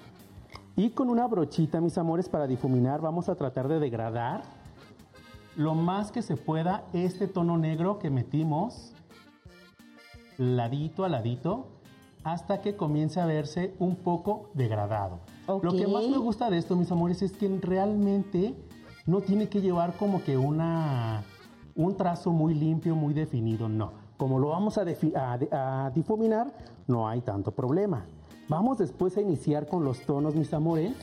Y 0.75 0.91
con 0.91 1.09
una 1.09 1.27
brochita, 1.27 1.81
mis 1.81 1.97
amores, 1.97 2.29
para 2.29 2.47
difuminar, 2.47 3.01
vamos 3.01 3.27
a 3.29 3.35
tratar 3.35 3.67
de 3.67 3.79
degradar 3.79 4.43
lo 5.55 5.75
más 5.75 6.11
que 6.11 6.21
se 6.21 6.37
pueda 6.37 6.85
este 6.93 7.27
tono 7.27 7.57
negro 7.57 7.99
que 7.99 8.09
metimos 8.09 8.93
ladito 10.37 11.03
a 11.03 11.09
ladito 11.09 11.67
hasta 12.23 12.61
que 12.61 12.75
comience 12.75 13.19
a 13.19 13.25
verse 13.25 13.75
un 13.79 13.95
poco 13.95 14.49
degradado. 14.53 15.19
Lo 15.47 15.71
que 15.71 15.87
más 15.87 16.07
me 16.07 16.17
gusta 16.17 16.49
de 16.49 16.57
esto, 16.57 16.75
mis 16.75 16.91
amores, 16.91 17.21
es 17.21 17.31
que 17.33 17.47
realmente 17.61 18.55
no 19.05 19.21
tiene 19.21 19.49
que 19.49 19.61
llevar 19.61 19.93
como 19.93 20.23
que 20.23 20.37
una 20.37 21.23
un 21.75 21.95
trazo 21.95 22.31
muy 22.31 22.53
limpio, 22.53 22.95
muy 22.95 23.13
definido, 23.13 23.69
no. 23.69 23.93
Como 24.17 24.37
lo 24.37 24.49
vamos 24.49 24.77
a 24.77 24.83
difuminar, 25.93 26.53
no 26.87 27.07
hay 27.07 27.21
tanto 27.21 27.51
problema. 27.51 28.05
Vamos 28.49 28.79
después 28.79 29.15
a 29.15 29.21
iniciar 29.21 29.67
con 29.67 29.85
los 29.85 30.01
tonos, 30.01 30.35
mis 30.35 30.53
amores. 30.53 30.93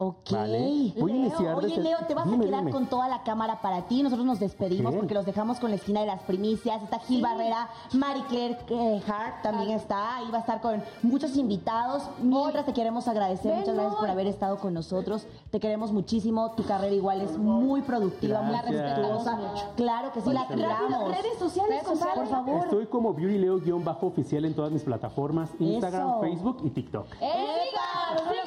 Ok. 0.00 0.30
Vale. 0.30 0.92
Voy 0.96 1.10
a 1.10 1.16
iniciar 1.16 1.56
Oye, 1.56 1.76
Leo, 1.80 1.98
te 2.06 2.14
vas 2.14 2.24
Dime, 2.24 2.44
a 2.44 2.46
quedar 2.46 2.60
dime. 2.60 2.70
con 2.70 2.86
toda 2.86 3.08
la 3.08 3.24
cámara 3.24 3.60
para 3.60 3.82
ti. 3.88 4.00
Nosotros 4.04 4.24
nos 4.24 4.38
despedimos 4.38 4.94
porque 4.94 5.12
los 5.12 5.26
dejamos 5.26 5.58
con 5.58 5.70
la 5.70 5.76
esquina 5.76 6.00
de 6.00 6.06
las 6.06 6.22
primicias. 6.22 6.80
Está 6.84 7.00
Gil 7.00 7.20
Barrera, 7.20 7.68
Marie 7.94 8.22
Claire 8.28 8.56
eh, 8.68 9.02
Hart 9.08 9.42
también 9.42 9.70
está. 9.70 10.18
Ahí 10.18 10.30
va 10.30 10.38
a 10.38 10.40
estar 10.42 10.60
con 10.60 10.84
muchos 11.02 11.36
invitados. 11.36 12.04
Mientras 12.22 12.64
te 12.64 12.72
queremos 12.72 13.08
agradecer. 13.08 13.50
Ven 13.50 13.58
Muchas 13.60 13.74
gracias 13.74 13.94
por 13.96 14.08
haber 14.08 14.26
estado 14.28 14.58
con 14.58 14.72
nosotros. 14.72 15.26
Te 15.50 15.58
queremos 15.58 15.90
muchísimo. 15.90 16.52
Tu 16.52 16.64
carrera 16.64 16.94
igual 16.94 17.20
es 17.20 17.36
muy 17.36 17.82
productiva, 17.82 18.40
muy 18.42 18.54
respetuosa. 18.56 19.36
Claro 19.74 20.12
que 20.12 20.20
sí, 20.20 20.30
la 20.32 20.42
Rápido, 20.44 20.68
tiramos. 20.68 21.08
redes 21.08 21.38
sociales, 21.40 21.70
Redes 21.70 21.88
sociales. 21.88 22.14
compadre. 22.14 22.20
Por 22.20 22.28
favor. 22.28 22.64
Estoy 22.66 22.86
como 22.86 23.14
BeautyLeo-oficial 23.14 24.44
en 24.44 24.54
todas 24.54 24.70
mis 24.70 24.84
plataformas, 24.84 25.50
Instagram, 25.58 26.08
Eso. 26.08 26.20
Facebook 26.20 26.58
y 26.62 26.70
TikTok. 26.70 27.06
¡Eh, 27.20 27.32
sigan, 28.20 28.44